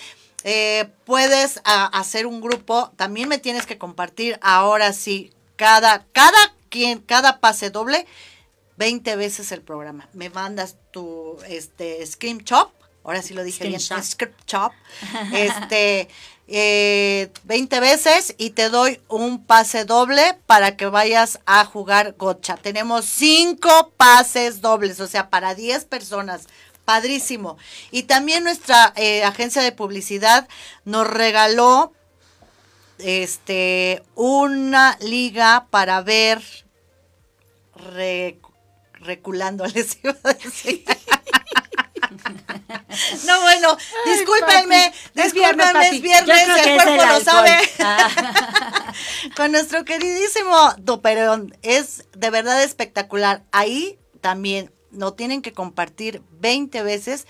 Eh, 0.44 0.90
puedes 1.06 1.62
hacer 1.64 2.26
un 2.26 2.42
grupo, 2.42 2.92
también 2.96 3.30
me 3.30 3.38
tienes 3.38 3.66
que 3.66 3.78
compartir 3.78 4.38
ahora 4.42 4.92
sí, 4.92 5.32
cada, 5.56 6.06
cada 6.12 6.54
quien, 6.70 7.00
cada 7.00 7.40
pase 7.40 7.70
doble, 7.70 8.06
20 8.78 9.16
veces 9.16 9.52
el 9.52 9.62
programa. 9.62 10.10
Me 10.14 10.30
mandas 10.30 10.76
tu 10.92 11.38
este 11.48 12.06
Scream 12.06 12.44
Chop, 12.44 12.72
ahora 13.04 13.22
sí 13.22 13.34
lo 13.34 13.44
dije 13.44 13.68
bien, 13.68 13.80
Scream 13.80 14.34
Chop, 14.46 14.74
este, 15.34 16.10
eh, 16.48 17.32
20 17.46 17.80
veces 17.80 18.36
y 18.38 18.50
te 18.50 18.68
doy 18.70 19.00
un 19.08 19.46
pase 19.46 19.86
doble 19.86 20.38
para 20.46 20.76
que 20.76 20.88
vayas 20.88 21.40
a 21.46 21.64
jugar 21.64 22.16
gocha. 22.18 22.58
Tenemos 22.58 23.06
cinco 23.06 23.94
pases 23.96 24.60
dobles, 24.60 25.00
o 25.00 25.08
sea, 25.08 25.30
para 25.30 25.56
10 25.56 25.86
personas. 25.86 26.48
Padrísimo. 26.86 27.58
Y 27.92 28.04
también 28.04 28.44
nuestra 28.44 28.94
eh, 28.96 29.24
agencia 29.24 29.62
de 29.62 29.72
publicidad 29.72 30.48
nos 30.86 31.08
regaló 31.08 31.94
este 33.00 34.04
una 34.16 34.98
liga 35.02 35.68
para 35.70 36.02
ver 36.02 36.42
reculando, 38.94 39.66
les 39.74 39.98
iba 40.04 40.16
a 40.24 40.34
decir. 40.34 40.84
No, 43.26 43.42
bueno, 43.42 43.76
discúlpenme, 44.06 44.94
discúlpenme, 45.16 45.88
es 45.90 46.02
viernes, 46.02 46.48
el 46.64 46.76
cuerpo 46.76 47.06
lo 47.06 47.20
sabe. 47.22 47.58
Ah. 47.80 48.94
Con 49.36 49.52
nuestro 49.52 49.84
queridísimo 49.84 50.74
Doperón, 50.78 51.58
es 51.64 52.06
de 52.16 52.30
verdad 52.30 52.62
espectacular. 52.62 53.44
Ahí 53.52 53.98
también 54.22 54.72
no 54.94 55.14
tienen 55.14 55.42
que 55.42 55.54
compartir 55.54 56.22
20 56.40 56.82
veces 56.84 57.28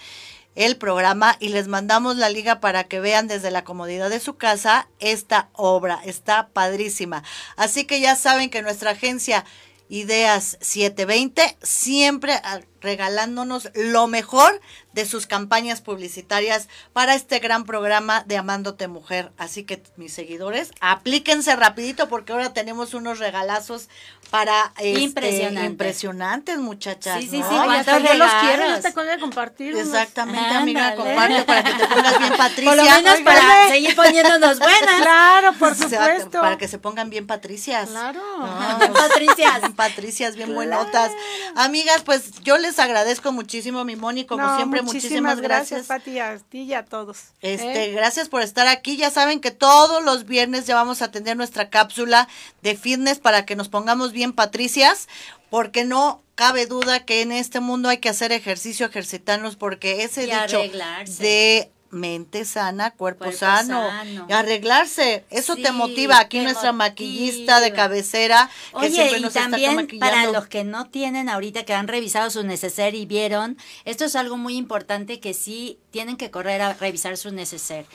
el 0.55 0.77
programa 0.77 1.35
y 1.39 1.49
les 1.49 1.67
mandamos 1.67 2.17
la 2.17 2.29
liga 2.29 2.59
para 2.59 2.83
que 2.83 2.99
vean 2.99 3.27
desde 3.27 3.49
la 3.49 3.63
comodidad 3.63 4.09
de 4.09 4.19
su 4.19 4.35
casa 4.35 4.87
esta 4.99 5.49
obra. 5.53 5.99
Está 6.05 6.49
padrísima. 6.49 7.23
Así 7.55 7.85
que 7.85 7.99
ya 7.99 8.15
saben 8.15 8.49
que 8.49 8.61
nuestra 8.61 8.91
agencia 8.91 9.45
Ideas 9.89 10.57
720 10.61 11.57
siempre 11.61 12.41
regalándonos 12.81 13.69
lo 13.75 14.07
mejor 14.07 14.59
de 14.93 15.05
sus 15.05 15.27
campañas 15.27 15.81
publicitarias 15.81 16.67
para 16.93 17.15
este 17.15 17.39
gran 17.39 17.65
programa 17.65 18.23
de 18.25 18.37
Amándote 18.37 18.87
Mujer. 18.87 19.31
Así 19.37 19.63
que 19.63 19.81
mis 19.97 20.13
seguidores, 20.13 20.71
aplíquense 20.81 21.55
rapidito 21.55 22.07
porque 22.09 22.31
ahora 22.33 22.53
tenemos 22.53 22.93
unos 22.93 23.19
regalazos 23.19 23.89
para 24.29 24.71
este, 24.77 24.99
Impresionante. 25.01 25.65
impresionantes, 25.69 26.57
muchachas. 26.57 27.19
Sí, 27.21 27.27
sí, 27.29 27.39
¿no? 27.39 27.49
sí, 27.49 27.55
Ay, 27.55 27.65
¿cuántos 27.65 27.93
hasta 27.93 27.97
yo 27.99 28.13
los 28.17 28.31
regalos? 28.31 28.41
quiero, 28.41 28.73
hasta 28.73 28.93
con 28.93 29.05
de 29.07 29.19
compartir. 29.19 29.77
Exactamente, 29.77 30.39
amiga, 30.55 30.89
Ándale. 30.89 31.03
comparte 31.15 31.43
para 31.43 31.63
que 31.63 31.73
te 31.73 31.87
pongas 31.87 32.19
bien 32.19 32.33
Patricia. 32.37 32.69
Por 32.71 32.77
lo 32.77 32.83
menos 32.83 32.97
Oigan, 33.11 33.23
para 33.23 33.67
seguir 33.69 33.95
poniéndonos 33.95 34.59
buenas. 34.59 35.01
Claro, 35.01 35.53
por 35.53 35.75
supuesto. 35.75 36.41
Para 36.41 36.57
que 36.57 36.67
se 36.67 36.77
pongan 36.79 37.09
bien 37.09 37.27
Patricias. 37.27 37.89
Claro. 37.89 38.21
No, 38.39 38.93
Patricias. 38.93 39.61
bien 39.61 39.73
Patricias, 39.75 40.35
bien 40.35 40.53
buenotas. 40.53 41.11
Amigas, 41.55 42.01
pues 42.03 42.31
yo 42.43 42.57
les 42.57 42.79
agradezco 42.79 43.31
muchísimo, 43.31 43.83
mi 43.85 43.95
Moni, 43.95 44.25
como 44.25 44.43
No, 44.43 44.55
siempre, 44.55 44.81
muchísimas 44.83 45.41
gracias. 45.41 45.87
Pati, 45.87 46.19
a 46.19 46.37
ti 46.37 46.63
y 46.63 46.73
a 46.73 46.85
todos. 46.85 47.17
Este, 47.41 47.85
¿eh? 47.85 47.91
gracias 47.91 48.29
por 48.29 48.41
estar 48.41 48.67
aquí. 48.67 48.97
Ya 48.97 49.09
saben 49.11 49.39
que 49.39 49.51
todos 49.51 50.03
los 50.03 50.25
viernes 50.25 50.65
ya 50.65 50.75
vamos 50.75 51.01
a 51.01 51.11
tener 51.11 51.37
nuestra 51.37 51.69
cápsula 51.69 52.27
de 52.61 52.75
fitness 52.75 53.19
para 53.19 53.45
que 53.45 53.55
nos 53.55 53.69
pongamos 53.69 54.11
bien 54.11 54.33
patricias, 54.33 55.07
porque 55.49 55.85
no 55.85 56.21
cabe 56.35 56.65
duda 56.65 57.05
que 57.05 57.21
en 57.21 57.31
este 57.31 57.59
mundo 57.59 57.89
hay 57.89 57.97
que 57.97 58.09
hacer 58.09 58.31
ejercicio, 58.31 58.85
ejercitarnos, 58.85 59.55
porque 59.55 60.03
ese 60.03 60.23
Y 60.23 60.25
dicho 60.25 60.59
arreglarse. 60.59 61.23
de 61.23 61.71
mente 61.93 62.45
sana, 62.45 62.91
cuerpo, 62.91 63.25
Cuerpo 63.25 63.39
sano, 63.39 63.89
arreglarse, 64.29 65.23
eso 65.29 65.55
te 65.55 65.71
motiva. 65.71 66.19
Aquí 66.19 66.39
te 66.39 66.43
nuestra 66.43 66.71
maquillista 66.71 67.59
de 67.59 67.71
cabecera, 67.73 68.49
que 68.71 68.77
Oye, 68.77 68.89
siempre 68.91 69.17
y 69.19 69.21
nos 69.21 69.35
está 69.35 69.49
también 69.49 69.75
para 69.75 69.83
maquillando. 70.15 70.31
los 70.33 70.47
que 70.47 70.63
no 70.63 70.87
tienen 70.89 71.29
ahorita, 71.29 71.63
que 71.63 71.73
han 71.73 71.87
revisado 71.87 72.29
su 72.29 72.43
neceser 72.43 72.95
y 72.95 73.05
vieron, 73.05 73.57
esto 73.85 74.05
es 74.05 74.15
algo 74.15 74.37
muy 74.37 74.57
importante 74.57 75.19
que 75.19 75.33
sí 75.33 75.79
tienen 75.91 76.17
que 76.17 76.31
correr 76.31 76.61
a 76.61 76.73
revisar 76.73 77.17
su 77.17 77.31
neceser. 77.31 77.85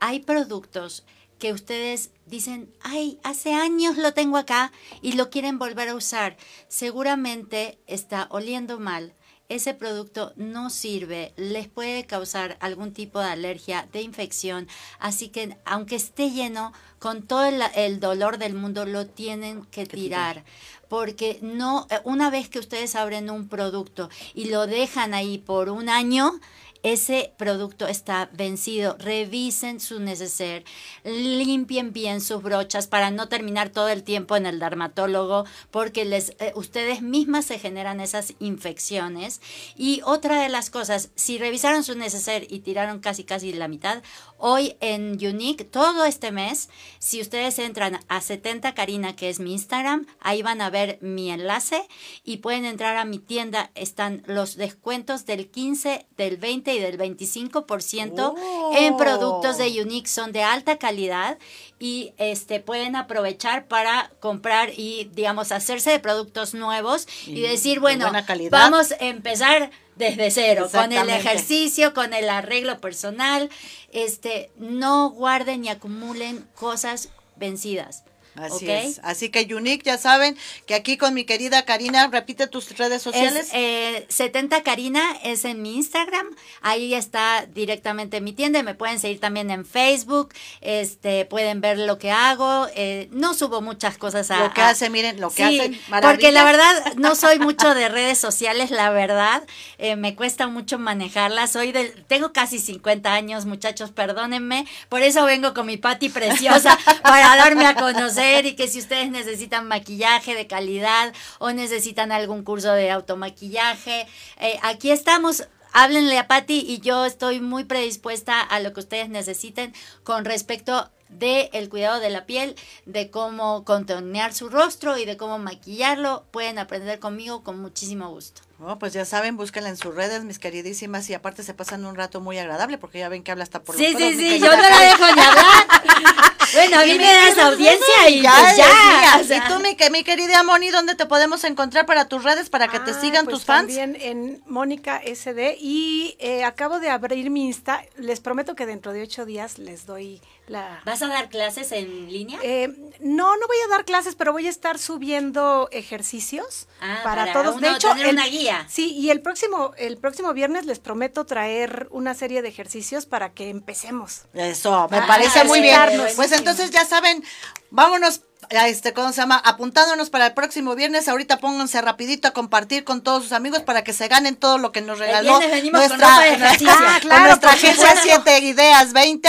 Hay 0.00 0.20
productos 0.20 1.04
que 1.38 1.52
ustedes 1.52 2.10
dicen, 2.26 2.72
ay, 2.82 3.18
hace 3.22 3.54
años 3.54 3.96
lo 3.96 4.12
tengo 4.12 4.36
acá 4.36 4.72
y 5.02 5.12
lo 5.12 5.30
quieren 5.30 5.58
volver 5.58 5.88
a 5.88 5.94
usar. 5.94 6.36
Seguramente 6.68 7.78
está 7.86 8.26
oliendo 8.30 8.78
mal. 8.80 9.14
Ese 9.48 9.72
producto 9.72 10.34
no 10.36 10.68
sirve, 10.68 11.32
les 11.36 11.68
puede 11.68 12.04
causar 12.04 12.58
algún 12.60 12.92
tipo 12.92 13.18
de 13.18 13.28
alergia, 13.28 13.88
de 13.94 14.02
infección, 14.02 14.68
así 14.98 15.28
que 15.28 15.56
aunque 15.64 15.96
esté 15.96 16.30
lleno, 16.30 16.74
con 16.98 17.22
todo 17.22 17.46
el, 17.46 17.62
el 17.74 17.98
dolor 17.98 18.36
del 18.36 18.52
mundo 18.52 18.84
lo 18.84 19.06
tienen 19.06 19.64
que 19.70 19.86
tirar. 19.86 20.44
Porque 20.90 21.38
no 21.40 21.86
eh, 21.90 22.00
una 22.04 22.28
vez 22.28 22.50
que 22.50 22.58
ustedes 22.58 22.94
abren 22.94 23.30
un 23.30 23.48
producto 23.48 24.10
y 24.34 24.50
lo 24.50 24.66
dejan 24.66 25.14
ahí 25.14 25.38
por 25.38 25.70
un 25.70 25.88
año 25.88 26.40
ese 26.82 27.32
producto 27.36 27.86
está 27.86 28.30
vencido. 28.32 28.96
Revisen 28.98 29.80
su 29.80 30.00
neceser, 30.00 30.64
limpien 31.04 31.92
bien 31.92 32.20
sus 32.20 32.42
brochas 32.42 32.86
para 32.86 33.10
no 33.10 33.28
terminar 33.28 33.70
todo 33.70 33.88
el 33.88 34.02
tiempo 34.02 34.36
en 34.36 34.46
el 34.46 34.58
dermatólogo, 34.58 35.44
porque 35.70 36.04
les, 36.04 36.30
eh, 36.38 36.52
ustedes 36.54 37.02
mismas 37.02 37.46
se 37.46 37.58
generan 37.58 38.00
esas 38.00 38.34
infecciones. 38.38 39.40
Y 39.76 40.00
otra 40.04 40.42
de 40.42 40.48
las 40.48 40.70
cosas, 40.70 41.10
si 41.14 41.38
revisaron 41.38 41.84
su 41.84 41.94
neceser 41.96 42.46
y 42.50 42.60
tiraron 42.60 43.00
casi 43.00 43.24
casi 43.24 43.52
la 43.52 43.68
mitad, 43.68 44.02
hoy 44.38 44.76
en 44.80 45.12
Unique, 45.24 45.64
todo 45.64 46.04
este 46.04 46.32
mes, 46.32 46.68
si 46.98 47.20
ustedes 47.20 47.58
entran 47.58 48.00
a 48.08 48.20
70 48.20 48.74
Karina, 48.74 49.14
que 49.14 49.28
es 49.28 49.40
mi 49.40 49.52
Instagram, 49.52 50.06
ahí 50.20 50.42
van 50.42 50.60
a 50.60 50.70
ver 50.70 50.98
mi 51.02 51.30
enlace 51.30 51.86
y 52.24 52.38
pueden 52.38 52.64
entrar 52.64 52.96
a 52.96 53.04
mi 53.04 53.18
tienda. 53.18 53.70
Están 53.74 54.22
los 54.26 54.56
descuentos 54.56 55.26
del 55.26 55.50
15, 55.50 56.06
del 56.16 56.36
20 56.36 56.74
y 56.74 56.78
del 56.78 56.98
25% 56.98 58.34
en 58.76 58.96
productos 58.96 59.58
de 59.58 59.82
Unique. 59.82 60.08
Son 60.08 60.32
de 60.32 60.42
alta 60.42 60.78
calidad 60.78 61.38
y 61.78 62.12
este 62.18 62.60
pueden 62.60 62.96
aprovechar 62.96 63.66
para 63.66 64.10
comprar 64.20 64.70
y, 64.76 65.10
digamos, 65.14 65.52
hacerse 65.52 65.90
de 65.90 66.00
productos 66.00 66.54
nuevos 66.54 67.06
y, 67.26 67.38
Y 67.38 67.40
decir, 67.42 67.74
de 67.74 67.80
bueno, 67.80 68.10
vamos 68.50 68.92
a 68.92 68.96
empezar 69.00 69.70
desde 69.96 70.30
cero, 70.30 70.68
con 70.72 70.92
el 70.92 71.10
ejercicio, 71.10 71.92
con 71.92 72.14
el 72.14 72.28
arreglo 72.28 72.80
personal, 72.80 73.50
este, 73.92 74.50
no 74.56 75.10
guarden 75.10 75.64
y 75.64 75.68
acumulen 75.68 76.46
cosas 76.54 77.10
vencidas. 77.36 78.04
Así 78.40 78.70
es. 78.70 79.00
Así 79.02 79.28
que 79.30 79.46
Unique, 79.54 79.82
ya 79.84 79.98
saben 79.98 80.36
que 80.66 80.74
aquí 80.74 80.96
con 80.96 81.14
mi 81.14 81.24
querida 81.24 81.64
Karina, 81.64 82.08
repite 82.08 82.46
tus 82.46 82.76
redes 82.76 83.02
sociales. 83.02 83.48
Es, 83.48 83.54
eh, 83.54 84.06
70 84.08 84.62
Karina 84.62 85.02
es 85.24 85.44
en 85.44 85.62
mi 85.62 85.76
Instagram, 85.76 86.26
ahí 86.60 86.94
está 86.94 87.46
directamente 87.46 88.20
mi 88.20 88.32
tienda, 88.32 88.62
me 88.62 88.74
pueden 88.74 88.98
seguir 89.00 89.20
también 89.20 89.50
en 89.50 89.64
Facebook, 89.64 90.32
este, 90.60 91.24
pueden 91.24 91.60
ver 91.60 91.78
lo 91.78 91.98
que 91.98 92.10
hago, 92.10 92.66
eh, 92.74 93.08
no 93.10 93.34
subo 93.34 93.60
muchas 93.60 93.98
cosas 93.98 94.30
a... 94.30 94.38
lo 94.40 94.52
que 94.54 94.60
a- 94.60 94.68
hace, 94.70 94.90
miren, 94.90 95.20
lo 95.20 95.30
que 95.30 95.46
Sí, 95.48 95.60
hacen. 95.60 95.80
porque 96.02 96.32
la 96.32 96.44
verdad 96.44 96.94
no 96.96 97.14
soy 97.14 97.38
mucho 97.38 97.74
de 97.74 97.88
redes 97.88 98.18
sociales, 98.18 98.70
la 98.70 98.90
verdad, 98.90 99.42
eh, 99.78 99.96
me 99.96 100.14
cuesta 100.14 100.46
mucho 100.48 100.78
manejarlas. 100.78 101.52
Soy 101.52 101.72
del, 101.72 102.04
tengo 102.06 102.32
casi 102.32 102.58
50 102.58 103.12
años, 103.12 103.46
muchachos, 103.46 103.90
perdónenme, 103.90 104.66
por 104.88 105.02
eso 105.02 105.24
vengo 105.24 105.54
con 105.54 105.66
mi 105.66 105.76
Pati 105.76 106.08
preciosa 106.08 106.78
para 107.02 107.36
darme 107.36 107.66
a 107.66 107.74
conocer 107.74 108.27
y 108.44 108.54
que 108.54 108.68
si 108.68 108.78
ustedes 108.78 109.10
necesitan 109.10 109.66
maquillaje 109.66 110.34
de 110.34 110.46
calidad 110.46 111.12
o 111.38 111.50
necesitan 111.52 112.12
algún 112.12 112.44
curso 112.44 112.72
de 112.72 112.90
automaquillaje, 112.90 114.06
eh, 114.38 114.58
aquí 114.62 114.90
estamos. 114.90 115.48
Háblenle 115.72 116.18
a 116.18 116.26
Patti 116.28 116.64
y 116.66 116.80
yo 116.80 117.04
estoy 117.04 117.40
muy 117.40 117.64
predispuesta 117.64 118.40
a 118.40 118.58
lo 118.60 118.72
que 118.72 118.80
ustedes 118.80 119.10
necesiten 119.10 119.74
con 120.02 120.24
respecto 120.24 120.90
de 121.10 121.50
el 121.52 121.68
cuidado 121.68 122.00
de 122.00 122.10
la 122.10 122.26
piel, 122.26 122.54
de 122.86 123.10
cómo 123.10 123.64
contornear 123.64 124.32
su 124.34 124.48
rostro 124.48 124.98
y 124.98 125.04
de 125.04 125.16
cómo 125.16 125.38
maquillarlo. 125.38 126.24
Pueden 126.30 126.58
aprender 126.58 126.98
conmigo 126.98 127.42
con 127.44 127.60
muchísimo 127.60 128.08
gusto. 128.08 128.42
Oh, 128.60 128.78
pues 128.78 128.92
ya 128.92 129.04
saben, 129.04 129.36
búsquenla 129.36 129.68
en 129.68 129.76
sus 129.76 129.94
redes, 129.94 130.24
mis 130.24 130.38
queridísimas, 130.38 131.08
y 131.10 131.14
aparte 131.14 131.42
se 131.44 131.54
pasan 131.54 131.84
un 131.84 131.94
rato 131.94 132.20
muy 132.20 132.38
agradable, 132.38 132.76
porque 132.76 132.98
ya 132.98 133.08
ven 133.08 133.22
que 133.22 133.30
habla 133.30 133.44
hasta 133.44 133.62
por 133.62 133.76
los 133.78 133.86
Sí, 133.86 133.92
codos, 133.92 134.08
sí, 134.08 134.16
mi 134.16 134.30
sí, 134.30 134.40
yo 134.40 134.56
no 134.56 134.62
la 134.62 134.80
dejo 134.80 135.04
ni 135.14 135.20
hablar. 135.20 136.34
Bueno, 136.54 136.78
a 136.80 136.84
mí 136.84 136.92
mi 136.92 136.98
me 136.98 137.04
das 137.12 137.38
audiencia 137.38 138.08
y 138.08 138.22
ya, 138.22 138.32
pues 138.40 138.56
ya. 138.56 138.66
decía. 138.66 139.20
o 139.20 139.24
sea. 139.24 139.36
Y 139.36 139.48
tú, 139.52 139.60
mi, 139.60 139.74
que- 139.76 139.90
mi 139.90 140.04
querida 140.04 140.42
Moni, 140.42 140.70
¿dónde 140.70 140.94
te 140.94 141.06
podemos 141.06 141.44
encontrar 141.44 141.86
para 141.86 142.08
tus 142.08 142.24
redes, 142.24 142.48
para 142.50 142.68
que 142.68 142.80
te 142.80 142.92
Ah, 142.92 143.00
sigan 143.00 143.24
pues 143.24 143.36
tus 143.36 143.44
fans? 143.44 143.68
También 143.74 143.96
en 144.00 144.42
Mónica 144.46 145.00
SD 145.04 145.56
y 145.60 146.16
eh, 146.18 146.44
acabo 146.44 146.80
de 146.80 146.90
abrir 146.90 147.30
mi 147.30 147.46
Insta. 147.46 147.82
Les 147.96 148.20
prometo 148.20 148.54
que 148.54 148.66
dentro 148.66 148.92
de 148.92 149.02
ocho 149.02 149.24
días 149.26 149.58
les 149.58 149.86
doy 149.86 150.20
la... 150.48 150.80
¿Vas 150.84 151.02
a 151.02 151.06
dar 151.08 151.28
clases 151.28 151.72
en 151.72 152.10
línea? 152.12 152.38
Eh, 152.42 152.68
no, 153.00 153.36
no 153.36 153.46
voy 153.46 153.56
a 153.66 153.68
dar 153.70 153.84
clases, 153.84 154.14
pero 154.14 154.32
voy 154.32 154.46
a 154.46 154.50
estar 154.50 154.78
subiendo 154.78 155.68
ejercicios 155.72 156.66
Ah, 156.80 157.00
para, 157.02 157.22
para 157.26 157.32
todos. 157.32 157.60
de 157.60 157.66
uno 157.68 157.76
hecho, 157.76 157.88
tener 157.90 158.06
el- 158.06 158.14
una 158.14 158.26
guía. 158.26 158.66
Sí, 158.68 158.92
y 158.94 159.10
el 159.10 159.20
próximo, 159.20 159.72
el 159.76 159.96
próximo 159.98 160.32
viernes 160.32 160.66
les 160.66 160.78
prometo 160.78 161.24
traer 161.26 161.88
una 161.90 162.14
serie 162.14 162.42
de 162.42 162.48
ejercicios 162.48 163.06
para 163.06 163.30
que 163.32 163.50
empecemos. 163.50 164.22
Eso, 164.34 164.88
me 164.90 164.98
Ah, 164.98 165.04
parece 165.06 165.44
muy 165.44 165.60
bien. 165.60 165.78
Pues 166.16 166.32
entonces 166.32 166.70
ya 166.70 166.84
saben, 166.84 167.22
vámonos, 167.70 168.22
a 168.56 168.68
este, 168.68 168.94
¿cómo 168.94 169.12
se 169.12 169.20
llama? 169.20 169.36
Apuntándonos 169.44 170.08
para 170.10 170.26
el 170.28 170.32
próximo 170.34 170.74
viernes. 170.74 171.08
Ahorita 171.08 171.38
pónganse 171.38 171.80
rapidito 171.82 172.28
a 172.28 172.30
compartir 172.30 172.84
con 172.84 173.02
todos 173.02 173.24
sus 173.24 173.32
amigos 173.32 173.60
para 173.62 173.84
que 173.84 173.92
se 173.92 174.08
ganen 174.08 174.36
todo 174.36 174.58
lo 174.58 174.72
que 174.72 174.80
nos 174.80 174.98
regaló 174.98 175.38
venimos 175.40 175.80
con 175.88 175.98
nuestra, 175.98 176.20
de 176.20 176.36
con 176.64 176.68
Ah, 176.68 176.98
claro, 177.00 177.24
nuestra 177.26 177.50
agencia 177.50 177.88
supuesto. 177.96 178.22
7 178.24 178.38
Ideas 178.38 178.92
20. 178.92 179.28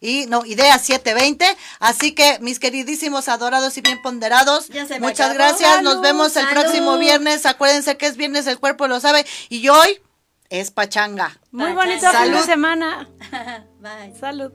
Y 0.00 0.26
no, 0.26 0.44
Ideas 0.46 0.82
720. 0.82 1.44
Así 1.78 2.12
que, 2.14 2.38
mis 2.40 2.58
queridísimos 2.58 3.28
adorados 3.28 3.76
y 3.76 3.82
bien 3.82 4.00
ponderados, 4.02 4.70
muchas 4.98 5.34
gracias. 5.34 5.82
Nos 5.82 5.92
Salud, 5.94 6.02
vemos 6.02 6.36
el 6.36 6.44
salud. 6.44 6.60
próximo 6.60 6.96
viernes. 6.98 7.44
Acuérdense 7.46 7.96
que 7.96 8.06
es 8.06 8.16
viernes, 8.16 8.46
el 8.46 8.58
cuerpo 8.58 8.88
lo 8.88 8.98
sabe. 9.00 9.26
Y 9.50 9.68
hoy 9.68 10.00
es 10.48 10.70
pachanga. 10.70 11.38
Muy 11.50 11.72
bonito 11.72 12.00
fin 12.00 12.10
de 12.10 12.12
Salud. 12.12 12.44
semana. 12.46 13.08
Bye. 13.80 14.14
Salud. 14.18 14.52